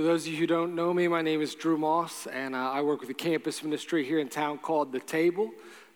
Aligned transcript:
For 0.00 0.04
those 0.04 0.26
of 0.26 0.32
you 0.32 0.38
who 0.38 0.46
don't 0.46 0.74
know 0.74 0.94
me, 0.94 1.08
my 1.08 1.20
name 1.20 1.42
is 1.42 1.54
Drew 1.54 1.76
Moss, 1.76 2.26
and 2.26 2.54
uh, 2.54 2.70
I 2.70 2.80
work 2.80 3.02
with 3.02 3.10
a 3.10 3.14
campus 3.14 3.62
ministry 3.62 4.02
here 4.02 4.18
in 4.18 4.30
town 4.30 4.56
called 4.56 4.92
The 4.92 5.00
Table, 5.00 5.50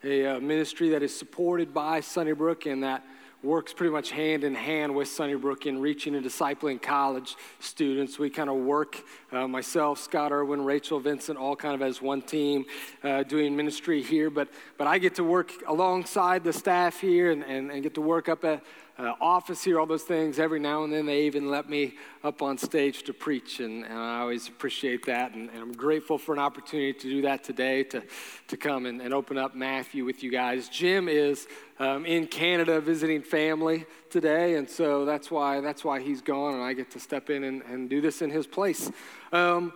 a 0.04 0.26
uh, 0.26 0.40
ministry 0.40 0.90
that 0.90 1.02
is 1.02 1.18
supported 1.18 1.72
by 1.72 2.00
Sunnybrook 2.00 2.66
and 2.66 2.82
that 2.82 3.02
works 3.44 3.74
pretty 3.74 3.92
much 3.92 4.10
hand 4.10 4.42
in 4.42 4.54
hand 4.54 4.94
with 4.94 5.06
Sunnybrook 5.06 5.66
in 5.66 5.80
reaching 5.80 6.14
and 6.14 6.24
discipling 6.24 6.80
college 6.80 7.36
students. 7.60 8.18
We 8.18 8.30
kind 8.30 8.48
of 8.48 8.56
work, 8.56 9.02
uh, 9.32 9.46
myself, 9.46 10.00
Scott 10.00 10.32
Irwin, 10.32 10.64
Rachel 10.64 10.98
Vincent, 10.98 11.38
all 11.38 11.54
kind 11.54 11.74
of 11.74 11.82
as 11.82 12.00
one 12.00 12.22
team 12.22 12.64
uh, 13.02 13.22
doing 13.22 13.54
ministry 13.54 14.02
here. 14.02 14.30
But, 14.30 14.48
but 14.78 14.86
I 14.86 14.98
get 14.98 15.14
to 15.16 15.24
work 15.24 15.52
alongside 15.68 16.42
the 16.42 16.52
staff 16.52 17.00
here 17.00 17.32
and, 17.32 17.44
and, 17.44 17.70
and 17.70 17.82
get 17.82 17.94
to 17.94 18.00
work 18.00 18.30
up 18.30 18.44
at 18.44 18.64
uh, 18.96 19.12
office 19.20 19.64
here, 19.64 19.80
all 19.80 19.86
those 19.86 20.04
things. 20.04 20.38
Every 20.38 20.60
now 20.60 20.84
and 20.84 20.92
then 20.92 21.06
they 21.06 21.22
even 21.22 21.50
let 21.50 21.68
me 21.68 21.94
up 22.22 22.42
on 22.42 22.56
stage 22.56 23.02
to 23.04 23.12
preach, 23.12 23.60
and, 23.60 23.84
and 23.84 23.98
I 23.98 24.20
always 24.20 24.48
appreciate 24.48 25.04
that. 25.06 25.34
And, 25.34 25.50
and, 25.50 25.60
I'm 25.60 25.72
grateful 25.72 26.16
for 26.16 26.32
an 26.32 26.38
opportunity 26.38 26.92
to 26.92 27.10
do 27.10 27.22
that 27.22 27.42
today, 27.42 27.82
to, 27.84 28.02
to 28.48 28.56
come 28.56 28.86
and, 28.86 29.00
and 29.00 29.12
open 29.12 29.36
up 29.36 29.54
Matthew 29.54 30.04
with 30.04 30.22
you 30.22 30.30
guys. 30.30 30.68
Jim 30.68 31.08
is 31.08 31.48
um, 31.78 32.06
in 32.06 32.26
Canada 32.26 32.80
visiting 32.80 33.22
family 33.22 33.84
today, 34.10 34.54
and 34.54 34.68
so 34.68 35.04
that's 35.04 35.30
why, 35.30 35.60
that's 35.60 35.84
why 35.84 36.00
he's 36.00 36.22
gone, 36.22 36.54
and 36.54 36.62
I 36.62 36.72
get 36.72 36.90
to 36.92 37.00
step 37.00 37.30
in 37.30 37.44
and, 37.44 37.62
and 37.62 37.90
do 37.90 38.00
this 38.00 38.22
in 38.22 38.30
his 38.30 38.46
place. 38.46 38.90
Um, 39.32 39.72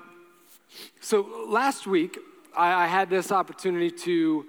so 1.01 1.47
last 1.49 1.87
week, 1.87 2.19
I, 2.57 2.85
I 2.85 2.87
had 2.87 3.11
this 3.11 3.33
opportunity 3.33 3.91
to 3.91 4.47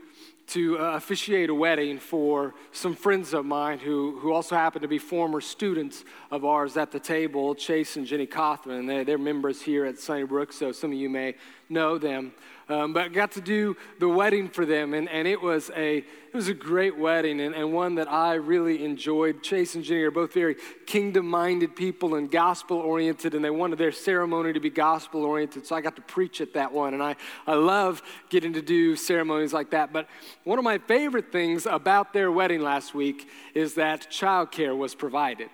to 0.49 0.79
uh, 0.79 0.95
officiate 0.95 1.47
a 1.51 1.53
wedding 1.53 1.99
for 1.99 2.55
some 2.71 2.95
friends 2.95 3.35
of 3.35 3.45
mine 3.45 3.77
who, 3.77 4.17
who 4.19 4.33
also 4.33 4.55
happen 4.55 4.81
to 4.81 4.87
be 4.87 4.97
former 4.97 5.39
students 5.39 6.03
of 6.31 6.43
ours 6.43 6.75
at 6.75 6.91
the 6.91 6.99
table, 6.99 7.53
Chase 7.53 7.97
and 7.97 8.05
Jenny 8.07 8.25
Cothran. 8.25 8.87
They, 8.87 9.03
they're 9.03 9.19
members 9.19 9.61
here 9.61 9.85
at 9.85 9.99
Sunnybrook, 9.99 10.51
so 10.51 10.71
some 10.71 10.91
of 10.91 10.97
you 10.97 11.07
may 11.07 11.35
know 11.69 11.99
them. 11.99 12.33
Um, 12.69 12.93
but 12.93 13.03
I 13.03 13.07
got 13.07 13.31
to 13.31 13.41
do 13.41 13.75
the 13.97 14.07
wedding 14.07 14.47
for 14.47 14.63
them, 14.63 14.93
and, 14.93 15.09
and 15.09 15.27
it 15.27 15.41
was 15.41 15.71
a 15.75 15.97
it 15.97 16.35
was 16.35 16.47
a 16.47 16.53
great 16.53 16.95
wedding 16.95 17.41
and, 17.41 17.55
and 17.55 17.73
one 17.73 17.95
that 17.95 18.07
I 18.07 18.35
really 18.35 18.85
enjoyed. 18.85 19.41
Chase 19.41 19.73
and 19.73 19.83
Jenny 19.83 20.01
are 20.01 20.11
both 20.11 20.31
very 20.31 20.57
kingdom-minded 20.85 21.75
people 21.75 22.13
and 22.13 22.29
gospel-oriented, 22.29 23.33
and 23.33 23.43
they 23.43 23.49
wanted 23.49 23.79
their 23.79 23.91
ceremony 23.91 24.53
to 24.53 24.59
be 24.59 24.69
gospel-oriented. 24.69 25.65
So 25.65 25.75
I 25.75 25.81
got 25.81 25.95
to 25.95 26.03
preach 26.03 26.39
at 26.39 26.53
that 26.53 26.71
one, 26.71 26.93
and 26.93 27.01
I, 27.01 27.15
I 27.47 27.55
love 27.55 28.03
getting 28.29 28.53
to 28.53 28.61
do 28.61 28.95
ceremonies 28.95 29.53
like 29.53 29.71
that. 29.71 29.91
But 29.91 30.07
one 30.43 30.59
of 30.59 30.63
my 30.63 30.77
favorite 30.77 31.31
things 31.31 31.65
about 31.65 32.13
their 32.13 32.31
wedding 32.31 32.61
last 32.61 32.93
week 32.93 33.27
is 33.55 33.73
that 33.73 34.11
childcare 34.11 34.77
was 34.77 34.93
provided. 34.93 35.49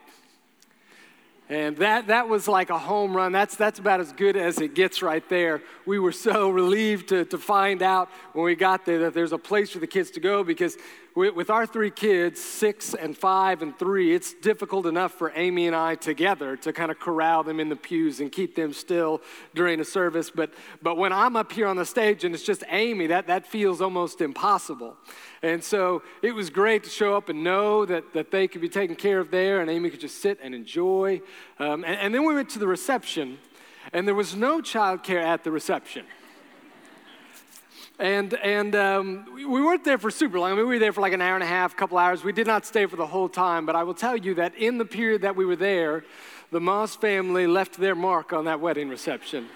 And 1.48 1.78
that, 1.78 2.08
that 2.08 2.28
was 2.28 2.48
like 2.48 2.72
a 2.72 2.78
home 2.78 3.16
run. 3.16 3.32
That's, 3.32 3.56
that's 3.56 3.78
about 3.78 4.00
as 4.00 4.12
good 4.12 4.36
as 4.36 4.60
it 4.60 4.74
gets 4.74 5.04
right 5.04 5.28
there. 5.30 5.62
We 5.86 6.00
were 6.00 6.12
so 6.12 6.50
relieved 6.62 7.10
to, 7.10 7.26
to 7.26 7.38
find 7.38 7.84
out 7.84 8.10
when 8.34 8.46
we 8.46 8.56
got 8.56 8.86
there 8.86 9.00
that 9.00 9.14
there's 9.14 9.32
a 9.32 9.38
place 9.38 9.70
for 9.70 9.80
the 9.80 9.88
kids 9.88 10.12
to 10.12 10.20
go 10.20 10.44
because 10.44 10.78
with 11.16 11.50
our 11.50 11.66
three 11.66 11.92
kids, 11.92 12.42
six 12.42 12.94
and 12.94 13.18
five 13.18 13.62
and 13.62 13.78
three, 13.80 14.14
it's 14.14 14.34
difficult 14.34 14.86
enough 14.86 15.14
for 15.14 15.32
Amy 15.34 15.66
and 15.66 15.76
I 15.76 15.96
together 15.96 16.58
to 16.58 16.74
kind 16.74 16.92
of 16.92 17.00
corral 17.00 17.42
them 17.44 17.62
in 17.62 17.70
the 17.70 17.76
pews 17.78 18.20
and 18.20 18.30
keep 18.30 18.54
them 18.54 18.74
still 18.74 19.22
during 19.54 19.80
a 19.80 19.86
service. 19.86 20.30
But, 20.30 20.54
but 20.82 20.98
when 20.98 21.14
I'm 21.14 21.38
up 21.38 21.54
here 21.54 21.68
on 21.68 21.78
the 21.78 21.86
stage 21.86 22.26
and 22.26 22.36
it's 22.36 22.44
just 22.44 22.66
Amy, 22.70 23.08
that, 23.08 23.28
that 23.28 23.48
feels 23.48 23.82
almost 23.82 24.20
impossible. 24.20 24.98
And 25.42 25.64
so 25.64 26.04
it 26.22 26.36
was 26.36 26.50
great 26.50 26.84
to 26.84 26.90
show 26.90 27.16
up 27.16 27.30
and 27.30 27.46
know 27.46 27.86
that, 27.86 28.14
that 28.14 28.32
they 28.32 28.50
could 28.50 28.62
be 28.62 28.70
taken 28.70 28.98
care 28.98 29.20
of 29.22 29.32
there 29.32 29.62
and 29.62 29.70
Amy 29.70 29.90
could 29.90 30.02
just 30.02 30.22
sit 30.22 30.38
and 30.44 30.54
enjoy. 30.54 31.22
Um, 31.60 31.86
and, 31.86 31.96
and 31.98 32.14
then 32.14 32.26
we 32.26 32.36
went 32.36 32.50
to 32.50 32.60
the 32.60 32.68
reception, 32.68 33.38
and 33.94 34.06
there 34.06 34.16
was 34.16 34.36
no 34.36 34.60
childcare 34.60 35.24
at 35.24 35.46
the 35.46 35.52
reception. 35.52 36.06
And, 37.98 38.34
and 38.34 38.76
um, 38.76 39.26
we 39.36 39.62
weren't 39.62 39.86
there 39.86 39.98
for 39.98 40.12
super 40.12 40.38
long. 40.38 40.52
I 40.52 40.56
mean, 40.56 40.68
we 40.68 40.76
were 40.76 40.80
there 40.80 40.92
for 40.92 41.00
like 41.00 41.14
an 41.14 41.22
hour 41.22 41.36
and 41.36 41.44
a 41.44 41.48
half, 41.48 41.74
a 41.74 41.76
couple 41.78 41.98
hours. 41.98 42.26
We 42.26 42.34
did 42.34 42.46
not 42.46 42.66
stay 42.66 42.86
for 42.88 42.98
the 42.98 43.08
whole 43.08 43.30
time, 43.30 43.66
but 43.66 43.76
I 43.76 43.84
will 43.84 43.94
tell 43.94 44.18
you 44.18 44.34
that 44.36 44.54
in 44.56 44.78
the 44.78 44.84
period 44.84 45.22
that 45.22 45.38
we 45.38 45.46
were 45.46 45.56
there, 45.56 46.04
the 46.52 46.60
Moss 46.60 46.96
family 46.96 47.48
left 47.48 47.78
their 47.78 47.96
mark 47.96 48.34
on 48.34 48.46
that 48.46 48.60
wedding 48.60 48.90
reception. 48.90 49.48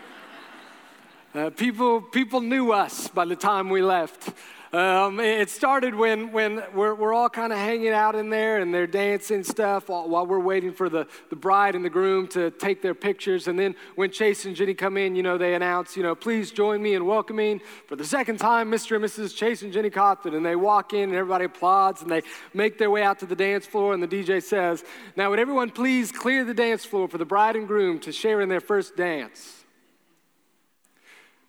Uh, 1.35 1.49
people, 1.49 2.01
people 2.01 2.39
knew 2.39 2.71
us 2.71 3.09
by 3.09 3.25
the 3.25 3.35
time 3.35 3.69
we 3.69 3.81
left. 3.81 4.33
Um, 4.71 5.19
it 5.19 5.49
started 5.49 5.95
when, 5.95 6.31
when 6.31 6.61
we're, 6.75 6.93
we're 6.93 7.11
all 7.11 7.27
kind 7.27 7.51
of 7.51 7.57
hanging 7.57 7.89
out 7.89 8.13
in 8.13 8.29
there 8.29 8.59
and 8.59 8.71
they're 8.71 8.85
dancing 8.85 9.43
stuff 9.43 9.89
while, 9.89 10.07
while, 10.07 10.27
we're 10.27 10.39
waiting 10.39 10.71
for 10.71 10.89
the, 10.89 11.07
the 11.31 11.35
bride 11.35 11.73
and 11.73 11.83
the 11.83 11.89
groom 11.89 12.27
to 12.27 12.51
take 12.51 12.83
their 12.83 12.93
pictures. 12.93 13.47
And 13.47 13.57
then 13.57 13.73
when 13.95 14.11
Chase 14.11 14.45
and 14.45 14.55
Jenny 14.55 14.75
come 14.75 14.95
in, 14.95 15.15
you 15.15 15.23
know, 15.23 15.39
they 15.39 15.55
announce, 15.55 15.97
you 15.97 16.03
know, 16.03 16.13
please 16.13 16.51
join 16.51 16.83
me 16.83 16.93
in 16.93 17.07
welcoming 17.07 17.61
for 17.87 17.95
the 17.95 18.05
second 18.05 18.37
time 18.37 18.69
Mr. 18.69 18.95
and 18.95 19.03
Mrs. 19.03 19.35
Chase 19.35 19.63
and 19.63 19.73
Jenny 19.73 19.89
Cawthon. 19.89 20.35
And 20.35 20.45
they 20.45 20.55
walk 20.55 20.93
in 20.93 21.09
and 21.09 21.15
everybody 21.15 21.45
applauds 21.45 22.03
and 22.03 22.11
they 22.11 22.21
make 22.53 22.77
their 22.77 22.91
way 22.91 23.01
out 23.01 23.17
to 23.19 23.25
the 23.25 23.35
dance 23.35 23.65
floor. 23.65 23.95
And 23.95 24.03
the 24.03 24.07
DJ 24.07 24.43
says, 24.43 24.83
Now, 25.15 25.31
would 25.31 25.39
everyone 25.39 25.71
please 25.71 26.11
clear 26.11 26.45
the 26.45 26.53
dance 26.53 26.85
floor 26.85 27.07
for 27.07 27.17
the 27.17 27.25
bride 27.25 27.55
and 27.55 27.67
groom 27.67 27.99
to 28.01 28.11
share 28.11 28.39
in 28.39 28.49
their 28.49 28.61
first 28.61 28.95
dance? 28.95 29.58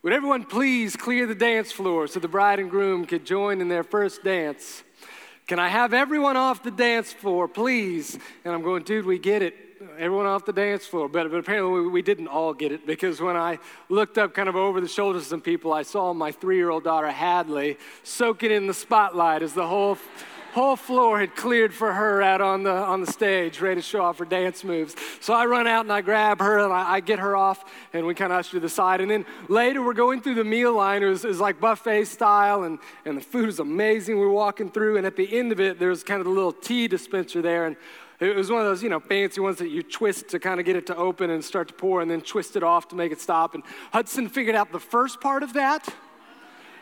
Would 0.02 0.14
everyone 0.14 0.44
please 0.44 0.96
clear 0.96 1.26
the 1.26 1.34
dance 1.34 1.70
floor 1.72 2.06
so 2.06 2.20
the 2.20 2.28
bride 2.28 2.58
and 2.58 2.70
groom 2.70 3.04
could 3.04 3.26
join 3.26 3.60
in 3.60 3.68
their 3.68 3.84
first 3.84 4.24
dance? 4.24 4.82
Can 5.46 5.58
I 5.58 5.68
have 5.68 5.92
everyone 5.92 6.38
off 6.38 6.62
the 6.62 6.70
dance 6.70 7.12
floor, 7.12 7.46
please? 7.46 8.18
And 8.46 8.54
I'm 8.54 8.62
going, 8.62 8.82
dude, 8.82 9.04
we 9.04 9.18
get 9.18 9.42
it. 9.42 9.54
Everyone 9.98 10.24
off 10.24 10.46
the 10.46 10.54
dance 10.54 10.86
floor. 10.86 11.06
But, 11.06 11.30
but 11.30 11.36
apparently 11.36 11.82
we, 11.82 11.88
we 11.88 12.00
didn't 12.00 12.28
all 12.28 12.54
get 12.54 12.72
it 12.72 12.86
because 12.86 13.20
when 13.20 13.36
I 13.36 13.58
looked 13.90 14.16
up 14.16 14.32
kind 14.32 14.48
of 14.48 14.56
over 14.56 14.80
the 14.80 14.88
shoulders 14.88 15.22
of 15.22 15.28
some 15.28 15.42
people, 15.42 15.70
I 15.70 15.82
saw 15.82 16.14
my 16.14 16.32
three 16.32 16.56
year 16.56 16.70
old 16.70 16.84
daughter, 16.84 17.10
Hadley, 17.10 17.76
soaking 18.02 18.52
in 18.52 18.66
the 18.66 18.74
spotlight 18.74 19.42
as 19.42 19.52
the 19.52 19.66
whole 19.66 19.98
whole 20.52 20.76
floor 20.76 21.20
had 21.20 21.36
cleared 21.36 21.72
for 21.72 21.92
her 21.92 22.22
out 22.22 22.40
on 22.40 22.62
the, 22.62 22.72
on 22.72 23.00
the 23.00 23.10
stage, 23.10 23.60
ready 23.60 23.80
to 23.80 23.86
show 23.86 24.02
off 24.02 24.18
her 24.18 24.24
dance 24.24 24.64
moves. 24.64 24.96
So 25.20 25.32
I 25.32 25.46
run 25.46 25.66
out 25.66 25.84
and 25.84 25.92
I 25.92 26.00
grab 26.00 26.40
her 26.40 26.58
and 26.58 26.72
I, 26.72 26.94
I 26.94 27.00
get 27.00 27.18
her 27.18 27.36
off 27.36 27.64
and 27.92 28.06
we 28.06 28.14
kind 28.14 28.32
of 28.32 28.38
usher 28.38 28.52
to 28.52 28.60
the 28.60 28.68
side. 28.68 29.00
And 29.00 29.10
then 29.10 29.24
later 29.48 29.82
we're 29.82 29.94
going 29.94 30.20
through 30.20 30.34
the 30.34 30.44
meal 30.44 30.74
line. 30.74 31.02
It 31.02 31.06
was, 31.06 31.24
it 31.24 31.28
was 31.28 31.40
like 31.40 31.60
buffet 31.60 32.04
style 32.06 32.64
and, 32.64 32.78
and 33.04 33.16
the 33.16 33.22
food 33.22 33.46
was 33.46 33.60
amazing. 33.60 34.18
We 34.18 34.24
are 34.24 34.30
walking 34.30 34.70
through 34.70 34.96
and 34.96 35.06
at 35.06 35.16
the 35.16 35.38
end 35.38 35.52
of 35.52 35.60
it, 35.60 35.78
there 35.78 35.90
was 35.90 36.02
kind 36.02 36.20
of 36.20 36.26
the 36.26 36.32
little 36.32 36.52
tea 36.52 36.88
dispenser 36.88 37.42
there. 37.42 37.66
And 37.66 37.76
it 38.20 38.36
was 38.36 38.50
one 38.50 38.60
of 38.60 38.66
those, 38.66 38.82
you 38.82 38.90
know, 38.90 39.00
fancy 39.00 39.40
ones 39.40 39.58
that 39.58 39.68
you 39.68 39.82
twist 39.82 40.28
to 40.28 40.38
kind 40.38 40.60
of 40.60 40.66
get 40.66 40.76
it 40.76 40.86
to 40.88 40.96
open 40.96 41.30
and 41.30 41.42
start 41.42 41.68
to 41.68 41.74
pour 41.74 42.02
and 42.02 42.10
then 42.10 42.20
twist 42.20 42.54
it 42.54 42.62
off 42.62 42.88
to 42.88 42.96
make 42.96 43.12
it 43.12 43.20
stop. 43.20 43.54
And 43.54 43.62
Hudson 43.92 44.28
figured 44.28 44.54
out 44.54 44.72
the 44.72 44.80
first 44.80 45.20
part 45.20 45.42
of 45.42 45.54
that. 45.54 45.88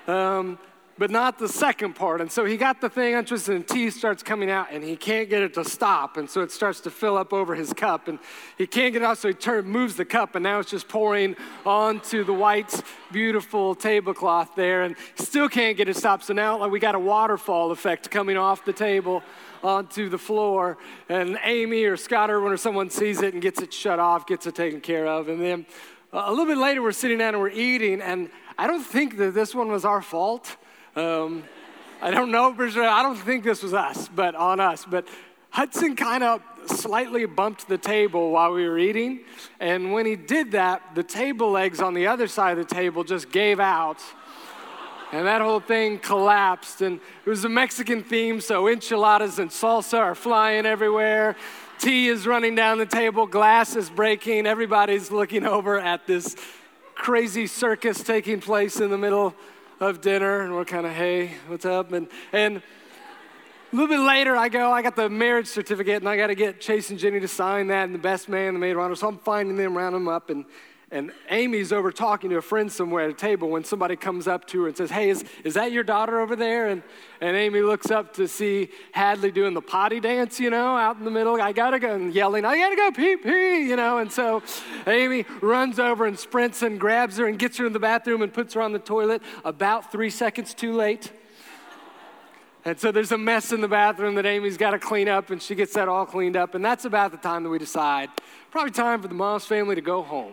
Um, 0.08 0.58
but 0.98 1.10
not 1.10 1.38
the 1.38 1.48
second 1.48 1.94
part. 1.94 2.20
And 2.20 2.30
so 2.30 2.44
he 2.44 2.56
got 2.56 2.80
the 2.80 2.90
thing 2.90 3.14
untwisted, 3.14 3.54
and 3.54 3.66
tea 3.66 3.90
starts 3.90 4.22
coming 4.22 4.50
out, 4.50 4.66
and 4.72 4.82
he 4.82 4.96
can't 4.96 5.30
get 5.30 5.42
it 5.42 5.54
to 5.54 5.64
stop. 5.64 6.16
And 6.16 6.28
so 6.28 6.42
it 6.42 6.50
starts 6.50 6.80
to 6.80 6.90
fill 6.90 7.16
up 7.16 7.32
over 7.32 7.54
his 7.54 7.72
cup, 7.72 8.08
and 8.08 8.18
he 8.58 8.66
can't 8.66 8.92
get 8.92 9.02
it 9.02 9.04
out, 9.04 9.18
so 9.18 9.28
he 9.28 9.34
turn, 9.34 9.66
moves 9.66 9.94
the 9.94 10.04
cup, 10.04 10.34
and 10.34 10.42
now 10.42 10.58
it's 10.58 10.70
just 10.70 10.88
pouring 10.88 11.36
onto 11.64 12.24
the 12.24 12.34
white, 12.34 12.82
beautiful 13.12 13.76
tablecloth 13.76 14.54
there, 14.56 14.82
and 14.82 14.96
still 15.14 15.48
can't 15.48 15.76
get 15.76 15.88
it 15.88 15.96
stopped. 15.96 16.24
So 16.24 16.34
now 16.34 16.58
like, 16.58 16.72
we 16.72 16.80
got 16.80 16.96
a 16.96 16.98
waterfall 16.98 17.70
effect 17.70 18.10
coming 18.10 18.36
off 18.36 18.64
the 18.64 18.72
table 18.72 19.22
onto 19.62 20.08
the 20.08 20.18
floor, 20.18 20.78
and 21.08 21.38
Amy 21.44 21.84
or 21.84 21.96
Scott 21.96 22.30
Irwin 22.30 22.52
or 22.52 22.56
someone 22.56 22.90
sees 22.90 23.22
it 23.22 23.34
and 23.34 23.42
gets 23.42 23.62
it 23.62 23.72
shut 23.72 23.98
off, 23.98 24.26
gets 24.26 24.46
it 24.46 24.54
taken 24.54 24.80
care 24.80 25.06
of, 25.06 25.28
and 25.28 25.40
then 25.40 25.66
a 26.12 26.30
little 26.30 26.46
bit 26.46 26.58
later 26.58 26.82
we're 26.82 26.92
sitting 26.92 27.18
down 27.18 27.34
and 27.34 27.42
we're 27.42 27.50
eating, 27.50 28.00
and 28.00 28.30
I 28.56 28.66
don't 28.66 28.82
think 28.82 29.16
that 29.18 29.34
this 29.34 29.54
one 29.54 29.68
was 29.68 29.84
our 29.84 30.02
fault. 30.02 30.56
Um, 30.98 31.44
I 32.02 32.10
don't 32.10 32.32
know. 32.32 32.52
I 32.58 33.02
don't 33.04 33.14
think 33.16 33.44
this 33.44 33.62
was 33.62 33.72
us, 33.72 34.08
but 34.08 34.34
on 34.34 34.58
us. 34.58 34.84
But 34.84 35.06
Hudson 35.50 35.94
kind 35.94 36.24
of 36.24 36.42
slightly 36.66 37.24
bumped 37.24 37.68
the 37.68 37.78
table 37.78 38.32
while 38.32 38.52
we 38.52 38.68
were 38.68 38.80
eating. 38.80 39.20
And 39.60 39.92
when 39.92 40.06
he 40.06 40.16
did 40.16 40.50
that, 40.52 40.82
the 40.96 41.04
table 41.04 41.52
legs 41.52 41.80
on 41.80 41.94
the 41.94 42.08
other 42.08 42.26
side 42.26 42.58
of 42.58 42.68
the 42.68 42.74
table 42.74 43.04
just 43.04 43.30
gave 43.30 43.60
out. 43.60 44.02
And 45.12 45.24
that 45.24 45.40
whole 45.40 45.60
thing 45.60 46.00
collapsed. 46.00 46.82
And 46.82 46.98
it 47.24 47.30
was 47.30 47.44
a 47.44 47.48
Mexican 47.48 48.02
theme, 48.02 48.40
so 48.40 48.66
enchiladas 48.66 49.38
and 49.38 49.50
salsa 49.50 49.98
are 49.98 50.16
flying 50.16 50.66
everywhere. 50.66 51.36
Tea 51.78 52.08
is 52.08 52.26
running 52.26 52.56
down 52.56 52.78
the 52.78 52.86
table, 52.86 53.24
glass 53.24 53.76
is 53.76 53.88
breaking. 53.88 54.48
Everybody's 54.48 55.12
looking 55.12 55.46
over 55.46 55.78
at 55.78 56.08
this 56.08 56.34
crazy 56.96 57.46
circus 57.46 58.02
taking 58.02 58.40
place 58.40 58.80
in 58.80 58.90
the 58.90 58.98
middle 58.98 59.32
of 59.80 60.00
dinner, 60.00 60.40
and 60.40 60.54
we're 60.54 60.64
kind 60.64 60.86
of, 60.86 60.92
hey, 60.92 61.32
what's 61.46 61.64
up? 61.64 61.92
And, 61.92 62.08
and 62.32 62.56
a 62.56 63.76
little 63.76 63.88
bit 63.88 64.00
later, 64.00 64.36
I 64.36 64.48
go, 64.48 64.72
I 64.72 64.82
got 64.82 64.96
the 64.96 65.08
marriage 65.08 65.46
certificate, 65.46 65.96
and 65.96 66.08
I 66.08 66.16
got 66.16 66.28
to 66.28 66.34
get 66.34 66.60
Chase 66.60 66.90
and 66.90 66.98
Jenny 66.98 67.20
to 67.20 67.28
sign 67.28 67.68
that, 67.68 67.84
and 67.84 67.94
the 67.94 67.98
best 67.98 68.28
man, 68.28 68.54
the 68.54 68.60
maid 68.60 68.72
of 68.72 68.78
honor. 68.78 68.94
So 68.94 69.08
I'm 69.08 69.18
finding 69.18 69.56
them, 69.56 69.76
rounding 69.76 70.04
them 70.04 70.08
up, 70.08 70.30
and, 70.30 70.44
and 70.90 71.12
Amy's 71.28 71.70
over 71.70 71.92
talking 71.92 72.30
to 72.30 72.36
a 72.38 72.42
friend 72.42 72.72
somewhere 72.72 73.04
at 73.04 73.10
a 73.10 73.14
table 73.14 73.50
when 73.50 73.62
somebody 73.62 73.94
comes 73.94 74.26
up 74.26 74.46
to 74.46 74.62
her 74.62 74.68
and 74.68 74.76
says, 74.76 74.90
Hey, 74.90 75.10
is, 75.10 75.22
is 75.44 75.52
that 75.52 75.70
your 75.70 75.84
daughter 75.84 76.18
over 76.18 76.34
there? 76.34 76.68
And, 76.68 76.82
and 77.20 77.36
Amy 77.36 77.60
looks 77.60 77.90
up 77.90 78.14
to 78.14 78.26
see 78.26 78.70
Hadley 78.92 79.30
doing 79.30 79.52
the 79.52 79.60
potty 79.60 80.00
dance, 80.00 80.40
you 80.40 80.48
know, 80.48 80.76
out 80.78 80.96
in 80.96 81.04
the 81.04 81.10
middle. 81.10 81.40
I 81.42 81.52
gotta 81.52 81.78
go, 81.78 81.94
and 81.94 82.14
yelling, 82.14 82.46
I 82.46 82.56
gotta 82.56 82.76
go 82.76 82.90
pee 82.90 83.16
pee, 83.16 83.68
you 83.68 83.76
know. 83.76 83.98
And 83.98 84.10
so 84.10 84.42
Amy 84.86 85.26
runs 85.42 85.78
over 85.78 86.06
and 86.06 86.18
sprints 86.18 86.62
and 86.62 86.80
grabs 86.80 87.18
her 87.18 87.26
and 87.26 87.38
gets 87.38 87.58
her 87.58 87.66
in 87.66 87.74
the 87.74 87.78
bathroom 87.78 88.22
and 88.22 88.32
puts 88.32 88.54
her 88.54 88.62
on 88.62 88.72
the 88.72 88.78
toilet 88.78 89.20
about 89.44 89.92
three 89.92 90.10
seconds 90.10 90.54
too 90.54 90.72
late. 90.72 91.12
And 92.64 92.80
so 92.80 92.92
there's 92.92 93.12
a 93.12 93.18
mess 93.18 93.52
in 93.52 93.60
the 93.60 93.68
bathroom 93.68 94.14
that 94.16 94.26
Amy's 94.26 94.56
got 94.56 94.72
to 94.72 94.78
clean 94.78 95.08
up, 95.08 95.30
and 95.30 95.40
she 95.40 95.54
gets 95.54 95.74
that 95.74 95.88
all 95.88 96.04
cleaned 96.04 96.36
up. 96.36 96.54
And 96.54 96.64
that's 96.64 96.84
about 96.84 97.12
the 97.12 97.18
time 97.18 97.44
that 97.44 97.50
we 97.50 97.58
decide 97.58 98.10
probably 98.50 98.72
time 98.72 99.02
for 99.02 99.08
the 99.08 99.14
Moss 99.14 99.44
family 99.44 99.74
to 99.74 99.82
go 99.82 100.02
home 100.02 100.32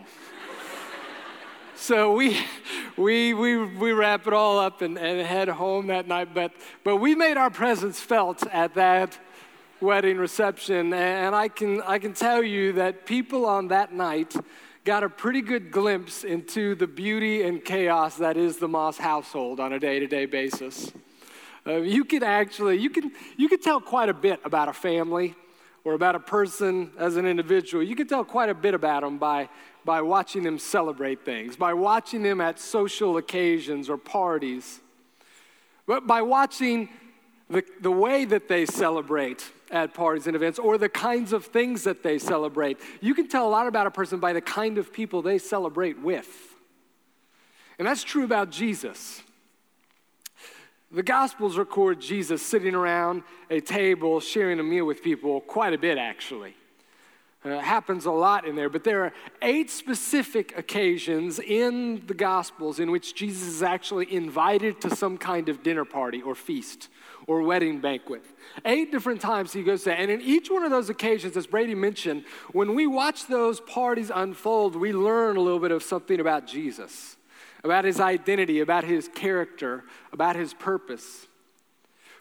so 1.76 2.14
we, 2.14 2.38
we, 2.98 3.34
we, 3.34 3.58
we 3.58 3.92
wrap 3.92 4.28
it 4.28 4.34
all 4.34 4.60
up 4.60 4.82
and, 4.82 4.98
and 4.98 5.26
head 5.26 5.48
home 5.50 5.88
that 5.88 6.08
night. 6.08 6.34
But, 6.34 6.54
but 6.84 6.98
we 6.98 7.16
made 7.16 7.38
our 7.38 7.50
presence 7.50 8.00
felt 8.00 8.46
at 8.48 8.74
that 8.76 9.18
wedding 9.82 10.18
reception. 10.18 10.94
And 10.94 11.36
I 11.36 11.48
can, 11.48 11.82
I 11.82 12.00
can 12.00 12.14
tell 12.14 12.42
you 12.42 12.74
that 12.74 13.06
people 13.06 13.46
on 13.46 13.68
that 13.70 13.94
night 13.94 14.34
got 14.86 15.04
a 15.04 15.10
pretty 15.10 15.42
good 15.42 15.72
glimpse 15.72 16.24
into 16.24 16.76
the 16.76 16.88
beauty 16.88 17.44
and 17.44 17.64
chaos 17.64 18.18
that 18.18 18.38
is 18.38 18.58
the 18.58 18.68
Moss 18.68 18.98
household 18.98 19.60
on 19.60 19.74
a 19.74 19.80
day 19.80 20.00
to 20.00 20.08
day 20.08 20.26
basis. 20.26 20.92
Uh, 21.68 21.78
you 21.78 22.06
could 22.06 22.24
actually, 22.24 22.78
you 22.78 22.90
can, 22.90 23.12
you 23.38 23.50
can 23.50 23.60
tell 23.60 23.82
quite 23.82 24.08
a 24.08 24.14
bit 24.14 24.40
about 24.46 24.70
a 24.70 24.74
family 24.74 25.36
or 25.84 25.94
about 25.94 26.16
a 26.16 26.20
person 26.20 26.92
as 26.98 27.16
an 27.16 27.26
individual. 27.26 27.84
You 27.84 27.96
can 27.96 28.08
tell 28.08 28.24
quite 28.24 28.50
a 28.50 28.54
bit 28.54 28.74
about 28.74 29.02
them 29.02 29.18
by 29.18 29.50
by 29.86 30.02
watching 30.02 30.44
them 30.44 30.58
celebrate 30.58 31.24
things, 31.24 31.56
by 31.56 31.74
watching 31.74 32.24
them 32.24 32.42
at 32.42 32.60
social 32.60 33.18
occasions 33.18 33.90
or 33.90 33.98
parties, 33.98 34.82
but 35.86 36.08
by 36.08 36.24
watching 36.24 36.90
the, 37.50 37.64
the 37.80 37.92
way 37.92 38.26
that 38.26 38.48
they 38.48 38.66
celebrate 38.66 39.52
at 39.70 39.94
parties 39.94 40.26
and 40.28 40.36
events 40.36 40.58
or 40.58 40.78
the 40.78 40.90
kinds 40.90 41.32
of 41.34 41.46
things 41.46 41.84
that 41.84 42.02
they 42.02 42.18
celebrate. 42.18 42.80
You 43.02 43.14
can 43.14 43.28
tell 43.28 43.48
a 43.48 43.50
lot 43.50 43.68
about 43.68 43.86
a 43.88 43.92
person 43.92 44.20
by 44.20 44.34
the 44.34 44.42
kind 44.42 44.78
of 44.78 44.92
people 44.92 45.22
they 45.22 45.38
celebrate 45.38 46.00
with. 46.00 46.28
And 47.78 47.88
that's 47.88 48.04
true 48.04 48.24
about 48.24 48.50
Jesus. 48.50 49.22
The 50.92 51.04
Gospels 51.04 51.58
record 51.58 52.00
Jesus 52.00 52.42
sitting 52.42 52.74
around 52.74 53.24
a 53.50 53.60
table 53.60 54.20
sharing 54.20 54.60
a 54.60 54.64
meal 54.64 54.86
with 54.86 55.04
people 55.04 55.42
quite 55.42 55.74
a 55.74 55.78
bit, 55.78 55.98
actually. 55.98 56.56
Uh, 57.46 57.60
happens 57.60 58.06
a 58.06 58.12
lot 58.12 58.48
in 58.48 58.56
there, 58.56 58.70
but 58.70 58.84
there 58.84 59.04
are 59.04 59.14
eight 59.44 59.70
specific 59.70 60.58
occasions 60.58 61.38
in 61.38 62.02
the 62.08 62.14
Gospels 62.16 62.80
in 62.80 62.90
which 62.90 63.14
Jesus 63.14 63.48
is 63.48 63.62
actually 63.62 64.12
invited 64.12 64.82
to 64.82 64.96
some 64.96 65.16
kind 65.16 65.48
of 65.48 65.62
dinner 65.62 65.86
party 65.86 66.24
or 66.24 66.34
feast 66.34 66.90
or 67.28 67.44
wedding 67.44 67.80
banquet. 67.80 68.26
Eight 68.66 68.92
different 68.92 69.22
times 69.22 69.54
he 69.54 69.62
goes 69.62 69.84
there. 69.84 69.96
And 69.96 70.10
in 70.10 70.22
each 70.22 70.50
one 70.50 70.64
of 70.64 70.72
those 70.72 70.90
occasions, 70.90 71.38
as 71.38 71.46
Brady 71.46 71.76
mentioned, 71.76 72.24
when 72.52 72.74
we 72.74 72.88
watch 72.88 73.28
those 73.28 73.60
parties 73.60 74.12
unfold, 74.14 74.76
we 74.76 74.92
learn 74.92 75.38
a 75.38 75.42
little 75.42 75.60
bit 75.60 75.72
of 75.72 75.84
something 75.84 76.20
about 76.20 76.48
Jesus, 76.48 77.16
about 77.64 77.86
his 77.86 78.00
identity, 78.00 78.60
about 78.60 78.86
his 78.86 79.08
character, 79.14 79.84
about 80.12 80.36
his 80.36 80.56
purpose. 80.56 81.28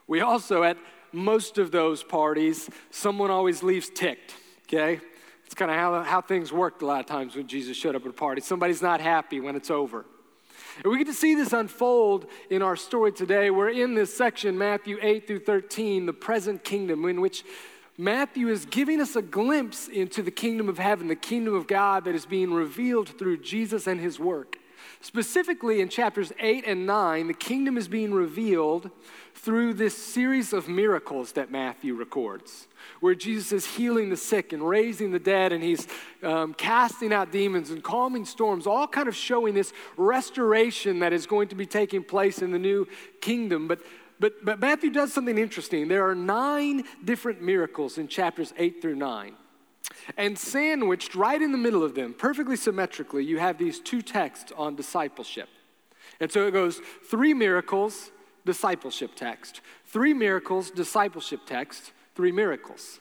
We 0.06 0.20
also, 0.20 0.64
at 0.64 0.76
most 1.12 1.56
of 1.56 1.70
those 1.70 2.02
parties, 2.02 2.68
someone 2.90 3.30
always 3.30 3.62
leaves 3.62 3.88
ticked, 3.88 4.34
okay? 4.64 5.00
It's 5.46 5.54
kind 5.54 5.70
of 5.70 5.76
how, 5.76 6.02
how 6.02 6.20
things 6.20 6.52
worked 6.52 6.82
a 6.82 6.86
lot 6.86 7.00
of 7.00 7.06
times 7.06 7.36
when 7.36 7.46
Jesus 7.46 7.76
showed 7.76 7.94
up 7.94 8.02
at 8.02 8.10
a 8.10 8.14
party. 8.14 8.40
Somebody's 8.40 8.82
not 8.82 9.00
happy 9.00 9.40
when 9.40 9.56
it's 9.56 9.70
over. 9.70 10.04
And 10.82 10.90
we 10.90 10.98
get 10.98 11.06
to 11.06 11.14
see 11.14 11.34
this 11.34 11.52
unfold 11.52 12.26
in 12.50 12.62
our 12.62 12.76
story 12.76 13.12
today. 13.12 13.50
We're 13.50 13.70
in 13.70 13.94
this 13.94 14.16
section, 14.16 14.58
Matthew 14.58 14.98
8 15.00 15.26
through 15.26 15.40
13, 15.40 16.06
the 16.06 16.12
present 16.12 16.64
kingdom, 16.64 17.04
in 17.04 17.20
which 17.20 17.44
Matthew 17.96 18.48
is 18.48 18.64
giving 18.64 19.00
us 19.00 19.14
a 19.14 19.22
glimpse 19.22 19.86
into 19.86 20.22
the 20.22 20.32
kingdom 20.32 20.68
of 20.68 20.78
heaven, 20.78 21.06
the 21.06 21.14
kingdom 21.14 21.54
of 21.54 21.68
God 21.68 22.04
that 22.04 22.14
is 22.14 22.26
being 22.26 22.52
revealed 22.52 23.08
through 23.08 23.38
Jesus 23.38 23.86
and 23.86 24.00
his 24.00 24.18
work. 24.18 24.58
Specifically, 25.00 25.80
in 25.80 25.88
chapters 25.88 26.32
8 26.38 26.64
and 26.66 26.86
9, 26.86 27.28
the 27.28 27.34
kingdom 27.34 27.76
is 27.76 27.88
being 27.88 28.12
revealed 28.12 28.90
through 29.34 29.74
this 29.74 29.96
series 29.96 30.52
of 30.52 30.68
miracles 30.68 31.32
that 31.32 31.50
Matthew 31.50 31.94
records 31.94 32.68
where 33.00 33.14
Jesus 33.14 33.52
is 33.52 33.76
healing 33.76 34.10
the 34.10 34.16
sick 34.16 34.52
and 34.52 34.66
raising 34.66 35.10
the 35.10 35.18
dead, 35.18 35.52
and 35.52 35.62
he's 35.62 35.86
um, 36.22 36.54
casting 36.54 37.12
out 37.12 37.32
demons 37.32 37.70
and 37.70 37.82
calming 37.82 38.24
storms, 38.24 38.66
all 38.66 38.86
kind 38.86 39.08
of 39.08 39.16
showing 39.16 39.54
this 39.54 39.72
restoration 39.96 41.00
that 41.00 41.12
is 41.12 41.26
going 41.26 41.48
to 41.48 41.54
be 41.54 41.66
taking 41.66 42.02
place 42.02 42.40
in 42.40 42.50
the 42.50 42.58
new 42.58 42.86
kingdom. 43.20 43.68
But 43.68 43.80
but, 44.20 44.44
but 44.44 44.60
Matthew 44.60 44.90
does 44.90 45.12
something 45.12 45.36
interesting. 45.36 45.88
There 45.88 46.08
are 46.08 46.14
nine 46.14 46.84
different 47.04 47.42
miracles 47.42 47.98
in 47.98 48.06
chapters 48.06 48.54
8 48.56 48.80
through 48.80 48.94
9. 48.94 49.34
And 50.16 50.38
sandwiched 50.38 51.14
right 51.14 51.40
in 51.40 51.52
the 51.52 51.58
middle 51.58 51.82
of 51.82 51.94
them, 51.94 52.14
perfectly 52.14 52.56
symmetrically, 52.56 53.24
you 53.24 53.38
have 53.38 53.58
these 53.58 53.80
two 53.80 54.02
texts 54.02 54.52
on 54.56 54.76
discipleship. 54.76 55.48
And 56.20 56.30
so 56.30 56.46
it 56.46 56.52
goes 56.52 56.80
three 57.10 57.34
miracles, 57.34 58.10
discipleship 58.44 59.12
text, 59.14 59.60
three 59.86 60.14
miracles, 60.14 60.70
discipleship 60.70 61.40
text, 61.46 61.92
three 62.14 62.32
miracles. 62.32 63.00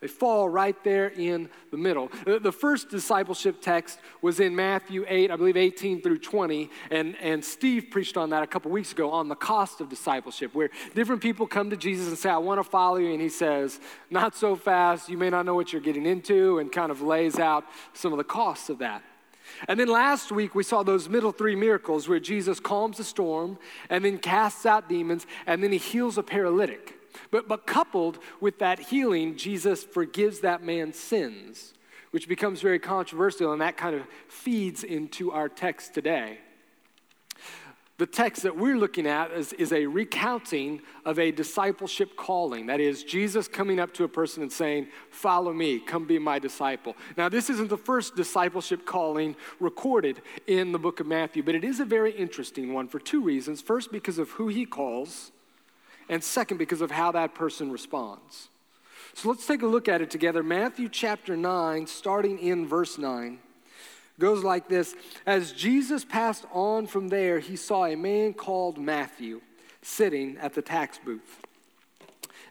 They 0.00 0.08
fall 0.08 0.48
right 0.48 0.82
there 0.82 1.08
in 1.08 1.50
the 1.70 1.76
middle. 1.76 2.10
The 2.24 2.52
first 2.52 2.88
discipleship 2.88 3.60
text 3.60 3.98
was 4.22 4.40
in 4.40 4.56
Matthew 4.56 5.04
8, 5.06 5.30
I 5.30 5.36
believe 5.36 5.58
18 5.58 6.00
through 6.00 6.18
20, 6.20 6.70
and, 6.90 7.16
and 7.20 7.44
Steve 7.44 7.88
preached 7.90 8.16
on 8.16 8.30
that 8.30 8.42
a 8.42 8.46
couple 8.46 8.70
weeks 8.70 8.92
ago 8.92 9.10
on 9.10 9.28
the 9.28 9.34
cost 9.34 9.82
of 9.82 9.90
discipleship, 9.90 10.54
where 10.54 10.70
different 10.94 11.20
people 11.20 11.46
come 11.46 11.68
to 11.68 11.76
Jesus 11.76 12.08
and 12.08 12.16
say, 12.16 12.30
I 12.30 12.38
want 12.38 12.58
to 12.58 12.64
follow 12.64 12.96
you, 12.96 13.12
and 13.12 13.20
he 13.20 13.28
says, 13.28 13.78
Not 14.08 14.34
so 14.34 14.56
fast, 14.56 15.10
you 15.10 15.18
may 15.18 15.28
not 15.28 15.44
know 15.44 15.54
what 15.54 15.70
you're 15.70 15.82
getting 15.82 16.06
into, 16.06 16.60
and 16.60 16.72
kind 16.72 16.90
of 16.90 17.02
lays 17.02 17.38
out 17.38 17.66
some 17.92 18.12
of 18.12 18.16
the 18.16 18.24
costs 18.24 18.70
of 18.70 18.78
that. 18.78 19.02
And 19.68 19.78
then 19.78 19.88
last 19.88 20.32
week, 20.32 20.54
we 20.54 20.62
saw 20.62 20.82
those 20.82 21.10
middle 21.10 21.32
three 21.32 21.56
miracles 21.56 22.08
where 22.08 22.20
Jesus 22.20 22.58
calms 22.58 22.96
the 22.96 23.04
storm 23.04 23.58
and 23.90 24.04
then 24.04 24.16
casts 24.16 24.64
out 24.64 24.88
demons 24.88 25.26
and 25.46 25.62
then 25.62 25.72
he 25.72 25.78
heals 25.78 26.16
a 26.16 26.22
paralytic. 26.22 26.99
But, 27.30 27.48
but 27.48 27.66
coupled 27.66 28.18
with 28.40 28.58
that 28.58 28.78
healing, 28.78 29.36
Jesus 29.36 29.84
forgives 29.84 30.40
that 30.40 30.62
man's 30.62 30.98
sins, 30.98 31.74
which 32.10 32.28
becomes 32.28 32.60
very 32.60 32.78
controversial, 32.78 33.52
and 33.52 33.60
that 33.60 33.76
kind 33.76 33.94
of 33.96 34.02
feeds 34.28 34.84
into 34.84 35.32
our 35.32 35.48
text 35.48 35.94
today. 35.94 36.38
The 38.00 38.06
text 38.06 38.44
that 38.44 38.56
we're 38.56 38.78
looking 38.78 39.06
at 39.06 39.30
is, 39.30 39.52
is 39.52 39.74
a 39.74 39.84
recounting 39.84 40.80
of 41.04 41.18
a 41.18 41.30
discipleship 41.30 42.16
calling. 42.16 42.64
That 42.64 42.80
is, 42.80 43.04
Jesus 43.04 43.46
coming 43.46 43.78
up 43.78 43.92
to 43.92 44.04
a 44.04 44.08
person 44.08 44.42
and 44.42 44.50
saying, 44.50 44.86
Follow 45.10 45.52
me, 45.52 45.80
come 45.80 46.06
be 46.06 46.18
my 46.18 46.38
disciple. 46.38 46.96
Now, 47.18 47.28
this 47.28 47.50
isn't 47.50 47.68
the 47.68 47.76
first 47.76 48.16
discipleship 48.16 48.86
calling 48.86 49.36
recorded 49.60 50.22
in 50.46 50.72
the 50.72 50.78
book 50.78 51.00
of 51.00 51.06
Matthew, 51.06 51.42
but 51.42 51.54
it 51.54 51.62
is 51.62 51.78
a 51.78 51.84
very 51.84 52.12
interesting 52.12 52.72
one 52.72 52.88
for 52.88 52.98
two 52.98 53.20
reasons. 53.20 53.60
First, 53.60 53.92
because 53.92 54.18
of 54.18 54.30
who 54.30 54.48
he 54.48 54.64
calls, 54.64 55.30
and 56.10 56.22
second, 56.22 56.58
because 56.58 56.80
of 56.80 56.90
how 56.90 57.12
that 57.12 57.34
person 57.34 57.70
responds. 57.70 58.48
So 59.14 59.28
let's 59.28 59.46
take 59.46 59.62
a 59.62 59.66
look 59.66 59.88
at 59.88 60.02
it 60.02 60.10
together. 60.10 60.42
Matthew 60.42 60.88
chapter 60.88 61.36
9, 61.36 61.86
starting 61.86 62.38
in 62.38 62.66
verse 62.66 62.98
9, 62.98 63.38
goes 64.18 64.42
like 64.42 64.68
this 64.68 64.94
As 65.24 65.52
Jesus 65.52 66.04
passed 66.04 66.44
on 66.52 66.88
from 66.88 67.08
there, 67.08 67.38
he 67.38 67.54
saw 67.56 67.86
a 67.86 67.94
man 67.94 68.34
called 68.34 68.76
Matthew 68.76 69.40
sitting 69.82 70.36
at 70.38 70.54
the 70.54 70.62
tax 70.62 70.98
booth. 71.02 71.40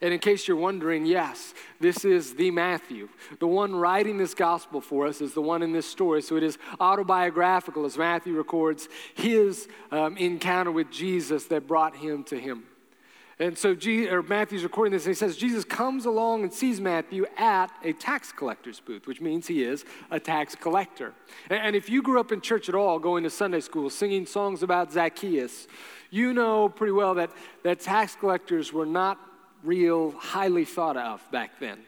And 0.01 0.13
in 0.13 0.21
case 0.21 0.47
you're 0.47 0.55
wondering, 0.55 1.05
yes, 1.05 1.53
this 1.81 2.05
is 2.05 2.35
the 2.35 2.51
Matthew. 2.51 3.09
The 3.39 3.47
one 3.47 3.75
writing 3.75 4.17
this 4.17 4.33
gospel 4.33 4.79
for 4.79 5.05
us 5.05 5.19
is 5.19 5.33
the 5.33 5.41
one 5.41 5.61
in 5.61 5.73
this 5.73 5.85
story. 5.85 6.21
So 6.21 6.37
it 6.37 6.43
is 6.43 6.57
autobiographical 6.79 7.85
as 7.85 7.97
Matthew 7.97 8.33
records 8.35 8.87
his 9.13 9.67
um, 9.91 10.15
encounter 10.15 10.71
with 10.71 10.89
Jesus 10.89 11.45
that 11.47 11.67
brought 11.67 11.97
him 11.97 12.23
to 12.25 12.39
him. 12.39 12.63
And 13.41 13.57
so 13.57 13.73
or 14.11 14.21
Matthew's 14.21 14.63
recording 14.63 14.91
this, 14.91 15.05
and 15.05 15.15
he 15.15 15.17
says 15.17 15.37
Jesus 15.37 15.63
comes 15.63 16.05
along 16.05 16.43
and 16.43 16.53
sees 16.53 16.81
Matthew 16.81 17.25
at 17.37 17.71
a 17.85 17.93
tax 17.93 18.33
collector's 18.33 18.81
booth, 18.81 19.07
which 19.07 19.21
means 19.21 19.47
he 19.47 19.63
is 19.63 19.85
a 20.11 20.19
tax 20.19 20.55
collector. 20.55 21.13
And, 21.49 21.59
and 21.59 21.75
if 21.75 21.89
you 21.89 22.01
grew 22.01 22.19
up 22.19 22.33
in 22.33 22.41
church 22.41 22.67
at 22.67 22.75
all, 22.75 22.99
going 22.99 23.23
to 23.23 23.29
Sunday 23.29 23.61
school, 23.61 23.89
singing 23.89 24.25
songs 24.25 24.61
about 24.61 24.91
Zacchaeus, 24.91 25.67
you 26.11 26.33
know 26.33 26.67
pretty 26.67 26.91
well 26.91 27.15
that, 27.15 27.31
that 27.63 27.79
tax 27.79 28.13
collectors 28.13 28.73
were 28.73 28.85
not 28.85 29.17
real 29.63 30.11
highly 30.11 30.65
thought 30.65 30.97
of 30.97 31.21
back 31.31 31.59
then. 31.61 31.79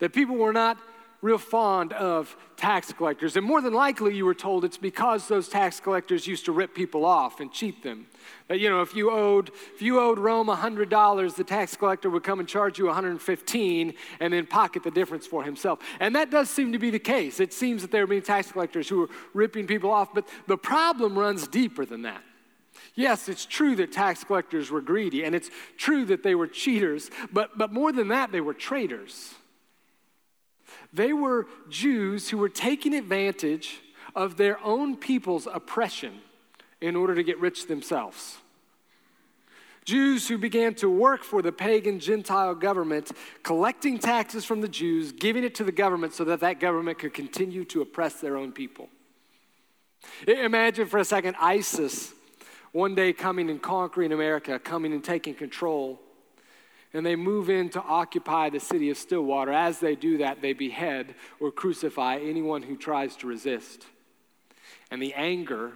That 0.00 0.12
people 0.12 0.34
were 0.34 0.52
not 0.52 0.78
real 1.22 1.38
fond 1.38 1.92
of 1.92 2.36
tax 2.56 2.92
collectors. 2.92 3.36
And 3.36 3.44
more 3.44 3.60
than 3.60 3.72
likely, 3.72 4.14
you 4.14 4.24
were 4.24 4.34
told 4.34 4.64
it's 4.64 4.78
because 4.78 5.28
those 5.28 5.48
tax 5.48 5.80
collectors 5.80 6.26
used 6.26 6.46
to 6.46 6.52
rip 6.52 6.74
people 6.74 7.04
off 7.04 7.40
and 7.40 7.52
cheat 7.52 7.82
them. 7.82 8.06
That, 8.48 8.58
you 8.58 8.70
know, 8.70 8.80
if 8.80 8.94
you 8.94 9.10
owed, 9.10 9.50
if 9.74 9.82
you 9.82 10.00
owed 10.00 10.18
Rome 10.18 10.46
$100, 10.46 11.34
the 11.34 11.44
tax 11.44 11.76
collector 11.76 12.08
would 12.10 12.22
come 12.22 12.40
and 12.40 12.48
charge 12.48 12.78
you 12.78 12.86
115 12.86 13.94
and 14.20 14.32
then 14.32 14.46
pocket 14.46 14.82
the 14.82 14.90
difference 14.90 15.26
for 15.26 15.42
himself. 15.42 15.78
And 16.00 16.16
that 16.16 16.30
does 16.30 16.48
seem 16.48 16.72
to 16.72 16.78
be 16.78 16.90
the 16.90 16.98
case. 16.98 17.40
It 17.40 17.52
seems 17.52 17.82
that 17.82 17.90
there 17.90 18.04
are 18.04 18.06
many 18.06 18.22
tax 18.22 18.50
collectors 18.50 18.88
who 18.88 19.04
are 19.04 19.08
ripping 19.34 19.66
people 19.66 19.90
off, 19.90 20.14
but 20.14 20.26
the 20.46 20.56
problem 20.56 21.18
runs 21.18 21.46
deeper 21.46 21.84
than 21.84 22.02
that. 22.02 22.22
Yes, 22.94 23.28
it's 23.28 23.46
true 23.46 23.76
that 23.76 23.92
tax 23.92 24.24
collectors 24.24 24.70
were 24.70 24.80
greedy, 24.80 25.24
and 25.24 25.34
it's 25.34 25.50
true 25.76 26.04
that 26.06 26.22
they 26.22 26.34
were 26.34 26.46
cheaters, 26.46 27.10
but, 27.32 27.56
but 27.56 27.72
more 27.72 27.92
than 27.92 28.08
that, 28.08 28.32
they 28.32 28.40
were 28.40 28.54
traitors. 28.54 29.34
They 30.92 31.12
were 31.12 31.46
Jews 31.68 32.28
who 32.28 32.38
were 32.38 32.48
taking 32.48 32.94
advantage 32.94 33.80
of 34.14 34.36
their 34.36 34.62
own 34.64 34.96
people's 34.96 35.46
oppression 35.46 36.20
in 36.80 36.96
order 36.96 37.14
to 37.14 37.22
get 37.22 37.38
rich 37.38 37.66
themselves. 37.66 38.38
Jews 39.84 40.28
who 40.28 40.38
began 40.38 40.74
to 40.74 40.88
work 40.88 41.24
for 41.24 41.42
the 41.42 41.52
pagan 41.52 42.00
Gentile 42.00 42.54
government, 42.54 43.10
collecting 43.42 43.98
taxes 43.98 44.44
from 44.44 44.60
the 44.60 44.68
Jews, 44.68 45.12
giving 45.12 45.42
it 45.42 45.54
to 45.56 45.64
the 45.64 45.72
government 45.72 46.12
so 46.12 46.24
that 46.24 46.40
that 46.40 46.60
government 46.60 46.98
could 46.98 47.14
continue 47.14 47.64
to 47.66 47.80
oppress 47.80 48.14
their 48.20 48.36
own 48.36 48.52
people. 48.52 48.88
Imagine 50.26 50.86
for 50.86 50.98
a 50.98 51.04
second 51.04 51.36
ISIS 51.40 52.12
one 52.72 52.94
day 52.94 53.12
coming 53.12 53.50
and 53.50 53.60
conquering 53.60 54.12
America, 54.12 54.58
coming 54.58 54.92
and 54.92 55.02
taking 55.02 55.34
control 55.34 56.00
and 56.92 57.06
they 57.06 57.16
move 57.16 57.48
in 57.48 57.68
to 57.70 57.82
occupy 57.82 58.50
the 58.50 58.60
city 58.60 58.90
of 58.90 58.96
Stillwater. 58.96 59.52
As 59.52 59.78
they 59.78 59.94
do 59.94 60.18
that, 60.18 60.42
they 60.42 60.52
behead 60.52 61.14
or 61.38 61.50
crucify 61.50 62.16
anyone 62.16 62.62
who 62.62 62.76
tries 62.76 63.16
to 63.16 63.26
resist. 63.26 63.86
And 64.90 65.00
the 65.00 65.14
anger 65.14 65.72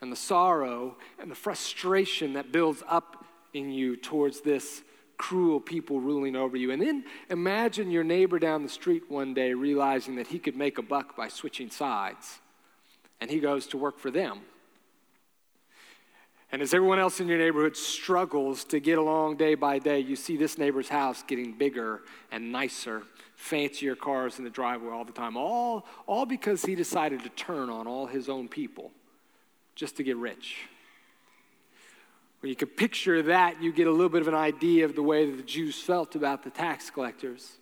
and 0.00 0.12
the 0.12 0.16
sorrow 0.16 0.96
and 1.18 1.30
the 1.30 1.34
frustration 1.34 2.34
that 2.34 2.52
builds 2.52 2.82
up 2.88 3.24
in 3.54 3.70
you 3.70 3.96
towards 3.96 4.40
this 4.40 4.82
cruel 5.16 5.60
people 5.60 6.00
ruling 6.00 6.34
over 6.34 6.56
you. 6.56 6.70
And 6.70 6.80
then 6.80 7.04
imagine 7.28 7.90
your 7.90 8.04
neighbor 8.04 8.38
down 8.38 8.62
the 8.62 8.68
street 8.68 9.10
one 9.10 9.34
day 9.34 9.52
realizing 9.52 10.16
that 10.16 10.28
he 10.28 10.38
could 10.38 10.56
make 10.56 10.78
a 10.78 10.82
buck 10.82 11.14
by 11.14 11.28
switching 11.28 11.70
sides, 11.70 12.38
and 13.20 13.30
he 13.30 13.38
goes 13.38 13.66
to 13.68 13.76
work 13.76 13.98
for 13.98 14.10
them. 14.10 14.40
And 16.52 16.62
as 16.62 16.74
everyone 16.74 16.98
else 16.98 17.20
in 17.20 17.28
your 17.28 17.38
neighborhood 17.38 17.76
struggles 17.76 18.64
to 18.64 18.80
get 18.80 18.98
along 18.98 19.36
day 19.36 19.54
by 19.54 19.78
day, 19.78 20.00
you 20.00 20.16
see 20.16 20.36
this 20.36 20.58
neighbor's 20.58 20.88
house 20.88 21.22
getting 21.22 21.52
bigger 21.52 22.02
and 22.32 22.50
nicer, 22.50 23.04
fancier 23.36 23.94
cars 23.94 24.38
in 24.38 24.44
the 24.44 24.50
driveway 24.50 24.90
all 24.90 25.04
the 25.04 25.12
time, 25.12 25.36
all, 25.36 25.86
all 26.06 26.26
because 26.26 26.64
he 26.64 26.74
decided 26.74 27.22
to 27.22 27.28
turn 27.30 27.70
on 27.70 27.86
all 27.86 28.06
his 28.06 28.28
own 28.28 28.48
people 28.48 28.90
just 29.76 29.96
to 29.98 30.02
get 30.02 30.16
rich. 30.16 30.56
When 32.40 32.50
you 32.50 32.56
can 32.56 32.68
picture 32.68 33.22
that, 33.22 33.62
you 33.62 33.72
get 33.72 33.86
a 33.86 33.92
little 33.92 34.08
bit 34.08 34.22
of 34.22 34.28
an 34.28 34.34
idea 34.34 34.86
of 34.86 34.96
the 34.96 35.02
way 35.02 35.30
that 35.30 35.36
the 35.36 35.42
Jews 35.42 35.80
felt 35.80 36.16
about 36.16 36.42
the 36.42 36.50
tax 36.50 36.90
collectors. 36.90 37.58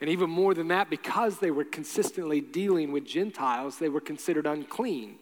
And 0.00 0.10
even 0.10 0.28
more 0.28 0.54
than 0.54 0.68
that, 0.68 0.90
because 0.90 1.38
they 1.38 1.52
were 1.52 1.64
consistently 1.64 2.40
dealing 2.40 2.90
with 2.90 3.04
Gentiles, 3.04 3.78
they 3.78 3.88
were 3.88 4.00
considered 4.00 4.46
unclean. 4.46 5.16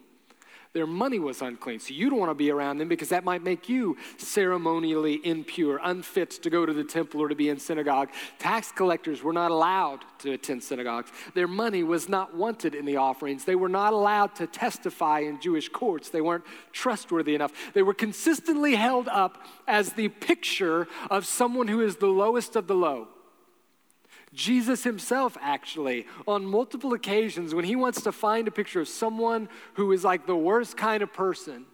Their 0.73 0.87
money 0.87 1.19
was 1.19 1.43
unclean. 1.43 1.81
So 1.81 1.93
you 1.93 2.11
don't 2.11 2.21
want 2.21 2.31
to 2.31 2.35
be 2.35 2.53
around 2.53 2.79
them 2.79 2.87
because 2.87 3.09
that 3.09 3.25
might 3.25 3.43
make 3.43 3.69
you 3.69 3.97
ceremonially 4.19 5.21
impure, 5.25 5.81
unfit 5.83 6.31
to 6.31 6.49
go 6.49 6.65
to 6.65 6.73
the 6.73 6.85
temple 6.85 7.21
or 7.21 7.29
to 7.29 7.35
be 7.35 7.49
in 7.49 7.59
synagogue. 7.59 8.11
Tax 8.39 8.71
collectors 8.71 9.21
were 9.21 9.33
not 9.33 9.51
allowed 9.51 10.05
to 10.21 10.31
attend 10.31 10.63
synagogues. 10.63 11.11
Their 11.35 11.49
money 11.49 11.83
was 11.83 12.09
not 12.09 12.37
wanted 12.37 12.77
in 12.77 12.85
the 12.85 12.99
offerings. 12.99 13.45
They 13.45 13.57
were 13.57 13.69
not 13.69 13.93
allowed 13.93 14.37
to 14.37 14.47
testify 14.47 15.21
in 15.21 15.41
Jewish 15.41 15.69
courts. 15.69 16.09
They 16.09 16.21
weren't 16.21 16.45
trustworthy 16.71 17.35
enough. 17.35 17.53
They 17.75 17.83
were 17.83 17.95
consistently 17.95 18.77
held 18.77 19.09
up 19.09 19.45
as 19.67 19.95
the 19.95 20.09
picture 20.09 20.87
of 21.11 21.27
someone 21.27 21.67
who 21.67 21.81
is 21.81 21.97
the 21.97 22.07
lowest 22.07 22.55
of 22.55 22.69
the 22.69 22.77
low. 22.77 23.09
Jesus 24.33 24.85
himself, 24.85 25.37
actually, 25.41 26.07
on 26.27 26.47
multiple 26.47 26.93
occasions, 26.93 27.55
when 27.55 27.65
he 27.65 27.75
wants 27.75 28.03
to 28.03 28.13
find 28.13 28.47
a 28.47 28.51
picture 28.51 28.81
of 28.81 28.89
someone 28.89 29.49
who 29.75 29.91
is 29.93 30.05
like 30.05 30.27
the 30.27 30.37
worst 30.37 30.77
kind 30.77 31.03
of 31.03 31.13
person, 31.13 31.67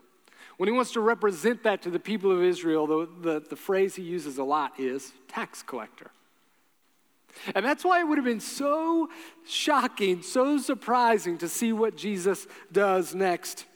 when 0.57 0.69
he 0.69 0.73
wants 0.73 0.93
to 0.93 1.01
represent 1.01 1.63
that 1.65 1.83
to 1.83 1.91
the 1.91 1.99
people 1.99 2.33
of 2.33 2.43
Israel, 2.43 2.87
the, 2.87 3.09
the, 3.21 3.41
the 3.41 3.57
phrase 3.57 3.95
he 3.95 4.03
uses 4.03 4.39
a 4.39 4.45
lot 4.45 4.81
is 4.81 5.13
tax 5.29 5.63
collector. 5.63 6.11
And 7.55 7.65
that's 7.65 7.85
why 7.85 8.01
it 8.01 8.05
would 8.05 8.17
have 8.17 8.25
been 8.25 8.41
so 8.41 9.11
shocking, 9.47 10.23
so 10.23 10.57
surprising 10.57 11.37
to 11.39 11.49
see 11.49 11.75
what 11.75 11.95
Jesus 11.95 12.47
does 12.73 13.15
next. 13.15 13.67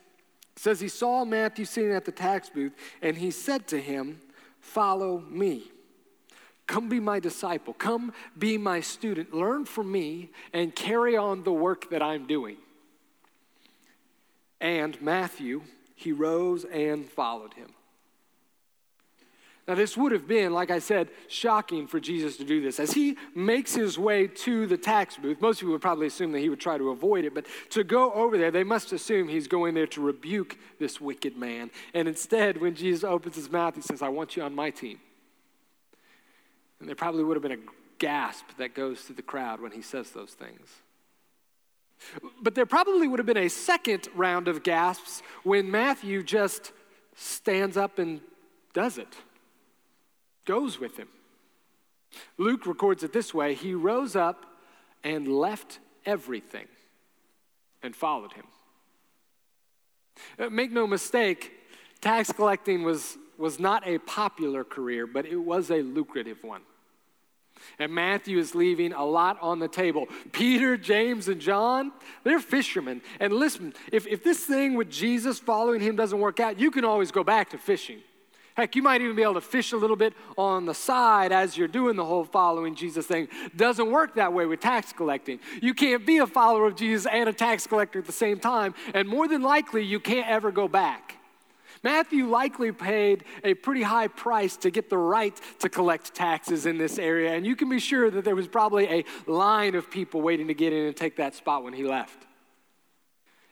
It 0.56 0.62
says 0.62 0.80
he 0.80 0.88
saw 0.88 1.26
Matthew 1.26 1.66
sitting 1.66 1.92
at 1.92 2.06
the 2.06 2.12
tax 2.12 2.48
booth, 2.48 2.72
and 3.02 3.18
he 3.18 3.30
said 3.30 3.66
to 3.68 3.80
him, 3.80 4.20
Follow 4.60 5.20
me. 5.28 5.70
Come 6.70 6.88
be 6.88 7.00
my 7.00 7.18
disciple. 7.18 7.74
Come 7.74 8.12
be 8.38 8.56
my 8.56 8.78
student. 8.78 9.34
Learn 9.34 9.64
from 9.64 9.90
me 9.90 10.30
and 10.52 10.72
carry 10.72 11.16
on 11.16 11.42
the 11.42 11.52
work 11.52 11.90
that 11.90 12.00
I'm 12.00 12.28
doing. 12.28 12.58
And 14.60 15.00
Matthew, 15.02 15.62
he 15.96 16.12
rose 16.12 16.64
and 16.64 17.10
followed 17.10 17.54
him. 17.54 17.70
Now, 19.66 19.74
this 19.74 19.96
would 19.96 20.12
have 20.12 20.28
been, 20.28 20.52
like 20.52 20.70
I 20.70 20.78
said, 20.78 21.08
shocking 21.26 21.88
for 21.88 21.98
Jesus 21.98 22.36
to 22.36 22.44
do 22.44 22.62
this. 22.62 22.78
As 22.78 22.92
he 22.92 23.16
makes 23.34 23.74
his 23.74 23.98
way 23.98 24.28
to 24.28 24.68
the 24.68 24.78
tax 24.78 25.16
booth, 25.16 25.40
most 25.40 25.58
people 25.58 25.72
would 25.72 25.82
probably 25.82 26.06
assume 26.06 26.30
that 26.30 26.38
he 26.38 26.48
would 26.48 26.60
try 26.60 26.78
to 26.78 26.90
avoid 26.90 27.24
it, 27.24 27.34
but 27.34 27.46
to 27.70 27.82
go 27.82 28.12
over 28.12 28.38
there, 28.38 28.52
they 28.52 28.62
must 28.62 28.92
assume 28.92 29.26
he's 29.26 29.48
going 29.48 29.74
there 29.74 29.88
to 29.88 30.00
rebuke 30.00 30.56
this 30.78 31.00
wicked 31.00 31.36
man. 31.36 31.72
And 31.94 32.06
instead, 32.06 32.60
when 32.60 32.76
Jesus 32.76 33.02
opens 33.02 33.34
his 33.34 33.50
mouth, 33.50 33.74
he 33.74 33.80
says, 33.80 34.02
I 34.02 34.08
want 34.08 34.36
you 34.36 34.44
on 34.44 34.54
my 34.54 34.70
team. 34.70 35.00
And 36.80 36.88
there 36.88 36.96
probably 36.96 37.22
would 37.22 37.36
have 37.36 37.42
been 37.42 37.52
a 37.52 37.70
gasp 37.98 38.46
that 38.58 38.74
goes 38.74 39.02
through 39.02 39.16
the 39.16 39.22
crowd 39.22 39.60
when 39.60 39.72
he 39.72 39.82
says 39.82 40.10
those 40.10 40.32
things. 40.32 40.68
But 42.42 42.54
there 42.54 42.66
probably 42.66 43.06
would 43.06 43.18
have 43.18 43.26
been 43.26 43.36
a 43.36 43.48
second 43.48 44.08
round 44.14 44.48
of 44.48 44.62
gasps 44.62 45.22
when 45.44 45.70
Matthew 45.70 46.22
just 46.22 46.72
stands 47.14 47.76
up 47.76 47.98
and 47.98 48.20
does 48.72 48.96
it, 48.96 49.14
goes 50.46 50.80
with 50.80 50.96
him. 50.96 51.08
Luke 52.38 52.66
records 52.66 53.02
it 53.02 53.12
this 53.12 53.34
way 53.34 53.54
He 53.54 53.74
rose 53.74 54.16
up 54.16 54.46
and 55.04 55.28
left 55.28 55.78
everything 56.06 56.66
and 57.82 57.94
followed 57.94 58.32
him. 58.32 58.46
Uh, 60.38 60.50
make 60.50 60.70
no 60.70 60.86
mistake, 60.86 61.52
tax 62.00 62.32
collecting 62.32 62.82
was, 62.82 63.16
was 63.38 63.58
not 63.58 63.86
a 63.86 63.98
popular 63.98 64.64
career, 64.64 65.06
but 65.06 65.24
it 65.24 65.36
was 65.36 65.70
a 65.70 65.82
lucrative 65.82 66.42
one. 66.42 66.62
And 67.78 67.92
Matthew 67.92 68.38
is 68.38 68.54
leaving 68.54 68.92
a 68.92 69.04
lot 69.04 69.38
on 69.40 69.58
the 69.58 69.68
table. 69.68 70.06
Peter, 70.32 70.76
James, 70.76 71.28
and 71.28 71.40
John, 71.40 71.92
they're 72.24 72.40
fishermen. 72.40 73.02
And 73.18 73.32
listen, 73.32 73.74
if, 73.92 74.06
if 74.06 74.22
this 74.22 74.44
thing 74.44 74.74
with 74.74 74.90
Jesus 74.90 75.38
following 75.38 75.80
him 75.80 75.96
doesn't 75.96 76.18
work 76.18 76.40
out, 76.40 76.58
you 76.58 76.70
can 76.70 76.84
always 76.84 77.10
go 77.10 77.24
back 77.24 77.50
to 77.50 77.58
fishing. 77.58 78.00
Heck, 78.54 78.74
you 78.74 78.82
might 78.82 79.00
even 79.00 79.14
be 79.14 79.22
able 79.22 79.34
to 79.34 79.40
fish 79.40 79.72
a 79.72 79.76
little 79.76 79.96
bit 79.96 80.12
on 80.36 80.66
the 80.66 80.74
side 80.74 81.32
as 81.32 81.56
you're 81.56 81.68
doing 81.68 81.96
the 81.96 82.04
whole 82.04 82.24
following 82.24 82.74
Jesus 82.74 83.06
thing. 83.06 83.28
Doesn't 83.54 83.90
work 83.90 84.16
that 84.16 84.32
way 84.32 84.44
with 84.44 84.60
tax 84.60 84.92
collecting. 84.92 85.38
You 85.62 85.72
can't 85.72 86.04
be 86.04 86.18
a 86.18 86.26
follower 86.26 86.66
of 86.66 86.76
Jesus 86.76 87.06
and 87.10 87.28
a 87.28 87.32
tax 87.32 87.66
collector 87.66 88.00
at 88.00 88.06
the 88.06 88.12
same 88.12 88.40
time, 88.40 88.74
and 88.92 89.08
more 89.08 89.28
than 89.28 89.42
likely, 89.42 89.84
you 89.84 90.00
can't 90.00 90.28
ever 90.28 90.50
go 90.50 90.68
back. 90.68 91.19
Matthew 91.82 92.28
likely 92.28 92.72
paid 92.72 93.24
a 93.42 93.54
pretty 93.54 93.82
high 93.82 94.08
price 94.08 94.56
to 94.58 94.70
get 94.70 94.90
the 94.90 94.98
right 94.98 95.38
to 95.60 95.68
collect 95.68 96.14
taxes 96.14 96.66
in 96.66 96.76
this 96.76 96.98
area, 96.98 97.32
and 97.32 97.46
you 97.46 97.56
can 97.56 97.68
be 97.68 97.78
sure 97.78 98.10
that 98.10 98.24
there 98.24 98.36
was 98.36 98.48
probably 98.48 98.86
a 98.86 99.04
line 99.26 99.74
of 99.74 99.90
people 99.90 100.20
waiting 100.20 100.48
to 100.48 100.54
get 100.54 100.72
in 100.72 100.86
and 100.86 100.96
take 100.96 101.16
that 101.16 101.34
spot 101.34 101.64
when 101.64 101.72
he 101.72 101.84
left. 101.84 102.26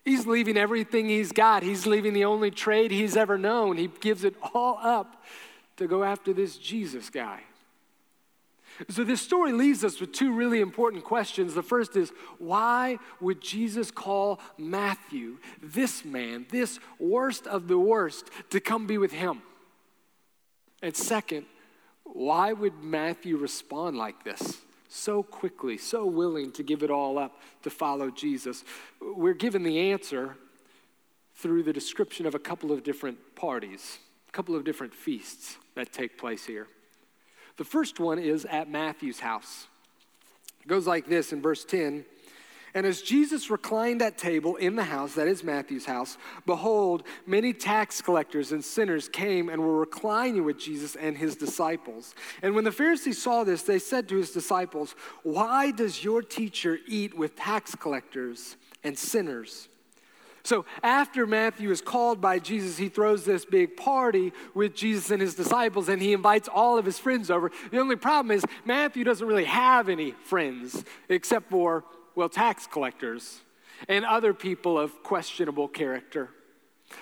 He's 0.04 0.26
leaving 0.26 0.56
everything 0.56 1.08
he's 1.08 1.32
got. 1.32 1.62
He's 1.62 1.86
leaving 1.86 2.14
the 2.14 2.24
only 2.24 2.50
trade 2.50 2.90
he's 2.90 3.16
ever 3.16 3.36
known. 3.36 3.76
He 3.76 3.88
gives 4.00 4.24
it 4.24 4.34
all 4.54 4.78
up 4.82 5.22
to 5.76 5.86
go 5.86 6.02
after 6.02 6.32
this 6.32 6.56
Jesus 6.56 7.10
guy. 7.10 7.42
So, 8.88 9.02
this 9.02 9.20
story 9.20 9.52
leaves 9.52 9.84
us 9.84 10.00
with 10.00 10.12
two 10.12 10.32
really 10.32 10.60
important 10.60 11.02
questions. 11.02 11.54
The 11.54 11.62
first 11.62 11.96
is 11.96 12.12
why 12.38 12.98
would 13.20 13.40
Jesus 13.40 13.90
call 13.90 14.38
Matthew, 14.56 15.38
this 15.60 16.04
man, 16.04 16.46
this 16.50 16.78
worst 17.00 17.46
of 17.48 17.66
the 17.66 17.78
worst, 17.78 18.30
to 18.50 18.60
come 18.60 18.86
be 18.86 18.96
with 18.96 19.12
him? 19.12 19.42
And 20.80 20.94
second, 20.94 21.46
why 22.04 22.52
would 22.52 22.82
Matthew 22.82 23.36
respond 23.36 23.96
like 23.96 24.24
this? 24.24 24.58
So 24.88 25.22
quickly, 25.22 25.76
so 25.76 26.06
willing 26.06 26.52
to 26.52 26.62
give 26.62 26.82
it 26.82 26.90
all 26.90 27.18
up 27.18 27.40
to 27.62 27.70
follow 27.70 28.10
Jesus. 28.10 28.64
We're 29.00 29.34
given 29.34 29.62
the 29.64 29.90
answer 29.90 30.36
through 31.34 31.64
the 31.64 31.72
description 31.72 32.26
of 32.26 32.34
a 32.34 32.38
couple 32.38 32.72
of 32.72 32.82
different 32.82 33.18
parties, 33.34 33.98
a 34.28 34.32
couple 34.32 34.54
of 34.54 34.64
different 34.64 34.94
feasts 34.94 35.56
that 35.74 35.92
take 35.92 36.16
place 36.16 36.46
here. 36.46 36.68
The 37.58 37.64
first 37.64 38.00
one 38.00 38.18
is 38.18 38.44
at 38.46 38.70
Matthew's 38.70 39.20
house. 39.20 39.66
It 40.62 40.68
goes 40.68 40.86
like 40.86 41.06
this 41.06 41.32
in 41.32 41.42
verse 41.42 41.64
10 41.64 42.04
and 42.74 42.86
as 42.86 43.02
Jesus 43.02 43.50
reclined 43.50 44.02
at 44.02 44.18
table 44.18 44.56
in 44.56 44.76
the 44.76 44.84
house, 44.84 45.14
that 45.14 45.26
is 45.26 45.42
Matthew's 45.42 45.86
house, 45.86 46.18
behold, 46.44 47.02
many 47.26 47.52
tax 47.52 48.02
collectors 48.02 48.52
and 48.52 48.64
sinners 48.64 49.08
came 49.08 49.48
and 49.48 49.60
were 49.60 49.78
reclining 49.78 50.44
with 50.44 50.58
Jesus 50.58 50.94
and 50.94 51.16
his 51.16 51.34
disciples. 51.34 52.14
And 52.42 52.54
when 52.54 52.64
the 52.64 52.72
Pharisees 52.72 53.20
saw 53.20 53.44
this, 53.44 53.62
they 53.62 53.78
said 53.78 54.08
to 54.08 54.16
his 54.16 54.30
disciples, 54.30 54.94
Why 55.22 55.70
does 55.70 56.04
your 56.04 56.22
teacher 56.22 56.78
eat 56.86 57.16
with 57.16 57.36
tax 57.36 57.74
collectors 57.74 58.56
and 58.84 58.98
sinners? 58.98 59.68
So 60.48 60.64
after 60.82 61.26
Matthew 61.26 61.70
is 61.70 61.82
called 61.82 62.22
by 62.22 62.38
Jesus, 62.38 62.78
he 62.78 62.88
throws 62.88 63.26
this 63.26 63.44
big 63.44 63.76
party 63.76 64.32
with 64.54 64.74
Jesus 64.74 65.10
and 65.10 65.20
his 65.20 65.34
disciples, 65.34 65.90
and 65.90 66.00
he 66.00 66.14
invites 66.14 66.48
all 66.48 66.78
of 66.78 66.86
his 66.86 66.98
friends 66.98 67.30
over. 67.30 67.52
The 67.70 67.78
only 67.78 67.96
problem 67.96 68.34
is 68.34 68.46
Matthew 68.64 69.04
doesn't 69.04 69.26
really 69.26 69.44
have 69.44 69.90
any 69.90 70.12
friends 70.12 70.86
except 71.10 71.50
for 71.50 71.84
well, 72.14 72.30
tax 72.30 72.66
collectors 72.66 73.42
and 73.90 74.06
other 74.06 74.32
people 74.32 74.78
of 74.78 75.02
questionable 75.02 75.68
character. 75.68 76.30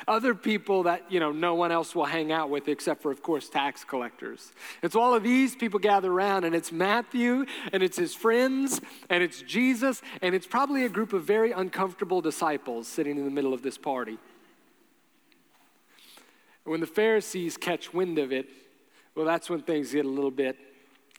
Other 0.08 0.34
people 0.34 0.84
that, 0.84 1.10
you 1.10 1.20
know, 1.20 1.32
no 1.32 1.54
one 1.54 1.72
else 1.72 1.94
will 1.94 2.04
hang 2.04 2.32
out 2.32 2.50
with 2.50 2.68
except 2.68 3.02
for, 3.02 3.10
of 3.10 3.22
course, 3.22 3.48
tax 3.48 3.84
collectors. 3.84 4.52
And 4.82 4.92
so 4.92 5.00
all 5.00 5.14
of 5.14 5.22
these 5.22 5.56
people 5.56 5.78
gather 5.78 6.10
around, 6.10 6.44
and 6.44 6.54
it's 6.54 6.72
Matthew, 6.72 7.46
and 7.72 7.82
it's 7.82 7.96
his 7.96 8.14
friends, 8.14 8.80
and 9.10 9.22
it's 9.22 9.42
Jesus, 9.42 10.02
and 10.22 10.34
it's 10.34 10.46
probably 10.46 10.84
a 10.84 10.88
group 10.88 11.12
of 11.12 11.24
very 11.24 11.52
uncomfortable 11.52 12.20
disciples 12.20 12.88
sitting 12.88 13.16
in 13.16 13.24
the 13.24 13.30
middle 13.30 13.54
of 13.54 13.62
this 13.62 13.78
party. 13.78 14.18
When 16.64 16.80
the 16.80 16.86
Pharisees 16.86 17.56
catch 17.56 17.94
wind 17.94 18.18
of 18.18 18.32
it, 18.32 18.48
well, 19.14 19.24
that's 19.24 19.48
when 19.48 19.62
things 19.62 19.92
get 19.92 20.04
a 20.04 20.08
little 20.08 20.32
bit 20.32 20.56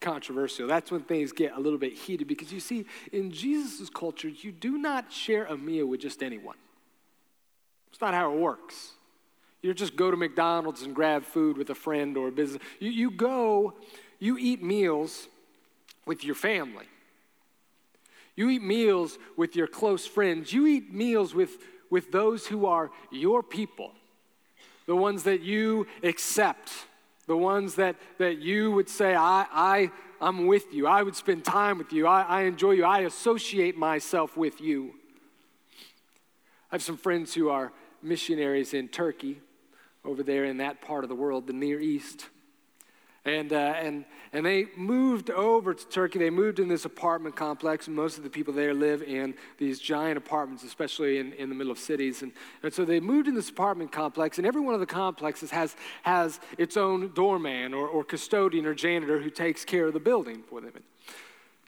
controversial. 0.02 0.68
That's 0.68 0.92
when 0.92 1.02
things 1.02 1.32
get 1.32 1.54
a 1.56 1.60
little 1.60 1.80
bit 1.80 1.94
heated 1.94 2.28
because 2.28 2.52
you 2.52 2.60
see, 2.60 2.86
in 3.12 3.32
Jesus' 3.32 3.90
culture, 3.90 4.30
you 4.30 4.52
do 4.52 4.78
not 4.78 5.12
share 5.12 5.46
a 5.46 5.58
meal 5.58 5.88
with 5.88 6.02
just 6.02 6.22
anyone. 6.22 6.58
It's 7.98 8.02
not 8.02 8.14
how 8.14 8.32
it 8.32 8.38
works. 8.38 8.92
You 9.64 9.74
just 9.74 9.96
go 9.96 10.12
to 10.12 10.18
McDonald's 10.18 10.84
and 10.84 10.94
grab 10.94 11.24
food 11.24 11.58
with 11.58 11.72
a 11.72 11.76
friend 11.76 12.16
or 12.16 12.28
a 12.28 12.32
business. 12.32 12.62
You, 12.80 12.92
you 12.92 13.10
go, 13.10 13.74
you 14.20 14.38
eat 14.38 14.62
meals 14.62 15.28
with 16.06 16.24
your 16.24 16.36
family. 16.36 16.86
You 18.36 18.52
eat 18.52 18.62
meals 18.62 19.18
with 19.36 19.56
your 19.56 19.66
close 19.66 20.06
friends. 20.06 20.54
You 20.54 20.68
eat 20.68 20.94
meals 20.94 21.34
with, 21.34 21.58
with 21.90 22.12
those 22.12 22.46
who 22.46 22.68
are 22.68 22.92
your 23.12 23.42
people, 23.42 23.94
the 24.86 24.96
ones 24.96 25.24
that 25.24 25.42
you 25.42 25.88
accept 26.04 26.72
the 27.28 27.36
ones 27.36 27.76
that, 27.76 27.98
that 28.18 28.40
you 28.40 28.72
would 28.72 28.90
say, 28.90 29.14
I, 29.14 29.46
I, 29.52 29.92
I'm 30.20 30.48
with 30.48 30.74
you. 30.74 30.88
I 30.88 31.04
would 31.04 31.16
spend 31.16 31.44
time 31.44 31.78
with 31.78 31.92
you. 31.92 32.08
I, 32.08 32.22
I 32.22 32.42
enjoy 32.44 32.72
you. 32.72 32.86
I 32.86 33.00
associate 33.00 33.78
myself 33.78 34.38
with 34.38 34.62
you. 34.62 34.94
I 36.72 36.76
have 36.76 36.84
some 36.84 36.98
friends 36.98 37.34
who 37.34 37.50
are 37.50 37.72
missionaries 38.02 38.74
in 38.74 38.88
Turkey, 38.88 39.42
over 40.06 40.24
there 40.24 40.46
in 40.46 40.58
that 40.58 40.82
part 40.82 41.04
of 41.04 41.10
the 41.10 41.16
world, 41.16 41.48
the 41.48 41.54
Near 41.54 41.80
East. 41.80 42.28
And, 43.26 43.52
uh, 43.52 43.56
and, 43.56 44.06
and 44.32 44.46
they 44.46 44.68
moved 44.78 45.30
over 45.30 45.74
to 45.74 45.88
Turkey. 45.90 46.18
They 46.18 46.30
moved 46.30 46.60
in 46.60 46.70
this 46.70 46.86
apartment 46.86 47.36
complex, 47.36 47.88
and 47.88 47.96
most 47.96 48.18
of 48.18 48.24
the 48.24 48.30
people 48.30 48.54
there 48.54 48.74
live 48.74 49.04
in 49.04 49.36
these 49.58 49.82
giant 49.82 50.18
apartments, 50.18 50.64
especially 50.64 51.18
in, 51.18 51.34
in 51.34 51.50
the 51.50 51.56
middle 51.56 51.72
of 51.72 51.78
cities. 51.78 52.22
And, 52.22 52.32
and 52.64 52.74
so 52.74 52.86
they 52.86 53.02
moved 53.02 53.28
in 53.28 53.36
this 53.36 53.50
apartment 53.50 53.92
complex, 53.92 54.38
and 54.38 54.48
every 54.48 54.62
one 54.62 54.74
of 54.74 54.80
the 54.80 54.86
complexes 54.86 55.52
has, 55.52 55.76
has 56.04 56.40
its 56.58 56.78
own 56.78 57.12
doorman 57.14 57.74
or, 57.74 57.90
or 57.90 58.06
custodian 58.06 58.66
or 58.66 58.74
janitor 58.74 59.20
who 59.20 59.30
takes 59.30 59.66
care 59.66 59.88
of 59.88 59.94
the 59.94 60.00
building 60.00 60.42
for 60.50 60.62
them. 60.62 60.72
And 60.74 60.86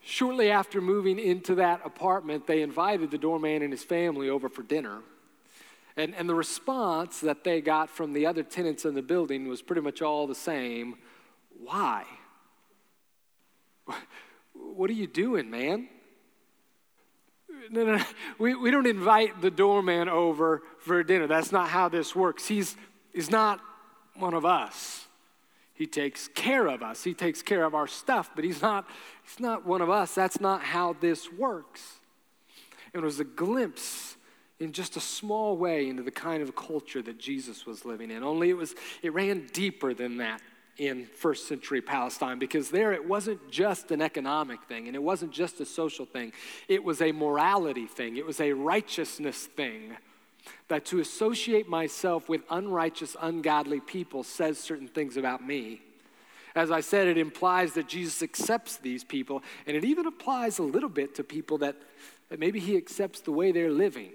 shortly 0.01 0.49
after 0.49 0.79
moving 0.79 1.19
into 1.19 1.55
that 1.55 1.81
apartment, 1.83 2.47
they 2.47 2.61
invited 2.61 3.11
the 3.11 3.17
doorman 3.17 3.63
and 3.63 3.73
his 3.73 3.83
family 3.83 4.29
over 4.29 4.47
for 4.47 4.63
dinner. 4.63 4.99
And, 5.99 6.15
and 6.15 6.29
the 6.29 6.35
response 6.35 7.19
that 7.19 7.43
they 7.43 7.59
got 7.59 7.89
from 7.89 8.13
the 8.13 8.25
other 8.25 8.41
tenants 8.41 8.85
in 8.85 8.93
the 8.93 9.01
building 9.01 9.49
was 9.49 9.61
pretty 9.61 9.81
much 9.81 10.01
all 10.01 10.27
the 10.27 10.35
same 10.35 10.95
why? 11.61 12.05
What 14.53 14.89
are 14.89 14.93
you 14.93 15.07
doing, 15.07 15.49
man? 15.49 15.89
No, 17.69 17.85
no, 17.85 17.97
no. 17.97 18.03
We, 18.37 18.55
we 18.55 18.71
don't 18.71 18.87
invite 18.87 19.41
the 19.41 19.51
doorman 19.51 20.07
over 20.07 20.61
for 20.79 21.03
dinner. 21.03 21.27
That's 21.27 21.51
not 21.51 21.69
how 21.69 21.89
this 21.89 22.15
works. 22.15 22.47
He's, 22.47 22.77
he's 23.13 23.29
not 23.29 23.59
one 24.15 24.33
of 24.33 24.45
us. 24.45 25.05
He 25.73 25.85
takes 25.85 26.27
care 26.29 26.67
of 26.67 26.81
us. 26.81 27.03
He 27.03 27.13
takes 27.13 27.41
care 27.41 27.63
of 27.63 27.73
our 27.73 27.87
stuff, 27.87 28.31
but 28.35 28.43
he's 28.43 28.61
not, 28.61 28.87
he's 29.23 29.39
not 29.39 29.65
one 29.65 29.81
of 29.81 29.89
us. 29.89 30.13
That's 30.13 30.39
not 30.39 30.61
how 30.61 30.95
this 30.99 31.31
works. 31.31 31.99
It 32.93 32.99
was 32.99 33.19
a 33.19 33.25
glimpse 33.25 34.17
in 34.59 34.73
just 34.73 34.97
a 34.97 34.99
small 34.99 35.55
way 35.57 35.87
into 35.87 36.03
the 36.03 36.11
kind 36.11 36.43
of 36.43 36.55
culture 36.55 37.01
that 37.01 37.17
Jesus 37.17 37.65
was 37.65 37.85
living 37.85 38.11
in. 38.11 38.23
Only 38.23 38.49
it 38.49 38.57
was 38.57 38.75
it 39.01 39.13
ran 39.13 39.47
deeper 39.53 39.93
than 39.93 40.17
that 40.17 40.41
in 40.77 41.05
first 41.05 41.47
century 41.47 41.81
Palestine 41.81 42.39
because 42.39 42.69
there 42.69 42.93
it 42.93 43.05
wasn't 43.05 43.51
just 43.51 43.91
an 43.91 44.01
economic 44.01 44.63
thing 44.63 44.87
and 44.87 44.95
it 44.95 45.03
wasn't 45.03 45.31
just 45.31 45.59
a 45.59 45.65
social 45.65 46.05
thing, 46.05 46.31
it 46.67 46.83
was 46.83 47.01
a 47.01 47.11
morality 47.11 47.85
thing, 47.85 48.17
it 48.17 48.25
was 48.25 48.39
a 48.39 48.53
righteousness 48.53 49.45
thing. 49.45 49.95
That 50.69 50.85
to 50.85 50.99
associate 50.99 51.67
myself 51.67 52.29
with 52.29 52.41
unrighteous, 52.49 53.15
ungodly 53.21 53.81
people 53.81 54.23
says 54.23 54.57
certain 54.57 54.87
things 54.87 55.17
about 55.17 55.45
me. 55.45 55.81
As 56.55 56.71
I 56.71 56.81
said, 56.81 57.07
it 57.07 57.17
implies 57.17 57.73
that 57.73 57.87
Jesus 57.87 58.23
accepts 58.23 58.77
these 58.77 59.03
people, 59.03 59.43
and 59.67 59.77
it 59.77 59.85
even 59.85 60.07
applies 60.07 60.57
a 60.57 60.63
little 60.63 60.89
bit 60.89 61.13
to 61.15 61.23
people 61.23 61.59
that, 61.59 61.75
that 62.29 62.39
maybe 62.39 62.59
he 62.59 62.77
accepts 62.77 63.19
the 63.21 63.31
way 63.31 63.51
they're 63.51 63.69
living. 63.69 64.11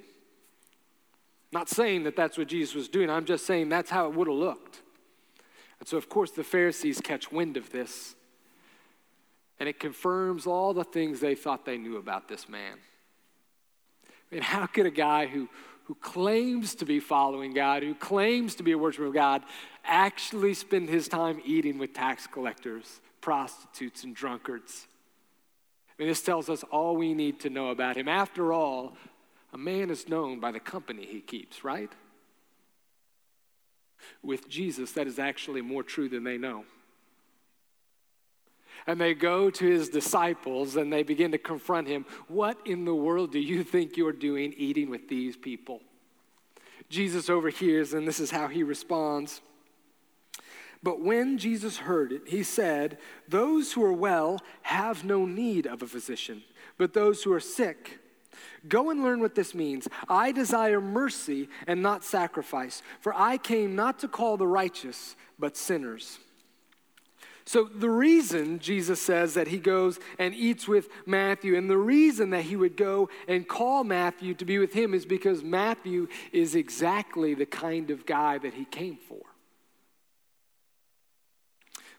Not 1.54 1.68
saying 1.68 2.02
that 2.02 2.16
that's 2.16 2.36
what 2.36 2.48
Jesus 2.48 2.74
was 2.74 2.88
doing, 2.88 3.08
I'm 3.08 3.24
just 3.24 3.46
saying 3.46 3.68
that's 3.68 3.88
how 3.88 4.08
it 4.08 4.14
would 4.14 4.26
have 4.26 4.36
looked. 4.36 4.82
And 5.78 5.88
so, 5.88 5.96
of 5.96 6.08
course, 6.08 6.32
the 6.32 6.42
Pharisees 6.42 7.00
catch 7.00 7.30
wind 7.30 7.56
of 7.56 7.70
this, 7.70 8.16
and 9.60 9.68
it 9.68 9.78
confirms 9.78 10.48
all 10.48 10.74
the 10.74 10.82
things 10.82 11.20
they 11.20 11.36
thought 11.36 11.64
they 11.64 11.78
knew 11.78 11.96
about 11.96 12.26
this 12.26 12.48
man. 12.48 12.78
I 14.04 14.34
mean, 14.34 14.42
how 14.42 14.66
could 14.66 14.86
a 14.86 14.90
guy 14.90 15.26
who, 15.26 15.48
who 15.84 15.94
claims 15.94 16.74
to 16.76 16.84
be 16.84 16.98
following 16.98 17.54
God, 17.54 17.84
who 17.84 17.94
claims 17.94 18.56
to 18.56 18.64
be 18.64 18.72
a 18.72 18.78
worshiper 18.78 19.06
of 19.06 19.14
God, 19.14 19.44
actually 19.84 20.54
spend 20.54 20.88
his 20.88 21.06
time 21.06 21.40
eating 21.44 21.78
with 21.78 21.94
tax 21.94 22.26
collectors, 22.26 23.00
prostitutes, 23.20 24.02
and 24.02 24.16
drunkards? 24.16 24.88
I 25.88 26.02
mean, 26.02 26.08
this 26.08 26.22
tells 26.22 26.48
us 26.48 26.64
all 26.64 26.96
we 26.96 27.14
need 27.14 27.38
to 27.40 27.50
know 27.50 27.68
about 27.68 27.96
him. 27.96 28.08
After 28.08 28.52
all, 28.52 28.96
a 29.54 29.58
man 29.58 29.88
is 29.88 30.08
known 30.08 30.40
by 30.40 30.50
the 30.50 30.60
company 30.60 31.06
he 31.06 31.20
keeps, 31.20 31.64
right? 31.64 31.90
with 34.22 34.48
Jesus 34.48 34.92
that 34.92 35.06
is 35.06 35.18
actually 35.18 35.60
more 35.60 35.82
true 35.82 36.08
than 36.08 36.24
they 36.24 36.38
know. 36.38 36.64
And 38.86 39.00
they 39.00 39.14
go 39.14 39.50
to 39.50 39.64
his 39.64 39.88
disciples 39.88 40.76
and 40.76 40.92
they 40.92 41.02
begin 41.02 41.32
to 41.32 41.38
confront 41.38 41.88
him. 41.88 42.04
What 42.28 42.58
in 42.66 42.84
the 42.84 42.94
world 42.94 43.32
do 43.32 43.38
you 43.38 43.62
think 43.64 43.96
you're 43.96 44.12
doing 44.12 44.52
eating 44.56 44.90
with 44.90 45.08
these 45.08 45.36
people? 45.36 45.80
Jesus 46.90 47.30
overhears, 47.30 47.94
and 47.94 48.06
this 48.06 48.20
is 48.20 48.30
how 48.30 48.46
he 48.48 48.62
responds. 48.62 49.40
But 50.82 51.00
when 51.00 51.38
Jesus 51.38 51.78
heard 51.78 52.12
it, 52.12 52.22
he 52.26 52.42
said, 52.42 52.98
Those 53.26 53.72
who 53.72 53.82
are 53.84 53.92
well 53.92 54.40
have 54.62 55.02
no 55.02 55.24
need 55.24 55.66
of 55.66 55.82
a 55.82 55.86
physician, 55.86 56.42
but 56.76 56.92
those 56.92 57.22
who 57.22 57.32
are 57.32 57.40
sick. 57.40 58.00
Go 58.68 58.90
and 58.90 59.02
learn 59.02 59.20
what 59.20 59.34
this 59.34 59.54
means. 59.54 59.88
I 60.08 60.32
desire 60.32 60.80
mercy 60.80 61.48
and 61.66 61.82
not 61.82 62.04
sacrifice, 62.04 62.82
for 63.00 63.14
I 63.14 63.36
came 63.36 63.76
not 63.76 63.98
to 64.00 64.08
call 64.08 64.36
the 64.36 64.46
righteous, 64.46 65.16
but 65.38 65.56
sinners. 65.56 66.18
So, 67.46 67.64
the 67.64 67.90
reason 67.90 68.58
Jesus 68.58 69.02
says 69.02 69.34
that 69.34 69.48
he 69.48 69.58
goes 69.58 70.00
and 70.18 70.34
eats 70.34 70.66
with 70.66 70.88
Matthew, 71.04 71.56
and 71.56 71.68
the 71.68 71.76
reason 71.76 72.30
that 72.30 72.44
he 72.44 72.56
would 72.56 72.74
go 72.74 73.10
and 73.28 73.46
call 73.46 73.84
Matthew 73.84 74.32
to 74.34 74.46
be 74.46 74.58
with 74.58 74.72
him 74.72 74.94
is 74.94 75.04
because 75.04 75.42
Matthew 75.42 76.08
is 76.32 76.54
exactly 76.54 77.34
the 77.34 77.44
kind 77.44 77.90
of 77.90 78.06
guy 78.06 78.38
that 78.38 78.54
he 78.54 78.64
came 78.64 78.96
for. 78.96 79.20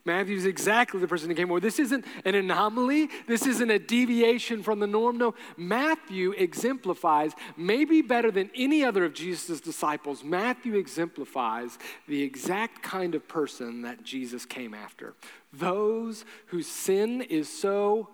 Matthew's 0.06 0.46
exactly 0.46 1.00
the 1.00 1.08
person 1.08 1.28
who 1.28 1.34
came 1.34 1.48
forward. 1.48 1.62
This 1.62 1.78
isn't 1.78 2.04
an 2.24 2.34
anomaly. 2.34 3.08
This 3.26 3.46
isn't 3.46 3.70
a 3.70 3.78
deviation 3.78 4.62
from 4.62 4.78
the 4.78 4.86
norm. 4.86 5.18
No, 5.18 5.34
Matthew 5.56 6.32
exemplifies, 6.32 7.32
maybe 7.56 8.02
better 8.02 8.30
than 8.30 8.50
any 8.54 8.84
other 8.84 9.04
of 9.04 9.12
Jesus' 9.12 9.60
disciples, 9.60 10.22
Matthew 10.22 10.74
exemplifies 10.74 11.78
the 12.06 12.22
exact 12.22 12.82
kind 12.82 13.14
of 13.14 13.26
person 13.26 13.82
that 13.82 14.02
Jesus 14.04 14.46
came 14.46 14.74
after. 14.74 15.14
Those 15.52 16.24
whose 16.46 16.66
sin 16.68 17.22
is 17.22 17.48
so 17.48 18.08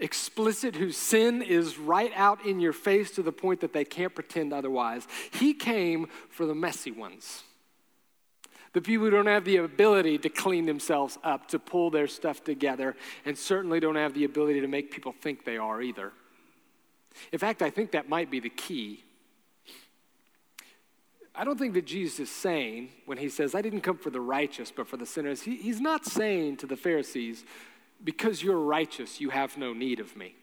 explicit, 0.00 0.76
whose 0.76 0.96
sin 0.96 1.42
is 1.42 1.78
right 1.78 2.12
out 2.14 2.44
in 2.44 2.60
your 2.60 2.72
face 2.72 3.10
to 3.12 3.22
the 3.22 3.32
point 3.32 3.60
that 3.60 3.72
they 3.72 3.84
can't 3.84 4.14
pretend 4.14 4.52
otherwise. 4.52 5.06
He 5.30 5.54
came 5.54 6.08
for 6.28 6.44
the 6.44 6.54
messy 6.54 6.90
ones 6.90 7.44
The 8.72 8.80
people 8.80 9.04
who 9.04 9.10
don't 9.10 9.26
have 9.26 9.44
the 9.44 9.58
ability 9.58 10.18
to 10.18 10.28
clean 10.30 10.64
themselves 10.64 11.18
up, 11.22 11.48
to 11.48 11.58
pull 11.58 11.90
their 11.90 12.06
stuff 12.06 12.42
together, 12.42 12.96
and 13.26 13.36
certainly 13.36 13.80
don't 13.80 13.96
have 13.96 14.14
the 14.14 14.24
ability 14.24 14.60
to 14.60 14.66
make 14.66 14.90
people 14.90 15.12
think 15.12 15.44
they 15.44 15.58
are 15.58 15.82
either. 15.82 16.12
In 17.32 17.38
fact, 17.38 17.60
I 17.60 17.68
think 17.68 17.92
that 17.92 18.08
might 18.08 18.30
be 18.30 18.40
the 18.40 18.48
key. 18.48 19.04
I 21.34 21.44
don't 21.44 21.58
think 21.58 21.74
that 21.74 21.86
Jesus 21.86 22.20
is 22.20 22.30
saying, 22.30 22.90
when 23.06 23.18
he 23.18 23.28
says, 23.28 23.54
I 23.54 23.62
didn't 23.62 23.82
come 23.82 23.98
for 23.98 24.10
the 24.10 24.20
righteous, 24.20 24.72
but 24.74 24.86
for 24.86 24.96
the 24.96 25.06
sinners, 25.06 25.42
he, 25.42 25.56
he's 25.56 25.80
not 25.80 26.06
saying 26.06 26.58
to 26.58 26.66
the 26.66 26.76
Pharisees, 26.76 27.44
because 28.02 28.42
you're 28.42 28.58
righteous, 28.58 29.20
you 29.20 29.30
have 29.30 29.56
no 29.56 29.72
need 29.72 30.00
of 30.00 30.16
me. 30.16 30.34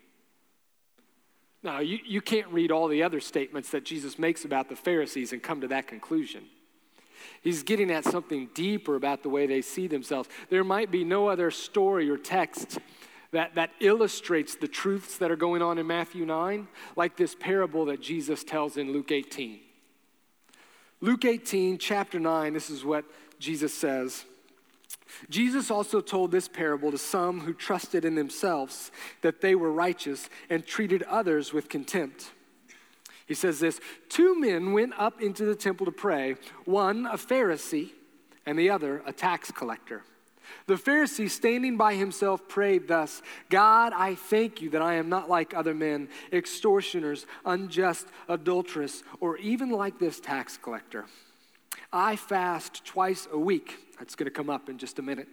Now, 1.62 1.80
you, 1.80 2.00
you 2.06 2.22
can't 2.22 2.48
read 2.48 2.72
all 2.72 2.88
the 2.88 3.04
other 3.04 3.20
statements 3.20 3.72
that 3.72 3.84
Jesus 3.84 4.18
makes 4.18 4.46
about 4.46 4.70
the 4.70 4.76
Pharisees 4.76 5.34
and 5.34 5.44
come 5.44 5.62
to 5.62 5.68
that 5.68 5.88
conclusion. 5.88 6.46
He's 7.42 7.64
getting 7.64 7.92
at 7.92 8.04
something 8.04 8.50
deeper 8.54 8.96
about 8.96 9.24
the 9.24 9.30
way 9.30 9.48
they 9.48 9.62
see 9.62 9.88
themselves. 9.88 10.30
There 10.50 10.64
might 10.64 10.92
be 10.92 11.04
no 11.04 11.28
other 11.28 11.52
story 11.52 12.10
or 12.10 12.18
text 12.18 12.80
that, 13.32 13.56
that 13.56 13.72
illustrates 13.80 14.56
the 14.56 14.68
truths 14.68 15.18
that 15.18 15.32
are 15.32 15.36
going 15.36 15.62
on 15.62 15.78
in 15.78 15.88
Matthew 15.88 16.26
9, 16.26 16.68
like 16.96 17.16
this 17.16 17.36
parable 17.36 17.86
that 17.86 18.02
Jesus 18.02 18.44
tells 18.44 18.78
in 18.78 18.92
Luke 18.92 19.12
18. 19.12 19.60
Luke 21.02 21.26
18, 21.26 21.78
chapter 21.78 22.20
9, 22.20 22.54
this 22.54 22.70
is 22.70 22.84
what 22.84 23.06
Jesus 23.40 23.74
says. 23.74 24.26
Jesus 25.30 25.72
also 25.72 26.02
told 26.02 26.32
this 26.32 26.48
parable 26.48 26.92
to 26.92 26.98
some 26.98 27.42
who 27.42 27.54
trusted 27.54 28.06
in 28.06 28.16
themselves 28.16 28.92
that 29.22 29.42
they 29.42 29.56
were 29.56 29.72
righteous 29.72 30.30
and 30.50 30.66
treated 30.66 31.04
others 31.04 31.54
with 31.54 31.70
contempt. 31.70 32.32
He 33.30 33.36
says 33.36 33.60
this 33.60 33.80
Two 34.10 34.38
men 34.38 34.74
went 34.74 34.94
up 34.98 35.22
into 35.22 35.46
the 35.46 35.56
temple 35.56 35.86
to 35.86 35.92
pray, 35.92 36.36
one 36.66 37.06
a 37.06 37.14
Pharisee 37.14 37.92
and 38.46 38.58
the 38.58 38.72
other 38.72 39.04
a 39.06 39.14
tax 39.14 39.52
collector. 39.52 40.04
The 40.66 40.74
Pharisee, 40.74 41.30
standing 41.30 41.78
by 41.78 41.94
himself, 41.94 42.48
prayed 42.48 42.88
thus 42.88 43.22
God, 43.52 43.94
I 43.96 44.16
thank 44.16 44.64
you 44.64 44.72
that 44.72 44.82
I 44.82 44.96
am 44.96 45.10
not 45.10 45.30
like 45.30 45.54
other 45.54 45.76
men, 45.76 46.10
extortioners, 46.34 47.28
unjust, 47.46 48.08
adulterous, 48.28 49.04
or 49.20 49.38
even 49.38 49.70
like 49.70 50.00
this 50.00 50.20
tax 50.20 50.58
collector. 50.58 51.06
I 51.94 52.16
fast 52.16 52.84
twice 52.84 53.28
a 53.32 53.38
week. 53.38 53.78
That's 54.00 54.16
going 54.16 54.26
to 54.26 54.32
come 54.32 54.50
up 54.50 54.70
in 54.70 54.80
just 54.80 54.98
a 54.98 55.04
minute. 55.04 55.28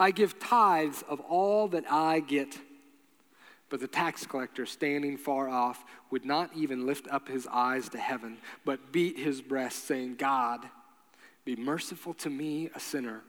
I 0.00 0.10
give 0.10 0.40
tithes 0.40 1.04
of 1.08 1.20
all 1.20 1.68
that 1.68 1.84
I 1.88 2.18
get. 2.20 2.58
But 3.72 3.80
the 3.80 3.88
tax 3.88 4.26
collector, 4.26 4.66
standing 4.66 5.16
far 5.16 5.48
off, 5.48 5.82
would 6.10 6.26
not 6.26 6.50
even 6.54 6.84
lift 6.84 7.08
up 7.08 7.26
his 7.26 7.48
eyes 7.50 7.88
to 7.88 7.98
heaven, 7.98 8.36
but 8.66 8.92
beat 8.92 9.18
his 9.18 9.40
breast, 9.40 9.86
saying, 9.86 10.16
God, 10.16 10.60
be 11.46 11.56
merciful 11.56 12.12
to 12.12 12.28
me, 12.28 12.68
a 12.74 12.78
sinner. 12.78 13.22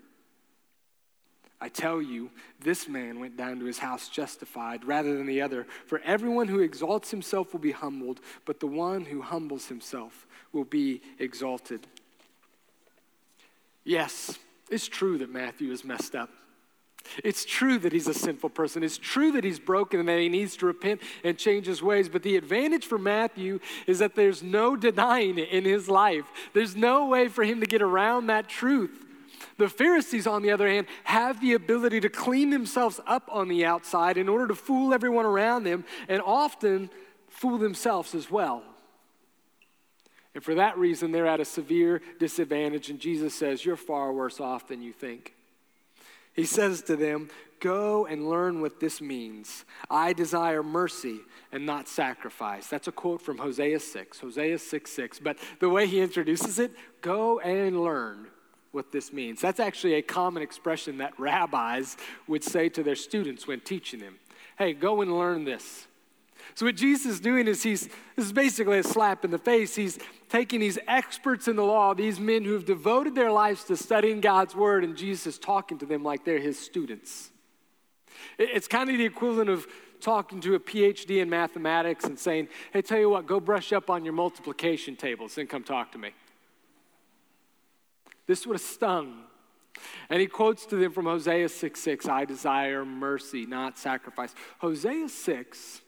I 1.61 1.69
tell 1.69 2.01
you, 2.01 2.29
this 2.59 2.89
man 2.89 3.21
went 3.21 3.37
down 3.37 3.57
to 3.59 3.65
his 3.65 3.79
house 3.79 4.09
justified 4.09 4.83
rather 4.83 5.15
than 5.15 5.27
the 5.27 5.41
other. 5.41 5.65
For 5.85 5.99
everyone 5.99 6.49
who 6.49 6.59
exalts 6.59 7.09
himself 7.09 7.53
will 7.53 7.61
be 7.61 7.71
humbled, 7.71 8.19
but 8.43 8.59
the 8.59 8.67
one 8.67 9.05
who 9.05 9.21
humbles 9.21 9.67
himself 9.67 10.27
will 10.51 10.65
be 10.65 11.01
exalted. 11.19 11.87
Yes, 13.85 14.37
it's 14.69 14.89
true 14.89 15.17
that 15.19 15.29
Matthew 15.29 15.71
is 15.71 15.85
messed 15.85 16.15
up. 16.15 16.31
It's 17.23 17.45
true 17.45 17.77
that 17.79 17.93
he's 17.93 18.07
a 18.07 18.13
sinful 18.13 18.49
person. 18.51 18.83
It's 18.83 18.97
true 18.97 19.31
that 19.33 19.43
he's 19.43 19.59
broken 19.59 19.99
and 19.99 20.09
that 20.09 20.19
he 20.19 20.29
needs 20.29 20.55
to 20.57 20.65
repent 20.65 21.01
and 21.23 21.37
change 21.37 21.65
his 21.65 21.83
ways. 21.83 22.09
But 22.09 22.23
the 22.23 22.37
advantage 22.37 22.85
for 22.85 22.97
Matthew 22.97 23.59
is 23.87 23.99
that 23.99 24.15
there's 24.15 24.41
no 24.41 24.75
denying 24.75 25.37
it 25.37 25.49
in 25.49 25.65
his 25.65 25.89
life. 25.89 26.25
There's 26.53 26.75
no 26.75 27.07
way 27.07 27.27
for 27.27 27.43
him 27.43 27.59
to 27.59 27.65
get 27.65 27.81
around 27.81 28.27
that 28.27 28.47
truth. 28.47 29.05
The 29.57 29.69
Pharisees, 29.69 30.25
on 30.25 30.41
the 30.41 30.51
other 30.51 30.67
hand, 30.67 30.87
have 31.03 31.39
the 31.41 31.53
ability 31.53 31.99
to 32.01 32.09
clean 32.09 32.49
themselves 32.49 32.99
up 33.05 33.29
on 33.31 33.49
the 33.49 33.65
outside 33.65 34.17
in 34.17 34.29
order 34.29 34.47
to 34.47 34.55
fool 34.55 34.93
everyone 34.93 35.25
around 35.25 35.63
them 35.63 35.85
and 36.07 36.21
often 36.21 36.89
fool 37.29 37.57
themselves 37.57 38.15
as 38.15 38.31
well. 38.31 38.63
And 40.33 40.43
for 40.43 40.55
that 40.55 40.77
reason, 40.77 41.11
they're 41.11 41.27
at 41.27 41.39
a 41.39 41.45
severe 41.45 42.01
disadvantage. 42.17 42.89
And 42.89 42.99
Jesus 42.99 43.35
says, 43.35 43.63
You're 43.63 43.75
far 43.75 44.11
worse 44.11 44.39
off 44.39 44.67
than 44.67 44.81
you 44.81 44.93
think. 44.93 45.32
He 46.33 46.45
says 46.45 46.81
to 46.83 46.95
them, 46.95 47.29
Go 47.59 48.05
and 48.05 48.29
learn 48.29 48.59
what 48.59 48.81
this 48.81 48.99
means. 48.99 49.63
I 49.89 50.11
desire 50.11 50.61
mercy 50.61 51.19
and 51.49 51.65
not 51.65 51.87
sacrifice. 51.87 52.67
That's 52.67 52.89
a 52.89 52.91
quote 52.91 53.21
from 53.21 53.37
Hosea 53.37 53.79
6, 53.79 54.19
Hosea 54.19 54.59
6 54.59 54.91
6. 54.91 55.19
But 55.19 55.37
the 55.61 55.69
way 55.69 55.87
he 55.87 56.01
introduces 56.01 56.59
it, 56.59 56.73
go 56.99 57.39
and 57.39 57.81
learn 57.81 58.27
what 58.73 58.91
this 58.91 59.13
means. 59.13 59.39
That's 59.39 59.61
actually 59.61 59.93
a 59.93 60.01
common 60.01 60.43
expression 60.43 60.97
that 60.97 61.17
rabbis 61.17 61.95
would 62.27 62.43
say 62.43 62.67
to 62.67 62.83
their 62.83 62.97
students 62.97 63.47
when 63.47 63.61
teaching 63.61 64.01
them. 64.01 64.19
Hey, 64.57 64.73
go 64.73 65.01
and 65.01 65.17
learn 65.17 65.45
this. 65.45 65.87
So, 66.55 66.67
what 66.67 66.75
Jesus 66.75 67.13
is 67.13 67.19
doing 67.19 67.47
is 67.47 67.63
he's, 67.63 67.87
this 68.15 68.25
is 68.25 68.33
basically 68.33 68.79
a 68.79 68.83
slap 68.83 69.25
in 69.25 69.31
the 69.31 69.39
face. 69.39 69.75
He's 69.75 69.97
taking 70.29 70.59
these 70.59 70.77
experts 70.87 71.47
in 71.47 71.55
the 71.55 71.63
law, 71.63 71.93
these 71.93 72.19
men 72.19 72.43
who 72.43 72.53
have 72.53 72.65
devoted 72.65 73.15
their 73.15 73.31
lives 73.31 73.63
to 73.65 73.77
studying 73.77 74.21
God's 74.21 74.55
word, 74.55 74.83
and 74.83 74.95
Jesus 74.95 75.27
is 75.27 75.39
talking 75.39 75.79
to 75.79 75.85
them 75.85 76.03
like 76.03 76.25
they're 76.25 76.39
his 76.39 76.59
students. 76.59 77.31
It's 78.37 78.67
kind 78.67 78.89
of 78.89 78.97
the 78.97 79.05
equivalent 79.05 79.49
of 79.49 79.67
talking 79.99 80.41
to 80.41 80.55
a 80.55 80.59
PhD 80.59 81.21
in 81.21 81.29
mathematics 81.29 82.03
and 82.05 82.19
saying, 82.19 82.49
hey, 82.71 82.81
tell 82.81 82.99
you 82.99 83.09
what, 83.09 83.25
go 83.25 83.39
brush 83.39 83.71
up 83.73 83.89
on 83.89 84.03
your 84.03 84.13
multiplication 84.13 84.95
tables, 84.95 85.35
then 85.35 85.47
come 85.47 85.63
talk 85.63 85.91
to 85.93 85.97
me. 85.97 86.11
This 88.27 88.45
would 88.45 88.55
have 88.55 88.61
stung. 88.61 89.23
And 90.09 90.21
he 90.21 90.27
quotes 90.27 90.65
to 90.67 90.75
them 90.75 90.91
from 90.91 91.05
Hosea 91.05 91.49
6 91.49 91.79
6, 91.79 92.07
I 92.07 92.25
desire 92.25 92.85
mercy, 92.85 93.45
not 93.45 93.77
sacrifice. 93.77 94.35
Hosea 94.59 95.09
6 95.09 95.81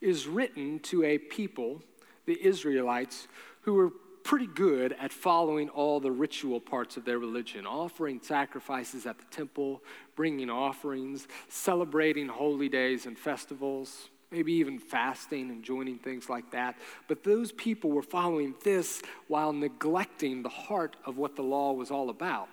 is 0.00 0.26
written 0.26 0.78
to 0.80 1.04
a 1.04 1.18
people, 1.18 1.82
the 2.26 2.38
Israelites, 2.44 3.28
who 3.62 3.74
were 3.74 3.90
pretty 4.22 4.46
good 4.46 4.94
at 5.00 5.12
following 5.12 5.68
all 5.70 6.00
the 6.00 6.10
ritual 6.10 6.60
parts 6.60 6.96
of 6.96 7.04
their 7.04 7.18
religion, 7.18 7.66
offering 7.66 8.20
sacrifices 8.22 9.06
at 9.06 9.18
the 9.18 9.24
temple, 9.30 9.82
bringing 10.16 10.50
offerings, 10.50 11.26
celebrating 11.48 12.28
holy 12.28 12.68
days 12.68 13.06
and 13.06 13.18
festivals, 13.18 14.10
maybe 14.30 14.52
even 14.52 14.78
fasting 14.78 15.50
and 15.50 15.62
joining 15.62 15.98
things 15.98 16.28
like 16.28 16.50
that. 16.50 16.76
But 17.06 17.24
those 17.24 17.52
people 17.52 17.90
were 17.90 18.02
following 18.02 18.54
this 18.62 19.00
while 19.28 19.52
neglecting 19.52 20.42
the 20.42 20.48
heart 20.50 20.96
of 21.06 21.16
what 21.16 21.34
the 21.34 21.42
law 21.42 21.72
was 21.72 21.90
all 21.90 22.10
about. 22.10 22.50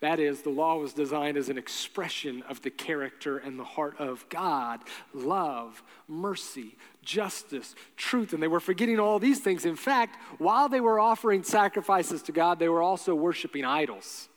That 0.00 0.20
is, 0.20 0.42
the 0.42 0.50
law 0.50 0.76
was 0.78 0.92
designed 0.92 1.36
as 1.36 1.48
an 1.48 1.58
expression 1.58 2.44
of 2.48 2.62
the 2.62 2.70
character 2.70 3.38
and 3.38 3.58
the 3.58 3.64
heart 3.64 3.96
of 3.98 4.24
God 4.28 4.80
love, 5.12 5.82
mercy, 6.06 6.76
justice, 7.02 7.74
truth. 7.96 8.32
And 8.32 8.40
they 8.40 8.48
were 8.48 8.60
forgetting 8.60 9.00
all 9.00 9.18
these 9.18 9.40
things. 9.40 9.64
In 9.64 9.74
fact, 9.74 10.16
while 10.38 10.68
they 10.68 10.80
were 10.80 11.00
offering 11.00 11.42
sacrifices 11.42 12.22
to 12.22 12.32
God, 12.32 12.60
they 12.60 12.68
were 12.68 12.82
also 12.82 13.12
worshiping 13.12 13.64
idols, 13.64 14.28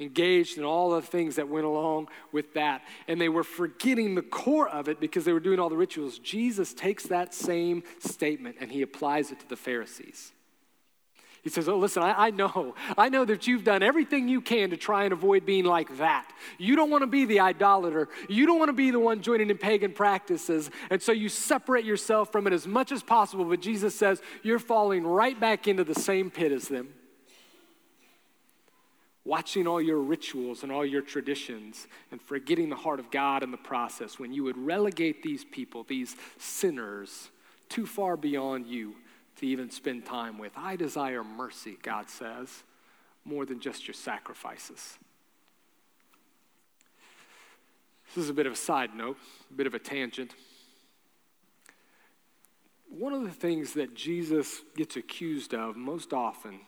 engaged 0.00 0.56
in 0.56 0.64
all 0.64 0.90
the 0.92 1.02
things 1.02 1.36
that 1.36 1.48
went 1.48 1.66
along 1.66 2.08
with 2.32 2.54
that. 2.54 2.82
And 3.08 3.20
they 3.20 3.28
were 3.28 3.44
forgetting 3.44 4.14
the 4.14 4.22
core 4.22 4.68
of 4.68 4.88
it 4.88 4.98
because 4.98 5.26
they 5.26 5.34
were 5.34 5.40
doing 5.40 5.60
all 5.60 5.68
the 5.68 5.76
rituals. 5.76 6.18
Jesus 6.18 6.72
takes 6.72 7.04
that 7.08 7.34
same 7.34 7.82
statement 7.98 8.56
and 8.60 8.72
he 8.72 8.80
applies 8.80 9.30
it 9.30 9.40
to 9.40 9.48
the 9.50 9.56
Pharisees. 9.56 10.31
He 11.42 11.50
says, 11.50 11.68
Oh, 11.68 11.76
listen, 11.76 12.04
I, 12.04 12.26
I, 12.26 12.30
know. 12.30 12.74
I 12.96 13.08
know 13.08 13.24
that 13.24 13.48
you've 13.48 13.64
done 13.64 13.82
everything 13.82 14.28
you 14.28 14.40
can 14.40 14.70
to 14.70 14.76
try 14.76 15.04
and 15.04 15.12
avoid 15.12 15.44
being 15.44 15.64
like 15.64 15.98
that. 15.98 16.30
You 16.56 16.76
don't 16.76 16.88
want 16.88 17.02
to 17.02 17.08
be 17.08 17.24
the 17.24 17.40
idolater. 17.40 18.08
You 18.28 18.46
don't 18.46 18.60
want 18.60 18.68
to 18.68 18.74
be 18.74 18.92
the 18.92 19.00
one 19.00 19.22
joining 19.22 19.50
in 19.50 19.58
pagan 19.58 19.92
practices. 19.92 20.70
And 20.88 21.02
so 21.02 21.10
you 21.10 21.28
separate 21.28 21.84
yourself 21.84 22.30
from 22.30 22.46
it 22.46 22.52
as 22.52 22.66
much 22.66 22.92
as 22.92 23.02
possible. 23.02 23.44
But 23.44 23.60
Jesus 23.60 23.94
says, 23.94 24.22
You're 24.44 24.60
falling 24.60 25.04
right 25.04 25.38
back 25.38 25.66
into 25.66 25.82
the 25.82 25.96
same 25.96 26.30
pit 26.30 26.52
as 26.52 26.68
them. 26.68 26.94
Watching 29.24 29.66
all 29.66 29.80
your 29.80 29.98
rituals 29.98 30.62
and 30.62 30.70
all 30.70 30.86
your 30.86 31.02
traditions 31.02 31.88
and 32.12 32.22
forgetting 32.22 32.70
the 32.70 32.76
heart 32.76 33.00
of 33.00 33.10
God 33.10 33.42
in 33.42 33.50
the 33.50 33.56
process 33.56 34.18
when 34.18 34.32
you 34.32 34.44
would 34.44 34.58
relegate 34.58 35.22
these 35.24 35.44
people, 35.44 35.84
these 35.84 36.14
sinners, 36.38 37.30
too 37.68 37.86
far 37.86 38.16
beyond 38.16 38.66
you 38.66 38.94
to 39.42 39.48
even 39.48 39.70
spend 39.70 40.06
time 40.06 40.38
with. 40.38 40.52
I 40.56 40.76
desire 40.76 41.22
mercy, 41.22 41.76
God 41.82 42.08
says, 42.08 42.62
more 43.24 43.44
than 43.44 43.60
just 43.60 43.86
your 43.86 43.94
sacrifices. 43.94 44.98
This 48.14 48.24
is 48.24 48.30
a 48.30 48.34
bit 48.34 48.46
of 48.46 48.52
a 48.52 48.56
side 48.56 48.94
note, 48.94 49.16
a 49.50 49.54
bit 49.54 49.66
of 49.66 49.74
a 49.74 49.78
tangent. 49.78 50.34
One 52.88 53.12
of 53.12 53.24
the 53.24 53.30
things 53.30 53.72
that 53.72 53.94
Jesus 53.94 54.60
gets 54.76 54.96
accused 54.96 55.54
of 55.54 55.76
most 55.76 56.12
often 56.12 56.60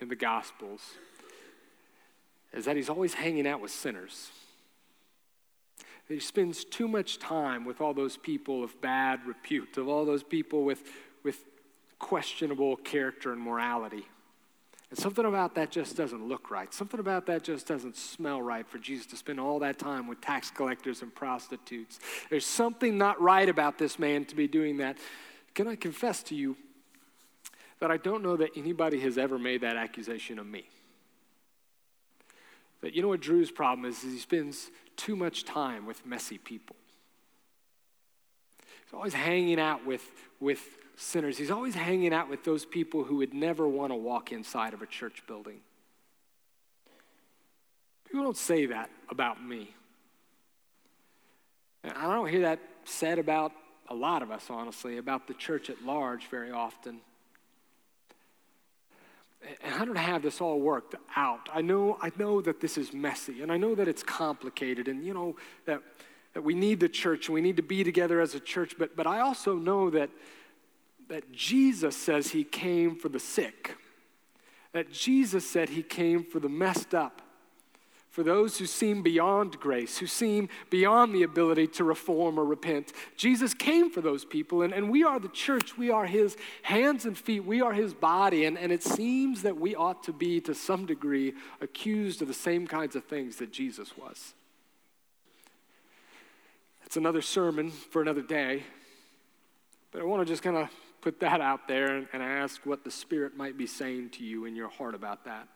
in 0.00 0.08
the 0.08 0.16
Gospels 0.16 0.80
is 2.52 2.64
that 2.64 2.76
he's 2.76 2.88
always 2.88 3.14
hanging 3.14 3.46
out 3.46 3.60
with 3.60 3.72
sinners. 3.72 4.30
He 6.08 6.20
spends 6.20 6.64
too 6.64 6.86
much 6.86 7.18
time 7.18 7.64
with 7.64 7.80
all 7.80 7.92
those 7.92 8.16
people 8.16 8.62
of 8.62 8.80
bad 8.80 9.26
repute, 9.26 9.76
of 9.76 9.88
all 9.88 10.04
those 10.04 10.22
people 10.22 10.64
with, 10.64 10.82
with 10.82 11.13
questionable 11.98 12.76
character 12.76 13.32
and 13.32 13.40
morality. 13.40 14.06
And 14.90 14.98
something 14.98 15.24
about 15.24 15.56
that 15.56 15.70
just 15.70 15.96
doesn't 15.96 16.28
look 16.28 16.50
right. 16.50 16.72
Something 16.72 17.00
about 17.00 17.26
that 17.26 17.42
just 17.42 17.66
doesn't 17.66 17.96
smell 17.96 18.40
right 18.40 18.64
for 18.66 18.78
Jesus 18.78 19.06
to 19.06 19.16
spend 19.16 19.40
all 19.40 19.58
that 19.58 19.78
time 19.78 20.06
with 20.06 20.20
tax 20.20 20.50
collectors 20.50 21.02
and 21.02 21.12
prostitutes. 21.12 21.98
There's 22.30 22.46
something 22.46 22.96
not 22.96 23.20
right 23.20 23.48
about 23.48 23.78
this 23.78 23.98
man 23.98 24.24
to 24.26 24.36
be 24.36 24.46
doing 24.46 24.76
that. 24.76 24.98
Can 25.54 25.66
I 25.66 25.74
confess 25.76 26.22
to 26.24 26.34
you 26.34 26.56
that 27.80 27.90
I 27.90 27.96
don't 27.96 28.22
know 28.22 28.36
that 28.36 28.50
anybody 28.56 29.00
has 29.00 29.18
ever 29.18 29.38
made 29.38 29.62
that 29.62 29.76
accusation 29.76 30.38
of 30.38 30.46
me? 30.46 30.64
That 32.80 32.94
you 32.94 33.02
know 33.02 33.08
what 33.08 33.20
Drew's 33.20 33.50
problem 33.50 33.86
is, 33.86 34.04
is 34.04 34.12
he 34.12 34.18
spends 34.18 34.70
too 34.96 35.16
much 35.16 35.44
time 35.44 35.86
with 35.86 36.04
messy 36.06 36.38
people. 36.38 36.76
He's 38.84 38.94
always 38.94 39.14
hanging 39.14 39.58
out 39.58 39.86
with, 39.86 40.02
with 40.38 40.60
sinners. 40.96 41.38
He's 41.38 41.50
always 41.50 41.74
hanging 41.74 42.12
out 42.12 42.28
with 42.28 42.44
those 42.44 42.64
people 42.64 43.04
who 43.04 43.16
would 43.16 43.34
never 43.34 43.66
want 43.66 43.92
to 43.92 43.96
walk 43.96 44.32
inside 44.32 44.74
of 44.74 44.82
a 44.82 44.86
church 44.86 45.22
building. 45.26 45.60
People 48.06 48.24
don't 48.24 48.36
say 48.36 48.66
that 48.66 48.90
about 49.10 49.44
me. 49.44 49.74
And 51.82 51.92
I 51.92 52.14
don't 52.14 52.28
hear 52.28 52.42
that 52.42 52.60
said 52.84 53.18
about 53.18 53.52
a 53.88 53.94
lot 53.94 54.22
of 54.22 54.30
us, 54.30 54.46
honestly, 54.48 54.98
about 54.98 55.26
the 55.26 55.34
church 55.34 55.68
at 55.68 55.82
large 55.84 56.28
very 56.28 56.50
often. 56.50 57.00
And 59.62 59.74
I 59.74 59.84
don't 59.84 59.96
have 59.96 60.22
this 60.22 60.40
all 60.40 60.58
worked 60.58 60.94
out. 61.16 61.48
I 61.52 61.60
know, 61.60 61.98
I 62.00 62.10
know 62.16 62.40
that 62.40 62.60
this 62.60 62.78
is 62.78 62.92
messy, 62.92 63.42
and 63.42 63.52
I 63.52 63.58
know 63.58 63.74
that 63.74 63.88
it's 63.88 64.02
complicated, 64.02 64.88
and 64.88 65.04
you 65.04 65.12
know 65.12 65.36
that, 65.66 65.82
that 66.32 66.42
we 66.42 66.54
need 66.54 66.80
the 66.80 66.88
church 66.88 67.28
and 67.28 67.34
we 67.34 67.42
need 67.42 67.56
to 67.56 67.62
be 67.62 67.84
together 67.84 68.20
as 68.20 68.34
a 68.34 68.40
church, 68.40 68.76
but, 68.78 68.96
but 68.96 69.06
I 69.06 69.20
also 69.20 69.54
know 69.54 69.90
that 69.90 70.08
that 71.08 71.32
Jesus 71.32 71.96
says 71.96 72.30
he 72.30 72.44
came 72.44 72.96
for 72.96 73.08
the 73.08 73.20
sick, 73.20 73.76
that 74.72 74.92
Jesus 74.92 75.48
said 75.48 75.68
he 75.68 75.82
came 75.82 76.24
for 76.24 76.40
the 76.40 76.48
messed 76.48 76.94
up, 76.94 77.22
for 78.10 78.22
those 78.22 78.58
who 78.58 78.66
seem 78.66 79.02
beyond 79.02 79.58
grace, 79.58 79.98
who 79.98 80.06
seem 80.06 80.48
beyond 80.70 81.12
the 81.12 81.24
ability 81.24 81.66
to 81.66 81.82
reform 81.82 82.38
or 82.38 82.44
repent. 82.44 82.92
Jesus 83.16 83.54
came 83.54 83.90
for 83.90 84.00
those 84.00 84.24
people, 84.24 84.62
and, 84.62 84.72
and 84.72 84.88
we 84.88 85.02
are 85.02 85.18
the 85.18 85.28
church. 85.28 85.76
We 85.76 85.90
are 85.90 86.06
his 86.06 86.36
hands 86.62 87.06
and 87.06 87.18
feet. 87.18 87.44
We 87.44 87.60
are 87.60 87.72
his 87.72 87.92
body, 87.92 88.44
and, 88.44 88.56
and 88.56 88.70
it 88.70 88.84
seems 88.84 89.42
that 89.42 89.58
we 89.58 89.74
ought 89.74 90.04
to 90.04 90.12
be, 90.12 90.40
to 90.42 90.54
some 90.54 90.86
degree, 90.86 91.34
accused 91.60 92.22
of 92.22 92.28
the 92.28 92.34
same 92.34 92.68
kinds 92.68 92.94
of 92.94 93.04
things 93.04 93.36
that 93.36 93.52
Jesus 93.52 93.96
was. 93.96 94.34
It's 96.86 96.96
another 96.96 97.22
sermon 97.22 97.72
for 97.72 98.00
another 98.00 98.22
day, 98.22 98.62
but 99.90 100.02
I 100.02 100.04
want 100.04 100.24
to 100.24 100.32
just 100.32 100.42
kind 100.42 100.56
of 100.56 100.68
put 101.04 101.20
that 101.20 101.42
out 101.42 101.68
there 101.68 101.96
and, 101.96 102.08
and 102.14 102.22
ask 102.22 102.64
what 102.64 102.82
the 102.82 102.90
Spirit 102.90 103.36
might 103.36 103.58
be 103.58 103.66
saying 103.66 104.08
to 104.08 104.24
you 104.24 104.46
in 104.46 104.56
your 104.56 104.70
heart 104.70 104.94
about 104.94 105.26
that. 105.26 105.46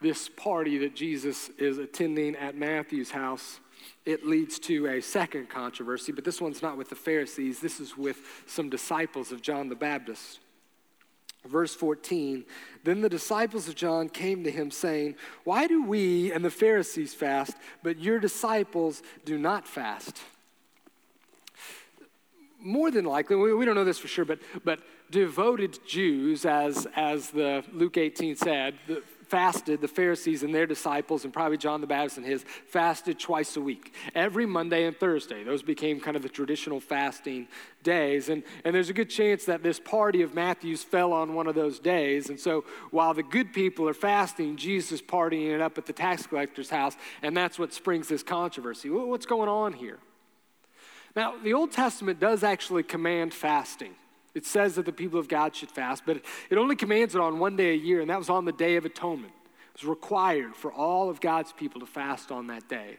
This 0.00 0.28
party 0.28 0.78
that 0.78 0.94
Jesus 0.94 1.48
is 1.58 1.78
attending 1.78 2.36
at 2.36 2.56
Matthew's 2.56 3.10
house, 3.10 3.58
it 4.06 4.24
leads 4.24 4.60
to 4.60 4.86
a 4.86 5.00
second 5.00 5.50
controversy, 5.50 6.12
but 6.12 6.24
this 6.24 6.40
one's 6.40 6.62
not 6.62 6.78
with 6.78 6.90
the 6.90 6.94
Pharisees. 6.94 7.58
This 7.58 7.80
is 7.80 7.98
with 7.98 8.18
some 8.46 8.70
disciples 8.70 9.32
of 9.32 9.42
John 9.42 9.68
the 9.68 9.74
Baptist. 9.74 10.38
Verse 11.44 11.74
14 11.74 12.44
Then 12.84 13.00
the 13.00 13.08
disciples 13.08 13.66
of 13.66 13.74
John 13.74 14.10
came 14.10 14.44
to 14.44 14.50
him, 14.52 14.70
saying, 14.70 15.16
Why 15.42 15.66
do 15.66 15.84
we 15.84 16.30
and 16.30 16.44
the 16.44 16.50
Pharisees 16.50 17.14
fast, 17.14 17.56
but 17.82 17.98
your 17.98 18.20
disciples 18.20 19.02
do 19.24 19.38
not 19.38 19.66
fast? 19.66 20.22
More 22.62 22.90
than 22.90 23.04
likely, 23.04 23.36
we, 23.36 23.54
we 23.54 23.64
don't 23.64 23.74
know 23.74 23.84
this 23.84 23.98
for 23.98 24.08
sure, 24.08 24.24
but, 24.24 24.38
but 24.64 24.80
devoted 25.10 25.78
Jews, 25.86 26.44
as, 26.44 26.86
as 26.96 27.30
the 27.30 27.64
Luke 27.72 27.96
18 27.96 28.36
said, 28.36 28.74
the, 28.86 29.02
fasted, 29.32 29.80
the 29.80 29.88
Pharisees 29.88 30.42
and 30.42 30.54
their 30.54 30.66
disciples, 30.66 31.24
and 31.24 31.32
probably 31.32 31.56
John 31.56 31.80
the 31.80 31.86
Baptist 31.86 32.18
and 32.18 32.26
his, 32.26 32.44
fasted 32.66 33.18
twice 33.18 33.56
a 33.56 33.62
week, 33.62 33.94
every 34.14 34.44
Monday 34.44 34.84
and 34.84 34.94
Thursday. 34.94 35.42
Those 35.42 35.62
became 35.62 36.00
kind 36.00 36.18
of 36.18 36.22
the 36.22 36.28
traditional 36.28 36.80
fasting 36.80 37.48
days. 37.82 38.28
And, 38.28 38.42
and 38.62 38.74
there's 38.74 38.90
a 38.90 38.92
good 38.92 39.08
chance 39.08 39.46
that 39.46 39.62
this 39.62 39.80
party 39.80 40.20
of 40.20 40.34
Matthew's 40.34 40.82
fell 40.82 41.14
on 41.14 41.32
one 41.32 41.46
of 41.46 41.54
those 41.54 41.78
days. 41.78 42.28
And 42.28 42.38
so 42.38 42.64
while 42.90 43.14
the 43.14 43.22
good 43.22 43.54
people 43.54 43.88
are 43.88 43.94
fasting, 43.94 44.58
Jesus 44.58 45.00
partying 45.00 45.54
it 45.54 45.62
up 45.62 45.78
at 45.78 45.86
the 45.86 45.94
tax 45.94 46.26
collector's 46.26 46.68
house, 46.68 46.94
and 47.22 47.34
that's 47.34 47.58
what 47.58 47.72
springs 47.72 48.08
this 48.08 48.22
controversy. 48.22 48.90
What's 48.90 49.24
going 49.24 49.48
on 49.48 49.72
here? 49.72 49.98
Now, 51.14 51.34
the 51.42 51.52
Old 51.52 51.72
Testament 51.72 52.20
does 52.20 52.42
actually 52.42 52.82
command 52.82 53.34
fasting. 53.34 53.94
It 54.34 54.46
says 54.46 54.76
that 54.76 54.86
the 54.86 54.92
people 54.92 55.18
of 55.18 55.28
God 55.28 55.54
should 55.54 55.70
fast, 55.70 56.04
but 56.06 56.22
it 56.48 56.56
only 56.56 56.74
commands 56.74 57.14
it 57.14 57.20
on 57.20 57.38
one 57.38 57.56
day 57.56 57.72
a 57.72 57.76
year, 57.76 58.00
and 58.00 58.08
that 58.08 58.18
was 58.18 58.30
on 58.30 58.46
the 58.46 58.52
Day 58.52 58.76
of 58.76 58.84
Atonement. 58.86 59.32
It 59.74 59.82
was 59.82 59.88
required 59.88 60.56
for 60.56 60.72
all 60.72 61.10
of 61.10 61.20
God's 61.20 61.52
people 61.52 61.80
to 61.80 61.86
fast 61.86 62.32
on 62.32 62.46
that 62.46 62.68
day. 62.68 62.96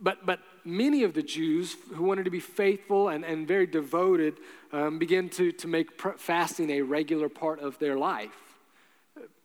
But, 0.00 0.26
but 0.26 0.40
many 0.64 1.02
of 1.04 1.14
the 1.14 1.22
Jews 1.22 1.76
who 1.94 2.04
wanted 2.04 2.24
to 2.24 2.30
be 2.30 2.40
faithful 2.40 3.08
and, 3.08 3.24
and 3.24 3.48
very 3.48 3.66
devoted 3.66 4.38
um, 4.72 4.98
began 4.98 5.28
to, 5.30 5.50
to 5.52 5.66
make 5.66 6.00
fasting 6.18 6.70
a 6.70 6.82
regular 6.82 7.28
part 7.28 7.60
of 7.60 7.78
their 7.78 7.96
life 7.96 8.47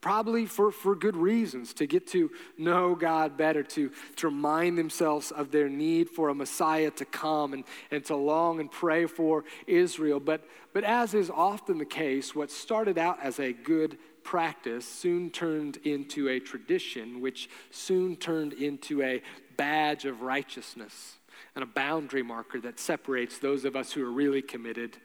probably 0.03 0.45
for, 0.45 0.69
for 0.69 0.95
good 0.95 1.15
reasons, 1.15 1.73
to 1.73 1.87
get 1.87 2.05
to 2.05 2.29
know 2.57 2.93
God 2.93 3.37
better, 3.37 3.63
to, 3.63 3.89
to 4.17 4.27
remind 4.27 4.77
themselves 4.77 5.31
of 5.31 5.49
their 5.49 5.69
need 5.69 6.09
for 6.09 6.27
a 6.27 6.35
Messiah 6.35 6.91
to 6.91 7.05
come 7.05 7.53
and, 7.53 7.63
and 7.89 8.03
to 8.03 8.15
long 8.17 8.59
and 8.59 8.69
pray 8.69 9.05
for 9.05 9.45
Israel. 9.65 10.19
But, 10.19 10.45
but 10.73 10.83
as 10.83 11.13
is 11.13 11.29
often 11.29 11.77
the 11.77 11.85
case, 11.85 12.35
what 12.35 12.51
started 12.51 12.97
out 12.97 13.17
as 13.23 13.39
a 13.39 13.53
good 13.53 13.97
practice 14.23 14.85
soon 14.85 15.29
turned 15.29 15.77
into 15.85 16.27
a 16.27 16.37
tradition, 16.37 17.21
which 17.21 17.49
soon 17.71 18.17
turned 18.17 18.51
into 18.51 19.01
a 19.01 19.21
badge 19.55 20.03
of 20.03 20.21
righteousness 20.21 21.13
and 21.55 21.63
a 21.63 21.67
boundary 21.67 22.23
marker 22.23 22.59
that 22.59 22.77
separates 22.77 23.39
those 23.39 23.63
of 23.63 23.77
us 23.77 23.93
who 23.93 24.05
are 24.05 24.11
really 24.11 24.41
committed 24.41 24.97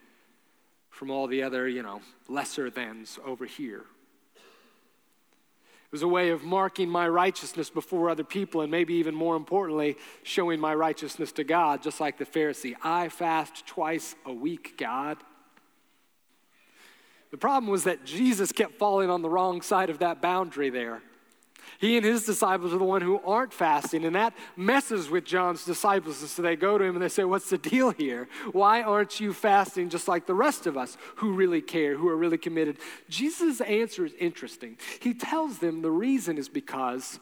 from 0.90 1.08
all 1.08 1.28
the 1.28 1.44
other, 1.44 1.68
you 1.68 1.84
know, 1.84 2.00
lesser 2.28 2.68
thans 2.68 3.20
over 3.24 3.46
here. 3.46 3.84
It 5.88 5.92
was 5.92 6.02
a 6.02 6.08
way 6.08 6.28
of 6.28 6.44
marking 6.44 6.90
my 6.90 7.08
righteousness 7.08 7.70
before 7.70 8.10
other 8.10 8.22
people, 8.22 8.60
and 8.60 8.70
maybe 8.70 8.92
even 8.94 9.14
more 9.14 9.36
importantly, 9.36 9.96
showing 10.22 10.60
my 10.60 10.74
righteousness 10.74 11.32
to 11.32 11.44
God, 11.44 11.82
just 11.82 11.98
like 11.98 12.18
the 12.18 12.26
Pharisee. 12.26 12.74
I 12.82 13.08
fast 13.08 13.66
twice 13.66 14.14
a 14.26 14.32
week, 14.32 14.76
God. 14.76 15.16
The 17.30 17.38
problem 17.38 17.70
was 17.70 17.84
that 17.84 18.04
Jesus 18.04 18.52
kept 18.52 18.74
falling 18.74 19.08
on 19.08 19.22
the 19.22 19.30
wrong 19.30 19.62
side 19.62 19.88
of 19.88 20.00
that 20.00 20.20
boundary 20.20 20.68
there. 20.68 21.00
He 21.78 21.96
and 21.96 22.04
his 22.04 22.24
disciples 22.24 22.74
are 22.74 22.78
the 22.78 22.84
one 22.84 23.02
who 23.02 23.20
aren't 23.24 23.52
fasting, 23.52 24.04
and 24.04 24.16
that 24.16 24.34
messes 24.56 25.08
with 25.08 25.24
John's 25.24 25.64
disciples. 25.64 26.20
And 26.20 26.28
so 26.28 26.42
they 26.42 26.56
go 26.56 26.76
to 26.76 26.84
him 26.84 26.96
and 26.96 27.02
they 27.02 27.08
say, 27.08 27.22
What's 27.22 27.50
the 27.50 27.58
deal 27.58 27.90
here? 27.90 28.28
Why 28.50 28.82
aren't 28.82 29.20
you 29.20 29.32
fasting 29.32 29.88
just 29.88 30.08
like 30.08 30.26
the 30.26 30.34
rest 30.34 30.66
of 30.66 30.76
us 30.76 30.98
who 31.16 31.32
really 31.32 31.60
care, 31.60 31.96
who 31.96 32.08
are 32.08 32.16
really 32.16 32.36
committed? 32.36 32.78
Jesus' 33.08 33.60
answer 33.60 34.04
is 34.04 34.12
interesting. 34.18 34.76
He 35.00 35.14
tells 35.14 35.58
them 35.58 35.80
the 35.80 35.90
reason 35.90 36.36
is 36.36 36.48
because 36.48 37.20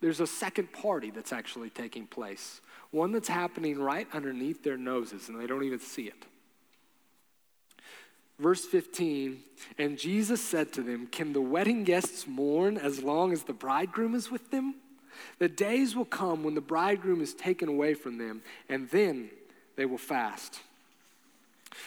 there's 0.00 0.20
a 0.20 0.26
second 0.26 0.72
party 0.72 1.12
that's 1.12 1.32
actually 1.32 1.70
taking 1.70 2.08
place, 2.08 2.60
one 2.90 3.12
that's 3.12 3.28
happening 3.28 3.78
right 3.78 4.08
underneath 4.12 4.64
their 4.64 4.78
noses, 4.78 5.28
and 5.28 5.40
they 5.40 5.46
don't 5.46 5.62
even 5.62 5.78
see 5.78 6.04
it. 6.04 6.26
Verse 8.40 8.64
15, 8.64 9.42
and 9.76 9.98
Jesus 9.98 10.40
said 10.40 10.72
to 10.72 10.82
them, 10.82 11.06
Can 11.08 11.34
the 11.34 11.42
wedding 11.42 11.84
guests 11.84 12.26
mourn 12.26 12.78
as 12.78 13.02
long 13.02 13.32
as 13.32 13.42
the 13.42 13.52
bridegroom 13.52 14.14
is 14.14 14.30
with 14.30 14.50
them? 14.50 14.76
The 15.38 15.48
days 15.48 15.94
will 15.94 16.06
come 16.06 16.42
when 16.42 16.54
the 16.54 16.62
bridegroom 16.62 17.20
is 17.20 17.34
taken 17.34 17.68
away 17.68 17.92
from 17.92 18.16
them, 18.16 18.40
and 18.70 18.88
then 18.88 19.28
they 19.76 19.84
will 19.84 19.98
fast. 19.98 20.60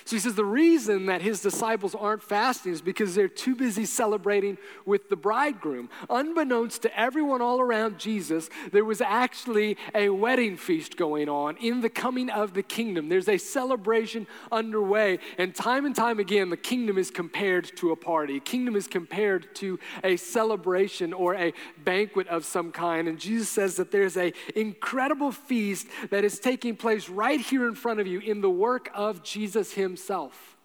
So 0.06 0.16
he 0.16 0.20
says 0.20 0.36
the 0.36 0.46
reason 0.46 1.06
that 1.08 1.22
his 1.22 1.42
disciples 1.42 1.96
aren't 1.96 2.24
fasting 2.24 2.72
is 2.72 2.82
because 2.82 3.16
they're 3.16 3.28
too 3.28 3.56
busy 3.56 3.86
celebrating 3.86 4.58
with 4.86 5.10
the 5.10 5.16
bridegroom. 5.16 5.90
Unbeknownst 6.10 6.82
to 6.84 7.00
everyone 7.00 7.42
all 7.42 7.60
around 7.60 8.00
Jesus, 8.00 8.50
there 8.72 8.86
was 8.86 9.02
actually 9.02 9.78
a 9.94 10.10
wedding 10.10 10.58
feast 10.58 10.98
going 10.98 11.30
on 11.30 11.58
in 11.58 11.82
the 11.82 11.90
coming 11.90 12.30
of 12.30 12.54
the 12.54 12.64
kingdom. 12.64 13.10
There's 13.10 13.30
a 13.30 13.38
celebration 13.38 14.28
underway, 14.52 15.20
and 15.38 15.54
time 15.54 15.86
and 15.86 15.96
time 15.96 16.20
again, 16.20 16.50
the 16.50 16.58
kingdom 16.58 16.98
is 16.98 17.12
compared 17.12 17.76
to 17.78 17.92
a 17.92 17.96
party. 17.96 18.40
Kingdom 18.40 18.76
is 18.76 18.88
compared 18.88 19.54
to 19.56 19.80
a 20.04 20.16
celebration 20.16 21.14
or 21.14 21.36
a 21.36 21.54
banquet 21.84 22.28
of 22.28 22.46
some 22.46 22.72
kind. 22.72 23.08
And 23.08 23.20
Jesus 23.20 23.50
says 23.50 23.76
that 23.76 23.92
there's 23.92 24.18
a 24.18 24.34
incredible 24.56 25.32
feast 25.32 25.88
that 26.10 26.24
is 26.24 26.40
taking 26.40 26.76
place 26.76 27.10
right 27.10 27.40
here 27.40 27.68
in 27.68 27.76
front 27.76 28.00
of 28.00 28.08
you 28.08 28.20
in 28.20 28.42
the 28.42 28.50
work 28.50 28.90
of 28.94 29.24
Jesus 29.24 29.73
himself. 29.74 30.58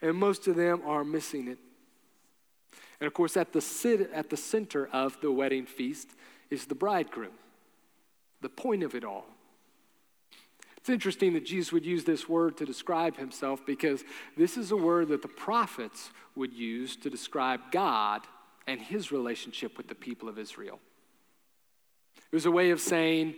And 0.00 0.16
most 0.16 0.48
of 0.48 0.56
them 0.56 0.82
are 0.84 1.04
missing 1.04 1.48
it. 1.48 1.58
And 3.00 3.06
of 3.06 3.14
course, 3.14 3.36
at 3.36 3.52
the, 3.52 4.08
at 4.12 4.30
the 4.30 4.36
center 4.36 4.88
of 4.92 5.20
the 5.20 5.32
wedding 5.32 5.66
feast 5.66 6.10
is 6.50 6.66
the 6.66 6.74
bridegroom, 6.74 7.32
the 8.40 8.48
point 8.48 8.82
of 8.82 8.94
it 8.94 9.04
all. 9.04 9.26
It's 10.76 10.88
interesting 10.88 11.32
that 11.34 11.44
Jesus 11.44 11.72
would 11.72 11.86
use 11.86 12.02
this 12.02 12.28
word 12.28 12.56
to 12.56 12.64
describe 12.64 13.16
himself 13.16 13.64
because 13.64 14.02
this 14.36 14.56
is 14.56 14.72
a 14.72 14.76
word 14.76 15.08
that 15.08 15.22
the 15.22 15.28
prophets 15.28 16.10
would 16.34 16.52
use 16.52 16.96
to 16.96 17.10
describe 17.10 17.60
God 17.70 18.22
and 18.66 18.80
his 18.80 19.12
relationship 19.12 19.76
with 19.76 19.86
the 19.86 19.94
people 19.94 20.28
of 20.28 20.40
Israel. 20.40 20.80
It 22.16 22.34
was 22.34 22.46
a 22.46 22.50
way 22.50 22.70
of 22.70 22.80
saying, 22.80 23.36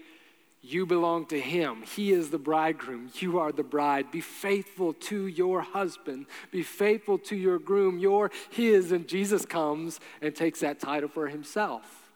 You 0.67 0.87
belong 0.87 1.27
to 1.27 1.39
him. 1.39 1.83
He 1.83 2.11
is 2.11 2.31
the 2.31 2.39
bridegroom. 2.39 3.11
You 3.17 3.39
are 3.39 3.53
the 3.53 3.63
bride. 3.63 4.11
Be 4.11 4.23
faithful 4.23 4.95
to 4.95 5.27
your 5.27 5.61
husband. 5.61 6.25
Be 6.51 6.63
faithful 6.63 7.19
to 7.19 7.37
your 7.37 7.59
groom. 7.59 7.99
You're 7.99 8.31
his. 8.49 8.91
And 8.91 9.07
Jesus 9.07 9.45
comes 9.45 10.01
and 10.23 10.35
takes 10.35 10.61
that 10.61 10.81
title 10.81 11.11
for 11.11 11.29
himself. 11.29 12.09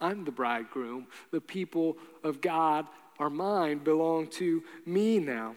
I'm 0.00 0.24
the 0.24 0.30
bridegroom. 0.30 1.08
The 1.32 1.40
people 1.40 1.96
of 2.22 2.40
God 2.40 2.86
are 3.18 3.30
mine, 3.30 3.78
belong 3.78 4.28
to 4.28 4.62
me 4.84 5.18
now. 5.18 5.56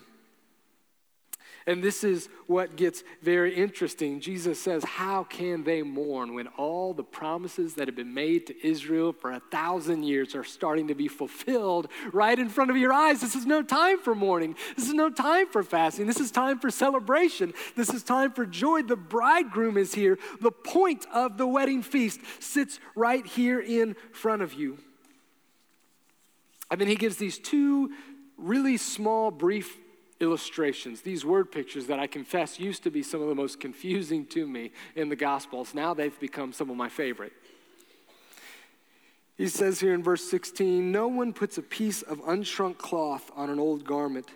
And 1.70 1.84
this 1.84 2.04
is 2.04 2.30
what 2.48 2.78
gets 2.78 3.04
very 3.22 3.54
interesting. 3.54 4.22
Jesus 4.22 4.60
says, 4.60 4.84
How 4.84 5.24
can 5.24 5.64
they 5.64 5.84
mourn 5.84 6.34
when 6.34 6.48
all 6.58 6.96
the 6.96 7.04
promises 7.04 7.76
that 7.76 7.88
have 7.88 7.96
been 7.96 8.16
made 8.16 8.48
to 8.48 8.68
Israel 8.68 9.14
for 9.14 9.34
a 9.34 9.40
thousand 9.52 10.02
years 10.02 10.34
are 10.34 10.44
starting 10.44 10.88
to 10.88 10.96
be 10.96 11.08
fulfilled 11.08 11.88
right 12.12 12.40
in 12.40 12.50
front 12.50 12.72
of 12.72 12.78
your 12.78 12.92
eyes? 12.92 13.22
This 13.22 13.36
is 13.36 13.46
no 13.46 13.62
time 13.62 14.00
for 14.00 14.16
mourning. 14.16 14.56
This 14.76 14.88
is 14.88 14.96
no 14.96 15.12
time 15.12 15.46
for 15.48 15.62
fasting. 15.62 16.08
This 16.08 16.20
is 16.20 16.32
time 16.32 16.58
for 16.58 16.72
celebration. 16.72 17.54
This 17.76 17.94
is 17.94 18.02
time 18.02 18.32
for 18.32 18.48
joy. 18.48 18.82
The 18.82 18.96
bridegroom 18.96 19.78
is 19.78 19.94
here. 19.94 20.18
The 20.42 20.50
point 20.50 21.06
of 21.14 21.38
the 21.38 21.46
wedding 21.46 21.84
feast 21.84 22.20
sits 22.40 22.80
right 22.96 23.24
here 23.24 23.60
in 23.60 23.96
front 24.12 24.42
of 24.42 24.56
you. 24.56 24.80
And 26.72 26.82
then 26.82 26.88
he 26.88 26.96
gives 26.96 27.18
these 27.18 27.38
two 27.38 27.92
really 28.38 28.78
small, 28.78 29.30
brief 29.30 29.78
illustrations, 30.20 31.02
these 31.02 31.24
word 31.26 31.52
pictures 31.52 31.88
that 31.88 32.00
I 32.00 32.08
confess 32.08 32.60
used 32.60 32.84
to 32.84 32.92
be 32.92 33.04
some 33.04 33.22
of 33.22 33.30
the 33.30 33.36
most 33.36 33.60
confusing 33.60 34.26
to 34.28 34.48
me 34.48 34.72
in 34.96 35.10
the 35.10 35.16
Gospels. 35.16 35.74
Now 35.74 35.94
they've 35.94 36.20
become 36.20 36.54
some 36.54 36.70
of 36.70 36.76
my 36.76 36.90
favorite. 36.90 37.34
He 39.38 39.48
says 39.48 39.80
here 39.80 39.94
in 39.94 40.04
verse 40.04 40.30
16 40.30 40.92
No 40.92 41.08
one 41.08 41.32
puts 41.32 41.58
a 41.58 41.62
piece 41.62 42.02
of 42.02 42.20
unshrunk 42.20 42.78
cloth 42.78 43.32
on 43.36 43.50
an 43.50 43.60
old 43.60 43.86
garment 43.86 44.28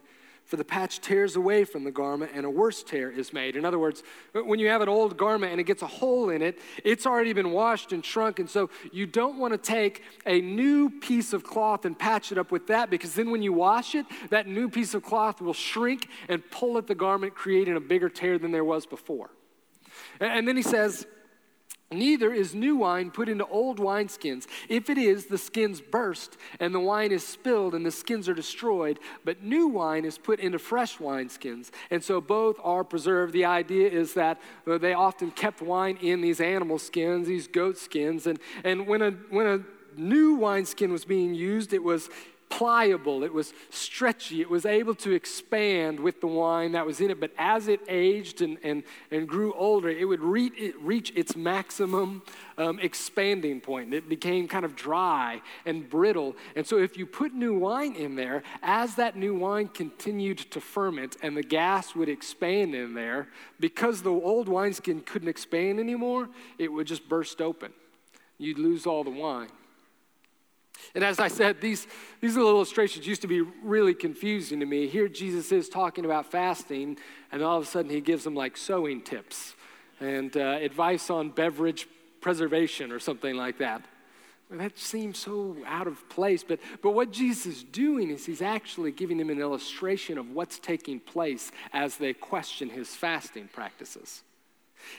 for 0.46 0.58
the 0.58 0.64
patch 0.64 1.00
tears 1.02 1.36
away 1.36 1.64
from 1.64 1.84
the 1.84 1.92
garment 1.92 2.32
and 2.34 2.46
a 2.46 2.50
worse 2.50 2.84
tear 2.84 3.10
is 3.10 3.34
made. 3.34 3.56
In 3.56 3.66
other 3.66 3.80
words, 3.80 4.04
when 4.34 4.60
you 4.60 4.68
have 4.68 4.82
an 4.82 4.90
old 4.90 5.18
garment 5.18 5.52
and 5.52 5.62
it 5.62 5.64
gets 5.64 5.82
a 5.82 5.88
hole 5.88 6.30
in 6.30 6.42
it, 6.42 6.60
it's 6.84 7.06
already 7.06 7.34
been 7.34 7.52
washed 7.52 7.94
and 7.94 8.04
shrunk. 8.04 8.40
And 8.40 8.50
so 8.50 8.70
you 8.92 9.06
don't 9.06 9.38
want 9.38 9.54
to 9.54 9.58
take 9.58 10.04
a 10.26 10.42
new 10.42 10.90
piece 10.90 11.34
of 11.34 11.44
cloth 11.44 11.86
and 11.86 11.98
patch 11.98 12.32
it 12.32 12.38
up 12.38 12.52
with 12.52 12.68
that 12.68 12.90
because 12.90 13.14
then 13.14 13.32
when 13.32 13.42
you 13.42 13.54
wash 13.54 13.96
it, 13.96 14.06
that 14.30 14.48
new 14.48 14.70
piece 14.70 14.94
of 14.94 15.04
cloth 15.04 15.42
will 15.42 15.54
shrink 15.54 16.10
and 16.28 16.44
pull 16.52 16.78
at 16.78 16.88
the 16.88 16.96
garment, 16.96 17.36
creating 17.36 17.76
a 17.76 17.82
bigger 17.82 18.10
tear 18.10 18.38
than 18.38 18.52
there 18.52 18.66
was 18.66 18.86
before. 18.86 19.32
And 20.20 20.48
then 20.48 20.58
he 20.58 20.64
says, 20.64 21.08
Neither 21.94 22.34
is 22.34 22.56
new 22.56 22.76
wine 22.76 23.12
put 23.12 23.30
into 23.30 23.46
old 23.46 23.80
wineskins. 23.80 24.48
If 24.70 24.90
it 24.90 24.98
is, 24.98 25.26
the 25.26 25.38
skins 25.38 25.82
burst, 25.82 26.38
and 26.60 26.74
the 26.74 26.80
wine 26.80 27.12
is 27.12 27.26
spilled, 27.26 27.76
and 27.76 27.86
the 27.86 27.92
skins 27.92 28.28
are 28.28 28.34
destroyed. 28.34 29.00
But 29.24 29.44
new 29.44 29.68
wine 29.68 30.06
is 30.06 30.18
put 30.18 30.40
into 30.40 30.60
fresh 30.60 30.98
wineskins, 30.98 31.72
and 31.92 32.04
so 32.04 32.20
both 32.20 32.58
are 32.64 32.84
preserved. 32.84 33.34
The 33.34 33.46
idea 33.46 33.90
is 33.90 34.14
that 34.16 34.42
uh, 34.68 34.78
they 34.78 34.94
often 34.94 35.32
kept 35.32 35.62
wine 35.62 35.98
in 36.02 36.22
these 36.22 36.42
animal 36.42 36.80
skins, 36.80 37.28
these 37.28 37.48
goat 37.48 37.78
skins, 37.78 38.28
and, 38.28 38.40
and 38.64 38.88
when, 38.88 39.02
a, 39.02 39.12
when 39.30 39.48
a 39.48 39.60
new 39.96 40.36
wineskin 40.36 40.92
was 40.92 41.06
being 41.06 41.34
used, 41.34 41.74
it 41.74 41.84
was 41.84 42.10
pliable, 42.58 43.24
it 43.24 43.34
was 43.34 43.52
stretchy, 43.72 44.40
it 44.40 44.50
was 44.50 44.64
able 44.64 44.94
to 44.94 45.12
expand 45.12 46.00
with 46.00 46.22
the 46.22 46.28
wine 46.28 46.74
that 46.74 46.86
was 46.86 47.02
in 47.02 47.10
it. 47.10 47.20
But 47.20 47.32
as 47.36 47.68
it 47.68 47.80
aged 47.90 48.42
and, 48.42 48.60
and, 48.64 48.84
and 49.10 49.28
grew 49.28 49.54
older, 49.54 49.90
it 49.90 50.06
would 50.06 50.22
re- 50.22 50.52
it 50.56 50.80
reach 50.80 51.12
its 51.16 51.36
maximum 51.36 52.22
um, 52.60 52.80
expanding 52.80 53.60
point. 53.60 53.92
It 53.92 54.08
became 54.08 54.48
kind 54.48 54.66
of 54.66 54.76
dry 54.76 55.42
and 55.66 55.90
brittle. 55.90 56.36
And 56.56 56.66
so, 56.66 56.78
if 56.78 56.96
you 56.96 57.08
put 57.08 57.34
new 57.34 57.58
wine 57.58 57.96
in 57.96 58.16
there, 58.16 58.44
as 58.62 58.96
that 58.96 59.16
new 59.16 59.34
wine 59.34 59.70
continued 59.70 60.38
to 60.52 60.62
ferment 60.62 61.18
and 61.24 61.36
the 61.36 61.44
gas 61.44 61.96
would 61.96 62.10
expand 62.10 62.76
in 62.76 62.94
there, 62.94 63.30
because 63.60 64.04
the 64.04 64.12
old 64.12 64.48
wineskin 64.48 65.02
couldn't 65.02 65.30
expand 65.30 65.80
anymore, 65.80 66.30
it 66.60 66.72
would 66.72 66.86
just 66.86 67.10
burst 67.10 67.42
open. 67.42 67.74
You'd 68.38 68.60
lose 68.60 68.86
all 68.86 69.04
the 69.04 69.10
wine. 69.10 69.50
And 70.96 71.04
as 71.04 71.20
I 71.20 71.28
said, 71.28 71.62
these, 71.62 71.88
these 72.22 72.36
little 72.36 72.52
illustrations 72.52 73.08
used 73.08 73.22
to 73.22 73.28
be 73.28 73.42
really 73.42 73.94
confusing 73.94 74.60
to 74.60 74.66
me. 74.66 74.88
Here, 74.88 75.08
Jesus 75.08 75.52
is 75.52 75.70
talking 75.70 76.06
about 76.06 76.32
fasting, 76.32 76.98
and 77.32 77.42
all 77.42 77.58
of 77.58 77.64
a 77.64 77.68
sudden, 77.68 77.92
he 77.92 78.02
gives 78.02 78.24
them 78.24 78.36
like 78.36 78.58
sewing 78.58 79.02
tips 79.02 79.56
and 80.00 80.36
uh, 80.36 80.58
advice 80.62 81.10
on 81.10 81.30
beverage 81.30 81.88
preservation 82.22 82.92
or 82.92 83.00
something 83.00 83.36
like 83.36 83.58
that. 83.60 83.84
That 84.50 84.78
seems 84.78 85.18
so 85.18 85.58
out 85.66 85.88
of 85.88 86.08
place. 86.10 86.44
But, 86.44 86.60
but 86.82 86.92
what 86.92 87.12
Jesus 87.12 87.46
is 87.46 87.64
doing 87.64 88.12
is 88.12 88.26
he's 88.26 88.42
actually 88.42 88.92
giving 88.92 89.18
them 89.18 89.30
an 89.30 89.40
illustration 89.40 90.18
of 90.18 90.30
what's 90.32 90.60
taking 90.60 91.00
place 91.00 91.52
as 91.72 91.98
they 91.98 92.14
question 92.14 92.70
his 92.70 92.96
fasting 92.96 93.50
practices. 93.52 94.22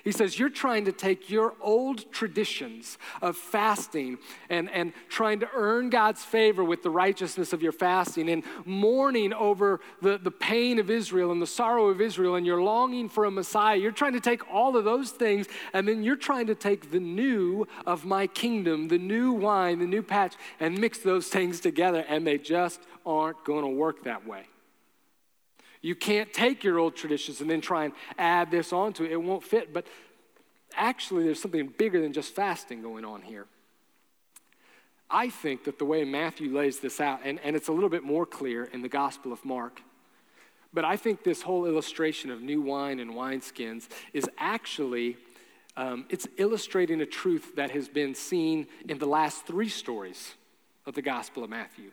He 0.02 0.12
says, 0.12 0.38
You're 0.38 0.48
trying 0.48 0.84
to 0.86 0.92
take 0.92 1.30
your 1.30 1.54
old 1.60 2.10
traditions 2.12 2.98
of 3.22 3.36
fasting 3.36 4.18
and, 4.50 4.70
and 4.70 4.92
trying 5.08 5.40
to 5.40 5.48
earn 5.54 5.90
God's 5.90 6.24
favor 6.24 6.64
with 6.64 6.82
the 6.82 6.90
righteousness 6.90 7.52
of 7.52 7.62
your 7.62 7.72
fasting 7.72 8.28
and 8.28 8.44
mourning 8.64 9.32
over 9.32 9.80
the, 10.02 10.18
the 10.18 10.30
pain 10.30 10.78
of 10.78 10.90
Israel 10.90 11.32
and 11.32 11.40
the 11.40 11.46
sorrow 11.46 11.88
of 11.88 12.00
Israel 12.00 12.34
and 12.34 12.46
you're 12.46 12.62
longing 12.62 13.08
for 13.08 13.24
a 13.24 13.30
Messiah. 13.30 13.76
You're 13.76 13.92
trying 13.92 14.12
to 14.14 14.20
take 14.20 14.50
all 14.52 14.76
of 14.76 14.84
those 14.84 15.10
things 15.10 15.46
and 15.72 15.86
then 15.86 16.02
you're 16.02 16.16
trying 16.16 16.46
to 16.46 16.54
take 16.54 16.90
the 16.90 17.00
new 17.00 17.66
of 17.86 18.04
my 18.04 18.26
kingdom, 18.26 18.88
the 18.88 18.98
new 18.98 19.32
wine, 19.32 19.78
the 19.78 19.86
new 19.86 20.02
patch, 20.02 20.34
and 20.60 20.78
mix 20.78 20.98
those 20.98 21.28
things 21.28 21.60
together, 21.60 22.04
and 22.08 22.26
they 22.26 22.38
just 22.38 22.80
aren't 23.04 23.42
going 23.44 23.62
to 23.62 23.70
work 23.70 24.04
that 24.04 24.26
way. 24.26 24.44
You 25.84 25.94
can't 25.94 26.32
take 26.32 26.64
your 26.64 26.78
old 26.78 26.96
traditions 26.96 27.42
and 27.42 27.50
then 27.50 27.60
try 27.60 27.84
and 27.84 27.92
add 28.16 28.50
this 28.50 28.72
onto 28.72 29.04
it. 29.04 29.12
It 29.12 29.22
won't 29.22 29.44
fit. 29.44 29.74
But 29.74 29.86
actually, 30.74 31.24
there's 31.24 31.42
something 31.42 31.74
bigger 31.76 32.00
than 32.00 32.14
just 32.14 32.34
fasting 32.34 32.80
going 32.80 33.04
on 33.04 33.20
here. 33.20 33.44
I 35.10 35.28
think 35.28 35.64
that 35.64 35.78
the 35.78 35.84
way 35.84 36.02
Matthew 36.04 36.56
lays 36.56 36.80
this 36.80 37.02
out, 37.02 37.20
and, 37.22 37.38
and 37.44 37.54
it's 37.54 37.68
a 37.68 37.72
little 37.72 37.90
bit 37.90 38.02
more 38.02 38.24
clear 38.24 38.64
in 38.64 38.80
the 38.80 38.88
Gospel 38.88 39.30
of 39.30 39.44
Mark, 39.44 39.82
but 40.72 40.86
I 40.86 40.96
think 40.96 41.22
this 41.22 41.42
whole 41.42 41.66
illustration 41.66 42.30
of 42.30 42.40
new 42.40 42.62
wine 42.62 42.98
and 42.98 43.10
wineskins 43.10 43.86
is 44.14 44.26
actually 44.38 45.18
um, 45.76 46.06
it's 46.08 46.26
illustrating 46.38 47.02
a 47.02 47.06
truth 47.06 47.56
that 47.56 47.72
has 47.72 47.88
been 47.88 48.14
seen 48.14 48.68
in 48.88 48.98
the 48.98 49.06
last 49.06 49.46
three 49.46 49.68
stories 49.68 50.32
of 50.86 50.94
the 50.94 51.02
Gospel 51.02 51.44
of 51.44 51.50
Matthew. 51.50 51.90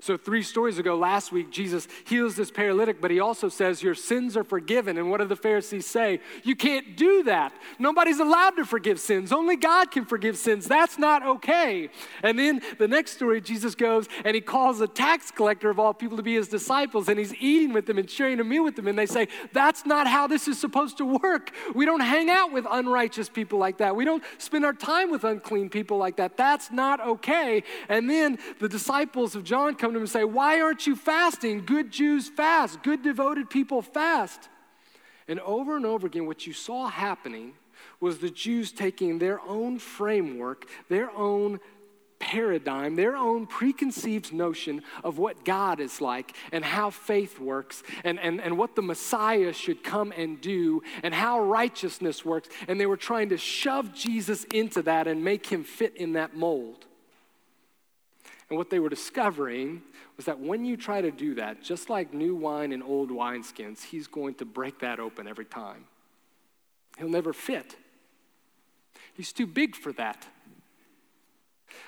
So, 0.00 0.16
three 0.16 0.42
stories 0.42 0.78
ago, 0.78 0.96
last 0.96 1.30
week, 1.30 1.50
Jesus 1.50 1.86
heals 2.04 2.34
this 2.34 2.50
paralytic, 2.50 3.02
but 3.02 3.10
he 3.10 3.20
also 3.20 3.50
says, 3.50 3.82
Your 3.82 3.94
sins 3.94 4.34
are 4.34 4.44
forgiven. 4.44 4.96
And 4.96 5.10
what 5.10 5.20
do 5.20 5.26
the 5.26 5.36
Pharisees 5.36 5.86
say? 5.86 6.20
You 6.42 6.56
can't 6.56 6.96
do 6.96 7.22
that. 7.24 7.52
Nobody's 7.78 8.18
allowed 8.18 8.56
to 8.56 8.64
forgive 8.64 8.98
sins. 8.98 9.30
Only 9.30 9.56
God 9.56 9.90
can 9.90 10.06
forgive 10.06 10.38
sins. 10.38 10.66
That's 10.66 10.98
not 10.98 11.22
okay. 11.26 11.90
And 12.22 12.38
then 12.38 12.62
the 12.78 12.88
next 12.88 13.12
story, 13.12 13.42
Jesus 13.42 13.74
goes 13.74 14.08
and 14.24 14.34
he 14.34 14.40
calls 14.40 14.80
a 14.80 14.88
tax 14.88 15.30
collector 15.30 15.68
of 15.68 15.78
all 15.78 15.92
people 15.92 16.16
to 16.16 16.22
be 16.22 16.34
his 16.34 16.48
disciples, 16.48 17.08
and 17.08 17.18
he's 17.18 17.34
eating 17.34 17.74
with 17.74 17.84
them 17.84 17.98
and 17.98 18.08
sharing 18.08 18.40
a 18.40 18.44
meal 18.44 18.64
with 18.64 18.76
them. 18.76 18.88
And 18.88 18.98
they 18.98 19.06
say, 19.06 19.28
That's 19.52 19.84
not 19.84 20.06
how 20.06 20.26
this 20.26 20.48
is 20.48 20.58
supposed 20.58 20.96
to 20.98 21.04
work. 21.04 21.50
We 21.74 21.84
don't 21.84 22.00
hang 22.00 22.30
out 22.30 22.52
with 22.52 22.66
unrighteous 22.70 23.28
people 23.28 23.58
like 23.58 23.78
that. 23.78 23.94
We 23.94 24.06
don't 24.06 24.24
spend 24.38 24.64
our 24.64 24.72
time 24.72 25.10
with 25.10 25.24
unclean 25.24 25.68
people 25.68 25.98
like 25.98 26.16
that. 26.16 26.38
That's 26.38 26.70
not 26.70 27.00
okay. 27.06 27.64
And 27.90 28.08
then 28.08 28.38
the 28.60 28.68
disciples 28.68 29.36
of 29.36 29.44
John 29.44 29.74
come 29.74 29.89
come 29.90 29.94
to 29.94 29.98
him 29.98 30.02
and 30.02 30.10
say, 30.10 30.24
Why 30.24 30.60
aren't 30.60 30.86
you 30.86 30.94
fasting? 30.94 31.64
Good 31.64 31.90
Jews 31.90 32.28
fast, 32.28 32.82
good 32.82 33.02
devoted 33.02 33.50
people 33.50 33.82
fast. 33.82 34.48
And 35.26 35.40
over 35.40 35.76
and 35.76 35.86
over 35.86 36.06
again, 36.06 36.26
what 36.26 36.46
you 36.46 36.52
saw 36.52 36.88
happening 36.88 37.54
was 38.00 38.18
the 38.18 38.30
Jews 38.30 38.72
taking 38.72 39.18
their 39.18 39.40
own 39.40 39.78
framework, 39.78 40.68
their 40.88 41.10
own 41.10 41.60
paradigm, 42.18 42.96
their 42.96 43.16
own 43.16 43.46
preconceived 43.46 44.32
notion 44.32 44.82
of 45.02 45.18
what 45.18 45.44
God 45.44 45.80
is 45.80 46.00
like 46.00 46.36
and 46.52 46.64
how 46.64 46.90
faith 46.90 47.38
works 47.38 47.82
and, 48.04 48.20
and, 48.20 48.40
and 48.40 48.58
what 48.58 48.76
the 48.76 48.82
Messiah 48.82 49.52
should 49.52 49.82
come 49.82 50.12
and 50.16 50.40
do 50.40 50.82
and 51.02 51.14
how 51.14 51.40
righteousness 51.40 52.24
works. 52.24 52.48
And 52.68 52.78
they 52.80 52.86
were 52.86 52.98
trying 52.98 53.30
to 53.30 53.38
shove 53.38 53.94
Jesus 53.94 54.44
into 54.44 54.82
that 54.82 55.06
and 55.06 55.24
make 55.24 55.46
him 55.46 55.64
fit 55.64 55.96
in 55.96 56.12
that 56.14 56.36
mold. 56.36 56.86
And 58.50 58.58
what 58.58 58.68
they 58.68 58.80
were 58.80 58.88
discovering 58.88 59.82
was 60.16 60.26
that 60.26 60.40
when 60.40 60.64
you 60.64 60.76
try 60.76 61.00
to 61.00 61.12
do 61.12 61.36
that, 61.36 61.62
just 61.62 61.88
like 61.88 62.12
new 62.12 62.34
wine 62.34 62.72
in 62.72 62.82
old 62.82 63.10
wineskins, 63.10 63.84
he's 63.84 64.08
going 64.08 64.34
to 64.34 64.44
break 64.44 64.80
that 64.80 64.98
open 64.98 65.28
every 65.28 65.44
time. 65.44 65.84
He'll 66.98 67.08
never 67.08 67.32
fit. 67.32 67.76
He's 69.14 69.32
too 69.32 69.46
big 69.46 69.76
for 69.76 69.92
that. 69.92 70.26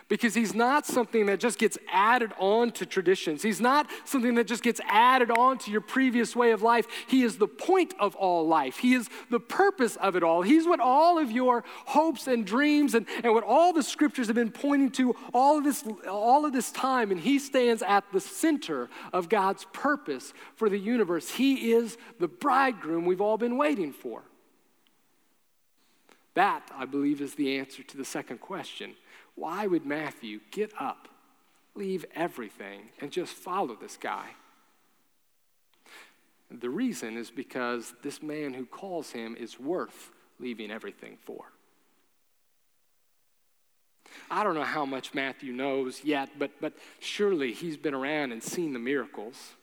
Because 0.09 0.35
he's 0.35 0.55
not 0.55 0.87
something 0.87 1.27
that 1.27 1.40
just 1.40 1.59
gets 1.59 1.79
added 1.90 2.33
on 2.38 2.71
to 2.73 2.87
traditions. 2.87 3.42
He's 3.42 3.61
not 3.61 3.88
something 4.05 4.35
that 4.35 4.46
just 4.46 4.63
gets 4.63 4.81
added 4.88 5.31
on 5.31 5.59
to 5.59 5.71
your 5.71 5.81
previous 5.81 6.37
way 6.37 6.50
of 6.53 6.63
life. 6.63 6.87
He 7.07 7.23
is 7.23 7.38
the 7.38 7.48
point 7.48 7.94
of 7.98 8.15
all 8.17 8.46
life. 8.46 8.79
He 8.79 8.94
is 8.94 9.09
the 9.31 9.40
purpose 9.40 9.96
of 9.96 10.17
it 10.17 10.23
all. 10.23 10.42
He's 10.42 10.67
what 10.67 10.81
all 10.81 11.19
of 11.19 11.31
your 11.31 11.65
hopes 11.87 12.27
and 12.27 12.44
dreams 12.46 12.94
and, 12.94 13.07
and 13.23 13.33
what 13.33 13.44
all 13.44 13.73
the 13.73 13.83
scriptures 13.83 14.27
have 14.27 14.37
been 14.37 14.50
pointing 14.50 14.90
to 14.92 15.15
all 15.33 15.59
of 15.59 15.65
this 15.65 15.85
all 16.09 16.44
of 16.44 16.53
this 16.53 16.71
time 16.71 17.11
and 17.11 17.21
he 17.21 17.38
stands 17.38 17.83
at 17.83 18.05
the 18.13 18.21
center 18.21 18.88
of 19.13 19.29
God's 19.29 19.67
purpose 19.73 20.33
for 20.57 20.69
the 20.69 20.79
universe. 20.79 21.31
He 21.31 21.73
is 21.73 21.96
the 22.19 22.29
bridegroom 22.29 23.05
we've 23.05 23.21
all 23.21 23.38
been 23.38 23.57
waiting 23.57 23.92
for. 23.92 24.23
That, 26.35 26.71
I 26.75 26.87
believe, 26.87 27.21
is 27.21 27.35
the 27.35 27.59
answer 27.59 27.83
to 27.83 27.96
the 27.96 28.05
second 28.05 28.40
question 28.40 28.94
why 29.35 29.67
would 29.67 29.87
Matthew 29.87 30.41
get 30.51 30.73
up, 30.79 31.09
leave 31.75 32.05
everything, 32.15 32.91
and 33.01 33.11
just 33.11 33.33
follow 33.33 33.75
this 33.75 33.97
guy? 33.97 34.27
The 36.51 36.71
reason 36.71 37.17
is 37.17 37.31
because 37.31 37.95
this 38.03 38.23
man 38.23 38.53
who 38.53 38.67
calls 38.67 39.11
him 39.11 39.37
is 39.39 39.59
worth 39.59 40.11
leaving 40.39 40.71
everything 40.71 41.17
for. 41.25 41.45
I 44.31 44.45
don't 44.45 44.55
know 44.55 44.63
how 44.63 44.85
much 44.85 45.15
Matthew 45.15 45.53
knows 45.53 46.05
yet, 46.05 46.31
but, 46.39 46.51
but 46.61 46.75
surely 47.01 47.53
he's 47.53 47.77
been 47.77 47.95
around 47.95 48.33
and 48.33 48.43
seen 48.43 48.75
the 48.75 48.79
miracles. 48.79 49.55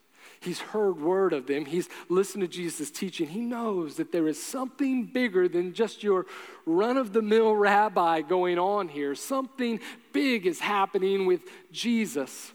He's 0.41 0.59
heard 0.59 1.01
word 1.01 1.33
of 1.33 1.47
them. 1.47 1.65
He's 1.65 1.89
listened 2.07 2.41
to 2.41 2.47
Jesus' 2.47 2.89
teaching. 2.89 3.27
He 3.27 3.41
knows 3.41 3.95
that 3.97 4.11
there 4.11 4.27
is 4.27 4.41
something 4.41 5.05
bigger 5.05 5.49
than 5.49 5.73
just 5.73 6.01
your 6.01 6.25
run 6.65 6.95
of 6.95 7.11
the 7.11 7.21
mill 7.21 7.53
rabbi 7.53 8.21
going 8.21 8.57
on 8.57 8.87
here. 8.87 9.15
Something 9.15 9.81
big 10.13 10.45
is 10.45 10.59
happening 10.59 11.25
with 11.25 11.41
Jesus. 11.71 12.53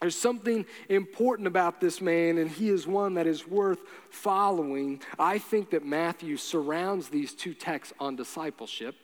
There's 0.00 0.14
something 0.14 0.66
important 0.88 1.48
about 1.48 1.80
this 1.80 2.00
man, 2.00 2.38
and 2.38 2.50
he 2.50 2.68
is 2.68 2.86
one 2.86 3.14
that 3.14 3.26
is 3.26 3.48
worth 3.48 3.80
following. 4.10 5.00
I 5.18 5.38
think 5.38 5.70
that 5.70 5.84
Matthew 5.84 6.36
surrounds 6.36 7.08
these 7.08 7.32
two 7.32 7.54
texts 7.54 7.94
on 7.98 8.14
discipleship 8.14 8.94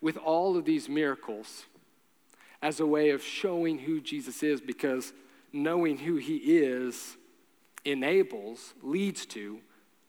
with 0.00 0.16
all 0.18 0.56
of 0.56 0.64
these 0.64 0.88
miracles 0.88 1.64
as 2.62 2.78
a 2.78 2.86
way 2.86 3.10
of 3.10 3.22
showing 3.22 3.78
who 3.78 4.00
Jesus 4.00 4.42
is 4.42 4.60
because 4.60 5.12
knowing 5.52 5.98
who 5.98 6.16
he 6.16 6.36
is 6.36 7.16
enables, 7.84 8.74
leads 8.82 9.26
to 9.26 9.60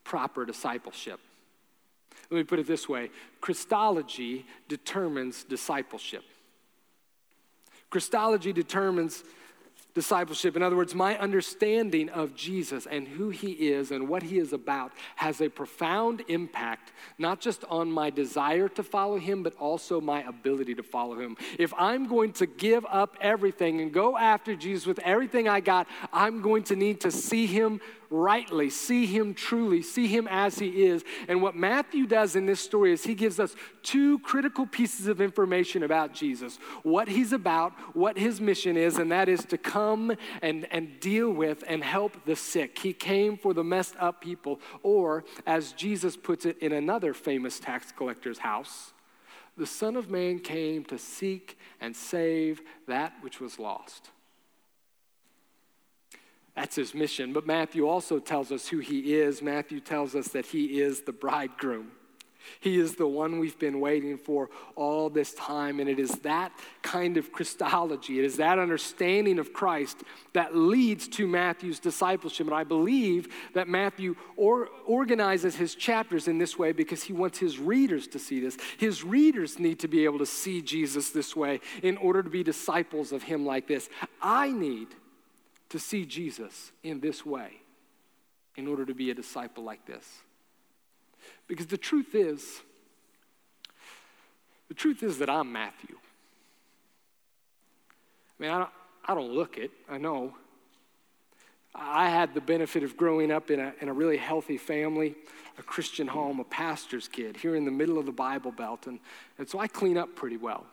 proper 0.04 0.46
discipleship. 0.46 1.20
Let 2.30 2.38
me 2.38 2.44
put 2.44 2.60
it 2.60 2.68
this 2.68 2.88
way 2.88 3.10
Christology 3.40 4.46
determines 4.68 5.44
discipleship. 5.44 6.24
Christology 7.90 8.54
determines 8.54 9.24
discipleship. 9.94 10.56
In 10.56 10.64
other 10.64 10.76
words, 10.76 10.96
my 10.96 11.18
understanding 11.18 12.10
of 12.10 12.36
Jesus 12.36 12.86
and 12.86 13.08
who 13.08 13.30
he 13.30 13.52
is 13.52 13.92
and 13.92 14.08
what 14.08 14.24
he 14.24 14.38
is 14.38 14.54
about 14.54 14.92
has 15.16 15.42
a 15.42 15.50
profound 15.50 16.24
impact, 16.28 16.92
not 17.18 17.42
just 17.42 17.64
on 17.66 17.92
my 17.92 18.10
desire 18.10 18.70
to 18.70 18.84
follow 18.84 19.18
him, 19.18 19.44
but 19.44 19.56
also 19.58 20.00
my 20.00 20.24
ability 20.24 20.76
to 20.76 20.84
follow 20.84 21.20
him. 21.20 21.36
If 21.60 21.74
I'm 21.78 22.08
going 22.08 22.34
to 22.34 22.46
give 22.46 22.86
up 22.86 23.18
everything 23.22 23.82
and 23.82 23.92
go 23.92 24.18
after 24.18 24.56
Jesus 24.56 24.86
with 24.86 25.00
everything 25.00 25.48
I 25.48 25.60
got, 25.60 25.88
I'm 26.14 26.42
going 26.42 26.64
to 26.64 26.76
need 26.76 27.02
to 27.02 27.12
see 27.12 27.46
him 27.46 27.82
rightly, 28.12 28.70
see 28.70 29.06
him 29.06 29.34
truly, 29.34 29.82
see 29.82 30.06
him 30.06 30.28
as 30.30 30.60
he 30.60 30.84
is. 30.84 31.04
And 31.28 31.42
what 31.42 31.56
Matthew 31.56 32.06
does 32.06 32.36
in 32.36 32.46
this 32.46 32.60
story 32.60 32.92
is 32.92 33.04
he 33.04 33.16
gives 33.16 33.40
us 33.40 33.56
two 33.82 34.20
critical 34.20 34.68
pieces 34.68 35.08
of 35.08 35.22
information 35.22 35.82
about 35.84 36.14
Jesus 36.14 36.60
what 36.84 37.08
he's 37.08 37.32
about, 37.32 37.72
what 37.96 38.18
his 38.18 38.42
mission 38.42 38.76
is, 38.76 38.98
and 38.98 39.12
that 39.12 39.30
is 39.30 39.46
to 39.46 39.58
come 39.58 40.14
and, 40.42 40.68
and 40.72 41.00
deal 41.00 41.32
with 41.32 41.64
and 41.68 41.84
help 41.84 42.26
the 42.26 42.36
sick. 42.36 42.78
He 42.78 42.94
came 42.94 43.38
for 43.38 43.54
the 43.54 43.64
messed 43.64 43.96
up 43.98 44.22
people, 44.22 44.60
or 44.84 45.24
as 45.48 45.72
Jesus 45.72 46.18
puts 46.18 46.46
it 46.46 46.58
in 46.60 46.74
another 46.74 47.14
famous 47.14 47.60
tax 47.60 47.92
collector's 47.92 48.40
house, 48.40 48.94
the 49.58 49.66
Son 49.66 49.96
of 49.96 50.10
Man 50.10 50.40
came 50.40 50.84
to 50.86 50.98
seek 50.98 51.58
and 51.80 51.96
save 51.96 52.62
that 52.88 53.14
which 53.22 53.40
was 53.40 53.60
lost. 53.60 54.10
That's 56.56 56.76
his 56.76 56.94
mission. 56.94 57.34
But 57.34 57.48
Matthew 57.48 57.88
also 57.88 58.20
tells 58.20 58.52
us 58.52 58.68
who 58.68 58.80
he 58.80 59.16
is. 59.16 59.42
Matthew 59.42 59.80
tells 59.80 60.16
us 60.16 60.30
that 60.30 60.46
he 60.46 60.82
is 60.82 61.02
the 61.02 61.14
bridegroom. 61.14 61.92
He 62.60 62.80
is 62.80 62.96
the 62.96 63.08
one 63.08 63.40
we've 63.40 63.58
been 63.58 63.80
waiting 63.80 64.18
for 64.18 64.50
all 64.76 65.10
this 65.10 65.34
time. 65.34 65.80
And 65.80 65.90
it 65.90 66.00
is 66.00 66.12
that 66.20 66.52
kind 66.82 67.18
of 67.18 67.32
Christology, 67.32 68.20
it 68.20 68.26
is 68.26 68.38
that 68.38 68.60
understanding 68.60 69.40
of 69.40 69.54
Christ 69.54 69.98
that 70.34 70.56
leads 70.56 71.08
to 71.10 71.28
Matthew's 71.28 71.80
discipleship. 71.80 72.48
And 72.48 72.56
I 72.56 72.64
believe 72.64 73.28
that 73.54 73.68
Matthew 73.68 74.16
or, 74.36 74.70
organizes 74.86 75.56
his 75.56 75.76
chapters 75.76 76.28
in 76.28 76.38
this 76.38 76.58
way 76.58 76.72
because 76.72 77.04
he 77.04 77.14
wants 77.14 77.38
his 77.38 77.60
readers 77.60 78.08
to 78.08 78.20
see 78.20 78.40
this. 78.40 78.58
His 78.78 79.04
readers 79.04 79.60
need 79.60 79.80
to 79.80 79.88
be 79.88 80.04
able 80.06 80.20
to 80.20 80.26
see 80.26 80.62
Jesus 80.62 81.10
this 81.12 81.36
way 81.36 81.60
in 81.84 81.98
order 81.98 82.24
to 82.24 82.30
be 82.30 82.44
disciples 82.44 83.12
of 83.12 83.24
him 83.24 83.46
like 83.46 83.68
this. 83.68 83.90
I 84.22 84.52
need 84.52 84.88
to 85.72 85.80
see 85.80 86.06
Jesus 86.06 86.72
in 86.84 87.00
this 87.00 87.26
way 87.26 87.62
in 88.58 88.68
order 88.68 88.86
to 88.86 88.94
be 88.94 89.10
a 89.10 89.14
disciple 89.14 89.64
like 89.64 89.86
this. 89.86 90.06
Because 91.48 91.68
the 91.68 91.78
truth 91.78 92.14
is, 92.14 92.62
the 94.68 94.74
truth 94.74 95.02
is 95.02 95.20
that 95.20 95.30
I'm 95.30 95.52
Matthew. 95.52 95.96
I 98.40 98.44
mean, 98.44 98.52
I 98.52 98.60
don't, 98.60 98.70
I 99.06 99.16
don't 99.16 99.32
look 99.32 99.58
it, 99.58 99.72
I 99.90 99.98
know. 99.98 100.34
I 101.74 102.10
had 102.10 102.34
the 102.34 102.42
benefit 102.42 102.84
of 102.84 102.98
growing 102.98 103.32
up 103.32 103.50
in 103.50 103.62
a, 103.62 103.74
in 103.80 103.88
a 103.88 103.94
really 103.94 104.18
healthy 104.18 104.58
family, 104.58 105.16
a 105.58 105.64
Christian 105.64 106.06
home, 106.06 106.42
a 106.42 106.44
pastor's 106.44 107.08
kid 107.08 107.38
here 107.38 107.56
in 107.56 107.64
the 107.64 107.72
middle 107.72 107.98
of 107.98 108.06
the 108.06 108.12
Bible 108.12 108.52
Belt. 108.52 108.88
And, 108.88 109.00
and 109.38 109.48
so 109.48 109.58
I 109.58 109.68
clean 109.68 109.98
up 109.98 110.16
pretty 110.16 110.36
well. 110.36 110.66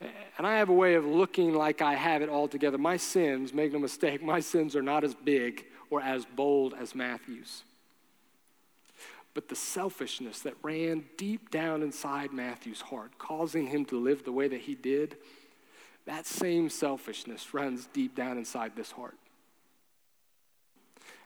And 0.00 0.46
I 0.46 0.58
have 0.58 0.68
a 0.68 0.74
way 0.74 0.94
of 0.94 1.06
looking 1.06 1.54
like 1.54 1.80
I 1.80 1.94
have 1.94 2.20
it 2.20 2.28
all 2.28 2.48
together. 2.48 2.76
My 2.76 2.98
sins, 2.98 3.54
make 3.54 3.72
no 3.72 3.78
mistake, 3.78 4.22
my 4.22 4.40
sins 4.40 4.76
are 4.76 4.82
not 4.82 5.04
as 5.04 5.14
big 5.14 5.64
or 5.88 6.02
as 6.02 6.24
bold 6.24 6.74
as 6.78 6.94
Matthew's. 6.94 7.62
But 9.32 9.48
the 9.48 9.56
selfishness 9.56 10.40
that 10.40 10.54
ran 10.62 11.04
deep 11.16 11.50
down 11.50 11.82
inside 11.82 12.32
Matthew's 12.32 12.80
heart, 12.80 13.18
causing 13.18 13.66
him 13.66 13.84
to 13.86 13.98
live 13.98 14.24
the 14.24 14.32
way 14.32 14.48
that 14.48 14.60
he 14.60 14.74
did, 14.74 15.16
that 16.06 16.26
same 16.26 16.68
selfishness 16.70 17.52
runs 17.52 17.86
deep 17.92 18.14
down 18.14 18.38
inside 18.38 18.72
this 18.76 18.92
heart. 18.92 19.16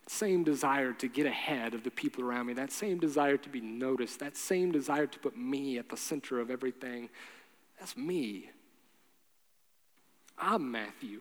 same 0.07 0.43
desire 0.43 0.93
to 0.93 1.07
get 1.07 1.25
ahead 1.25 1.73
of 1.73 1.85
the 1.85 1.91
people 1.91 2.25
around 2.25 2.47
me, 2.47 2.53
that 2.53 2.73
same 2.73 2.99
desire 2.99 3.37
to 3.37 3.49
be 3.49 3.61
noticed, 3.61 4.19
that 4.19 4.37
same 4.37 4.73
desire 4.73 5.07
to 5.07 5.19
put 5.21 5.37
me 5.37 5.79
at 5.79 5.89
the 5.89 5.97
center 5.97 6.41
of 6.41 6.51
everything, 6.51 7.09
that's 7.79 7.97
me. 7.97 8.51
I'm 10.41 10.71
Matthew. 10.71 11.21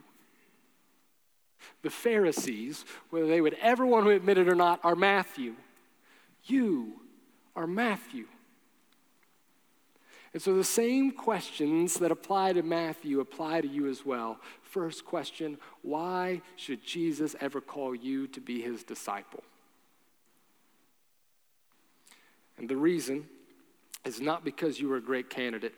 The 1.82 1.90
Pharisees, 1.90 2.86
whether 3.10 3.28
they 3.28 3.42
would 3.42 3.58
ever 3.62 3.86
want 3.86 4.06
to 4.06 4.12
admit 4.12 4.38
it 4.38 4.48
or 4.48 4.56
not, 4.56 4.80
are 4.84 4.96
Matthew. 4.96 5.56
You 6.46 6.94
are 7.56 7.68
Matthew. 7.68 8.26
And 10.34 10.42
so 10.42 10.56
the 10.56 10.64
same 10.64 11.12
questions 11.12 11.96
that 11.96 12.12
apply 12.12 12.54
to 12.54 12.62
Matthew 12.62 13.20
apply 13.20 13.62
to 13.62 13.68
you 13.68 13.90
as 13.90 14.06
well. 14.06 14.40
First 14.62 15.06
question 15.06 15.58
why 15.82 16.42
should 16.56 16.86
Jesus 16.86 17.36
ever 17.42 17.62
call 17.62 17.96
you 17.96 18.28
to 18.28 18.42
be 18.42 18.62
his 18.62 18.84
disciple? 18.84 19.44
And 22.58 22.70
the 22.70 22.76
reason 22.76 23.26
is 24.06 24.22
not 24.22 24.44
because 24.44 24.80
you 24.80 24.90
were 24.90 24.98
a 24.98 25.02
great 25.02 25.30
candidate. 25.30 25.74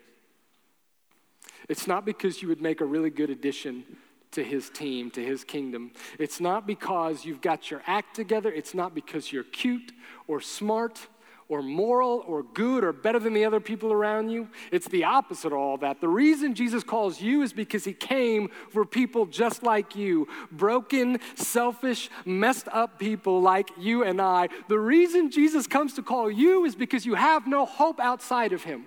It's 1.72 1.86
not 1.86 2.04
because 2.04 2.42
you 2.42 2.48
would 2.48 2.60
make 2.60 2.82
a 2.82 2.84
really 2.84 3.08
good 3.08 3.30
addition 3.30 3.84
to 4.32 4.44
his 4.44 4.68
team, 4.68 5.10
to 5.12 5.24
his 5.24 5.42
kingdom. 5.42 5.90
It's 6.18 6.38
not 6.38 6.66
because 6.66 7.24
you've 7.24 7.40
got 7.40 7.70
your 7.70 7.80
act 7.86 8.14
together. 8.14 8.52
It's 8.52 8.74
not 8.74 8.94
because 8.94 9.32
you're 9.32 9.42
cute 9.42 9.90
or 10.28 10.42
smart 10.42 11.00
or 11.48 11.62
moral 11.62 12.24
or 12.26 12.42
good 12.42 12.84
or 12.84 12.92
better 12.92 13.18
than 13.18 13.32
the 13.32 13.46
other 13.46 13.58
people 13.58 13.90
around 13.90 14.28
you. 14.28 14.48
It's 14.70 14.86
the 14.86 15.04
opposite 15.04 15.46
of 15.46 15.58
all 15.58 15.78
that. 15.78 16.02
The 16.02 16.10
reason 16.10 16.54
Jesus 16.54 16.84
calls 16.84 17.22
you 17.22 17.40
is 17.40 17.54
because 17.54 17.86
he 17.86 17.94
came 17.94 18.50
for 18.68 18.84
people 18.84 19.24
just 19.24 19.62
like 19.62 19.96
you 19.96 20.28
broken, 20.50 21.20
selfish, 21.36 22.10
messed 22.26 22.68
up 22.70 22.98
people 22.98 23.40
like 23.40 23.70
you 23.78 24.04
and 24.04 24.20
I. 24.20 24.50
The 24.68 24.78
reason 24.78 25.30
Jesus 25.30 25.66
comes 25.66 25.94
to 25.94 26.02
call 26.02 26.30
you 26.30 26.66
is 26.66 26.74
because 26.74 27.06
you 27.06 27.14
have 27.14 27.46
no 27.46 27.64
hope 27.64 27.98
outside 27.98 28.52
of 28.52 28.62
him. 28.62 28.84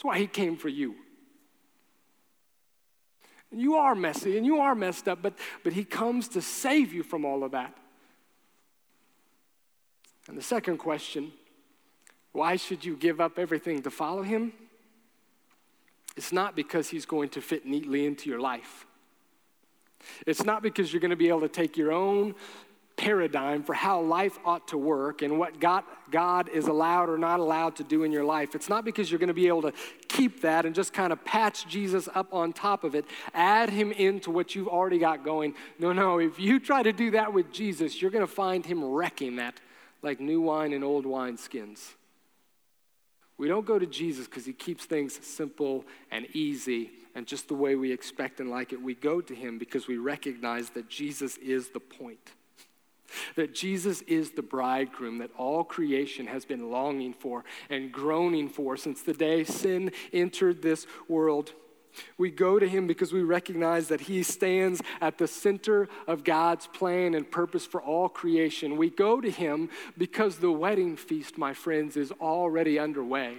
That's 0.00 0.06
why 0.06 0.18
he 0.18 0.26
came 0.26 0.56
for 0.56 0.70
you. 0.70 0.94
And 3.50 3.60
You 3.60 3.76
are 3.76 3.94
messy 3.94 4.38
and 4.38 4.46
you 4.46 4.60
are 4.60 4.74
messed 4.74 5.06
up, 5.08 5.20
but, 5.20 5.34
but 5.62 5.74
he 5.74 5.84
comes 5.84 6.26
to 6.28 6.40
save 6.40 6.94
you 6.94 7.02
from 7.02 7.26
all 7.26 7.44
of 7.44 7.50
that. 7.50 7.76
And 10.26 10.38
the 10.38 10.42
second 10.42 10.78
question 10.78 11.32
why 12.32 12.56
should 12.56 12.82
you 12.82 12.96
give 12.96 13.20
up 13.20 13.38
everything 13.38 13.82
to 13.82 13.90
follow 13.90 14.22
him? 14.22 14.54
it's 16.16 16.32
not 16.32 16.56
because 16.56 16.88
he's 16.88 17.04
going 17.04 17.28
to 17.30 17.42
fit 17.42 17.66
neatly 17.66 18.06
into 18.06 18.30
your 18.30 18.40
life. 18.40 18.86
It's 20.26 20.44
not 20.44 20.62
because 20.62 20.92
you're 20.92 21.00
going 21.00 21.10
to 21.10 21.16
be 21.16 21.28
able 21.28 21.42
to 21.42 21.48
take 21.48 21.76
your 21.76 21.92
own 21.92 22.34
paradigm 23.00 23.62
for 23.62 23.72
how 23.72 23.98
life 23.98 24.38
ought 24.44 24.68
to 24.68 24.76
work 24.76 25.22
and 25.22 25.38
what 25.38 25.58
God, 25.58 25.84
God 26.10 26.50
is 26.50 26.66
allowed 26.66 27.08
or 27.08 27.16
not 27.16 27.40
allowed 27.40 27.76
to 27.76 27.84
do 27.84 28.04
in 28.04 28.12
your 28.12 28.24
life. 28.24 28.54
It's 28.54 28.68
not 28.68 28.84
because 28.84 29.10
you're 29.10 29.18
going 29.18 29.28
to 29.28 29.34
be 29.34 29.48
able 29.48 29.62
to 29.62 29.72
keep 30.06 30.42
that 30.42 30.66
and 30.66 30.74
just 30.74 30.92
kind 30.92 31.10
of 31.10 31.24
patch 31.24 31.66
Jesus 31.66 32.10
up 32.14 32.34
on 32.34 32.52
top 32.52 32.84
of 32.84 32.94
it, 32.94 33.06
add 33.32 33.70
him 33.70 33.90
into 33.90 34.30
what 34.30 34.54
you've 34.54 34.68
already 34.68 34.98
got 34.98 35.24
going. 35.24 35.54
No, 35.78 35.94
no, 35.94 36.18
if 36.18 36.38
you 36.38 36.60
try 36.60 36.82
to 36.82 36.92
do 36.92 37.12
that 37.12 37.32
with 37.32 37.50
Jesus, 37.50 38.02
you're 38.02 38.10
going 38.10 38.26
to 38.26 38.32
find 38.32 38.66
him 38.66 38.84
wrecking 38.84 39.36
that 39.36 39.58
like 40.02 40.20
new 40.20 40.42
wine 40.42 40.74
and 40.74 40.84
old 40.84 41.06
wine 41.06 41.38
skins. 41.38 41.94
We 43.38 43.48
don't 43.48 43.64
go 43.64 43.78
to 43.78 43.86
Jesus 43.86 44.26
because 44.26 44.44
he 44.44 44.52
keeps 44.52 44.84
things 44.84 45.18
simple 45.26 45.86
and 46.10 46.26
easy 46.34 46.90
and 47.14 47.26
just 47.26 47.48
the 47.48 47.54
way 47.54 47.76
we 47.76 47.92
expect 47.92 48.40
and 48.40 48.50
like 48.50 48.74
it. 48.74 48.82
We 48.82 48.94
go 48.94 49.22
to 49.22 49.34
him 49.34 49.58
because 49.58 49.88
we 49.88 49.96
recognize 49.96 50.68
that 50.70 50.90
Jesus 50.90 51.38
is 51.38 51.70
the 51.70 51.80
point. 51.80 52.32
That 53.36 53.54
Jesus 53.54 54.02
is 54.02 54.32
the 54.32 54.42
bridegroom 54.42 55.18
that 55.18 55.30
all 55.36 55.64
creation 55.64 56.26
has 56.26 56.44
been 56.44 56.70
longing 56.70 57.12
for 57.12 57.44
and 57.68 57.92
groaning 57.92 58.48
for 58.48 58.76
since 58.76 59.02
the 59.02 59.14
day 59.14 59.44
sin 59.44 59.92
entered 60.12 60.62
this 60.62 60.86
world. 61.08 61.52
We 62.18 62.30
go 62.30 62.58
to 62.58 62.68
him 62.68 62.86
because 62.86 63.12
we 63.12 63.22
recognize 63.22 63.88
that 63.88 64.02
he 64.02 64.22
stands 64.22 64.80
at 65.00 65.18
the 65.18 65.26
center 65.26 65.88
of 66.06 66.24
God's 66.24 66.66
plan 66.66 67.14
and 67.14 67.28
purpose 67.28 67.66
for 67.66 67.82
all 67.82 68.08
creation. 68.08 68.76
We 68.76 68.90
go 68.90 69.20
to 69.20 69.30
him 69.30 69.70
because 69.98 70.36
the 70.36 70.52
wedding 70.52 70.96
feast, 70.96 71.36
my 71.36 71.52
friends, 71.52 71.96
is 71.96 72.12
already 72.12 72.78
underway. 72.78 73.38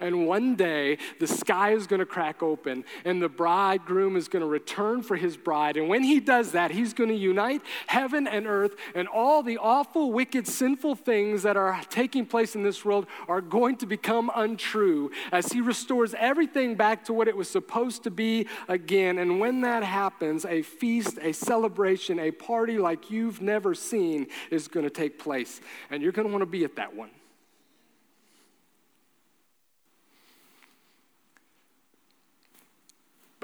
And 0.00 0.26
one 0.26 0.54
day, 0.54 0.98
the 1.20 1.26
sky 1.26 1.72
is 1.72 1.86
going 1.86 2.00
to 2.00 2.06
crack 2.06 2.42
open, 2.42 2.84
and 3.04 3.20
the 3.20 3.28
bridegroom 3.28 4.16
is 4.16 4.28
going 4.28 4.42
to 4.42 4.48
return 4.48 5.02
for 5.02 5.16
his 5.16 5.36
bride. 5.36 5.76
And 5.76 5.88
when 5.88 6.02
he 6.02 6.20
does 6.20 6.52
that, 6.52 6.70
he's 6.70 6.94
going 6.94 7.10
to 7.10 7.16
unite 7.16 7.62
heaven 7.86 8.26
and 8.26 8.46
earth, 8.46 8.76
and 8.94 9.08
all 9.08 9.42
the 9.42 9.58
awful, 9.58 10.12
wicked, 10.12 10.46
sinful 10.46 10.96
things 10.96 11.42
that 11.42 11.56
are 11.56 11.80
taking 11.90 12.26
place 12.26 12.54
in 12.54 12.62
this 12.62 12.84
world 12.84 13.06
are 13.28 13.40
going 13.40 13.76
to 13.76 13.86
become 13.86 14.30
untrue 14.34 15.10
as 15.32 15.52
he 15.52 15.60
restores 15.60 16.14
everything 16.14 16.74
back 16.74 17.04
to 17.04 17.12
what 17.12 17.28
it 17.28 17.36
was 17.36 17.48
supposed 17.48 18.02
to 18.04 18.10
be 18.10 18.46
again. 18.68 19.18
And 19.18 19.40
when 19.40 19.60
that 19.62 19.82
happens, 19.82 20.44
a 20.44 20.62
feast, 20.62 21.18
a 21.20 21.32
celebration, 21.32 22.18
a 22.18 22.30
party 22.30 22.78
like 22.78 23.10
you've 23.10 23.40
never 23.40 23.74
seen 23.74 24.26
is 24.50 24.68
going 24.68 24.84
to 24.84 24.90
take 24.90 25.18
place. 25.18 25.60
And 25.90 26.02
you're 26.02 26.12
going 26.12 26.26
to 26.26 26.32
want 26.32 26.42
to 26.42 26.46
be 26.46 26.64
at 26.64 26.76
that 26.76 26.94
one. 26.94 27.10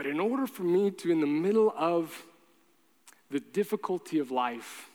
But 0.00 0.06
in 0.06 0.18
order 0.18 0.46
for 0.46 0.62
me 0.62 0.90
to, 0.92 1.12
in 1.12 1.20
the 1.20 1.26
middle 1.26 1.74
of 1.76 2.24
the 3.30 3.38
difficulty 3.38 4.18
of 4.18 4.30
life, 4.30 4.88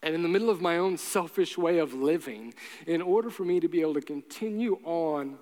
and 0.00 0.14
in 0.14 0.22
the 0.22 0.28
middle 0.28 0.48
of 0.48 0.60
my 0.60 0.78
own 0.78 0.96
selfish 0.96 1.58
way 1.58 1.78
of 1.78 1.92
living, 1.92 2.54
in 2.86 3.02
order 3.02 3.30
for 3.30 3.44
me 3.44 3.58
to 3.58 3.66
be 3.66 3.80
able 3.80 3.94
to 3.94 4.00
continue 4.00 4.78
on 4.84 5.38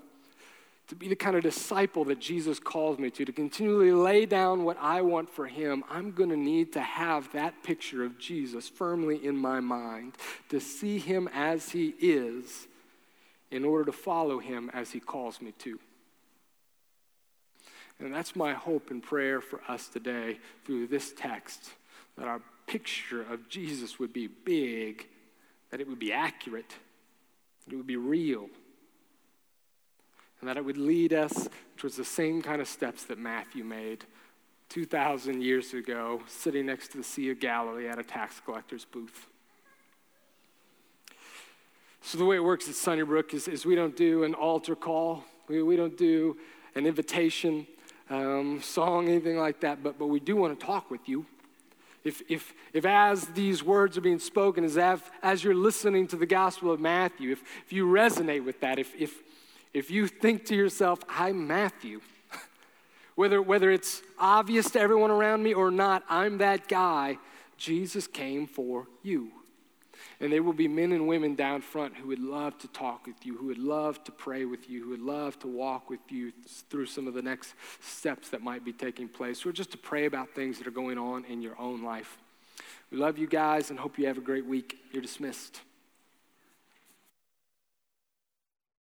to 0.88 0.94
be 0.94 1.08
the 1.08 1.14
kind 1.14 1.36
of 1.36 1.42
disciple 1.42 2.06
that 2.06 2.20
Jesus 2.20 2.58
calls 2.58 2.98
me 2.98 3.10
to, 3.10 3.26
to 3.26 3.32
continually 3.32 3.92
lay 3.92 4.24
down 4.24 4.64
what 4.64 4.78
I 4.80 5.02
want 5.02 5.28
for 5.28 5.46
Him, 5.46 5.84
I'm 5.90 6.12
going 6.12 6.30
to 6.30 6.36
need 6.36 6.72
to 6.72 6.80
have 6.80 7.30
that 7.32 7.62
picture 7.62 8.02
of 8.02 8.18
Jesus 8.18 8.66
firmly 8.66 9.26
in 9.26 9.36
my 9.36 9.60
mind, 9.60 10.14
to 10.48 10.58
see 10.58 10.98
Him 10.98 11.28
as 11.34 11.68
He 11.68 11.94
is, 12.00 12.66
in 13.50 13.66
order 13.66 13.84
to 13.84 13.92
follow 13.92 14.38
Him 14.38 14.70
as 14.72 14.90
He 14.92 15.00
calls 15.00 15.42
me 15.42 15.52
to. 15.58 15.78
And 18.00 18.12
that's 18.12 18.34
my 18.34 18.52
hope 18.52 18.90
and 18.90 19.02
prayer 19.02 19.40
for 19.40 19.60
us 19.68 19.88
today 19.88 20.38
through 20.64 20.88
this 20.88 21.12
text 21.16 21.70
that 22.16 22.26
our 22.26 22.40
picture 22.66 23.22
of 23.22 23.48
Jesus 23.48 23.98
would 23.98 24.12
be 24.12 24.26
big, 24.26 25.06
that 25.70 25.80
it 25.80 25.88
would 25.88 25.98
be 25.98 26.12
accurate, 26.12 26.74
that 27.64 27.72
it 27.72 27.76
would 27.76 27.86
be 27.86 27.96
real, 27.96 28.48
and 30.40 30.48
that 30.48 30.56
it 30.56 30.64
would 30.64 30.76
lead 30.76 31.12
us 31.12 31.48
towards 31.76 31.96
the 31.96 32.04
same 32.04 32.42
kind 32.42 32.60
of 32.60 32.68
steps 32.68 33.04
that 33.04 33.18
Matthew 33.18 33.64
made 33.64 34.04
2,000 34.68 35.42
years 35.42 35.72
ago, 35.72 36.20
sitting 36.26 36.66
next 36.66 36.88
to 36.92 36.98
the 36.98 37.04
Sea 37.04 37.30
of 37.30 37.40
Galilee 37.40 37.88
at 37.88 37.98
a 37.98 38.02
tax 38.02 38.40
collector's 38.44 38.84
booth. 38.84 39.28
So, 42.00 42.18
the 42.18 42.24
way 42.24 42.36
it 42.36 42.44
works 42.44 42.68
at 42.68 42.74
Sunnybrook 42.74 43.32
is, 43.32 43.48
is 43.48 43.64
we 43.64 43.74
don't 43.74 43.96
do 43.96 44.24
an 44.24 44.34
altar 44.34 44.76
call, 44.76 45.24
we, 45.48 45.62
we 45.62 45.76
don't 45.76 45.96
do 45.96 46.36
an 46.74 46.86
invitation 46.86 47.66
um, 48.10 48.60
song, 48.60 49.08
anything 49.08 49.36
like 49.36 49.60
that, 49.60 49.82
but, 49.82 49.98
but 49.98 50.06
we 50.06 50.20
do 50.20 50.36
want 50.36 50.58
to 50.58 50.66
talk 50.66 50.90
with 50.90 51.08
you. 51.08 51.26
If, 52.04 52.22
if, 52.28 52.52
if 52.74 52.84
as 52.84 53.24
these 53.28 53.62
words 53.62 53.96
are 53.96 54.02
being 54.02 54.18
spoken, 54.18 54.62
as, 54.62 54.76
as, 54.76 55.00
as 55.22 55.42
you're 55.42 55.54
listening 55.54 56.06
to 56.08 56.16
the 56.16 56.26
Gospel 56.26 56.70
of 56.70 56.78
Matthew, 56.78 57.32
if, 57.32 57.42
if 57.64 57.72
you 57.72 57.86
resonate 57.86 58.44
with 58.44 58.60
that, 58.60 58.78
if, 58.78 58.94
if, 59.00 59.14
if 59.72 59.90
you 59.90 60.06
think 60.06 60.44
to 60.46 60.54
yourself, 60.54 61.00
I'm 61.08 61.46
Matthew, 61.46 62.02
whether, 63.14 63.40
whether 63.40 63.70
it's 63.70 64.02
obvious 64.18 64.70
to 64.72 64.80
everyone 64.80 65.10
around 65.10 65.42
me 65.42 65.54
or 65.54 65.70
not, 65.70 66.04
I'm 66.10 66.38
that 66.38 66.68
guy, 66.68 67.18
Jesus 67.56 68.06
came 68.06 68.46
for 68.46 68.86
you. 69.02 69.30
And 70.24 70.32
there 70.32 70.42
will 70.42 70.54
be 70.54 70.68
men 70.68 70.92
and 70.92 71.06
women 71.06 71.34
down 71.34 71.60
front 71.60 71.94
who 71.96 72.08
would 72.08 72.18
love 72.18 72.56
to 72.60 72.68
talk 72.68 73.06
with 73.06 73.26
you, 73.26 73.36
who 73.36 73.48
would 73.48 73.58
love 73.58 74.02
to 74.04 74.10
pray 74.10 74.46
with 74.46 74.70
you, 74.70 74.82
who 74.82 74.88
would 74.88 75.02
love 75.02 75.38
to 75.40 75.46
walk 75.46 75.90
with 75.90 76.00
you 76.08 76.32
through 76.70 76.86
some 76.86 77.06
of 77.06 77.12
the 77.12 77.20
next 77.20 77.52
steps 77.82 78.30
that 78.30 78.40
might 78.40 78.64
be 78.64 78.72
taking 78.72 79.06
place, 79.06 79.44
or 79.44 79.52
just 79.52 79.70
to 79.72 79.76
pray 79.76 80.06
about 80.06 80.30
things 80.34 80.56
that 80.56 80.66
are 80.66 80.70
going 80.70 80.96
on 80.96 81.26
in 81.26 81.42
your 81.42 81.60
own 81.60 81.82
life. 81.82 82.16
We 82.90 82.96
love 82.96 83.18
you 83.18 83.26
guys 83.26 83.68
and 83.68 83.78
hope 83.78 83.98
you 83.98 84.06
have 84.06 84.16
a 84.16 84.22
great 84.22 84.46
week. 84.46 84.78
You're 84.92 85.02
dismissed. 85.02 85.60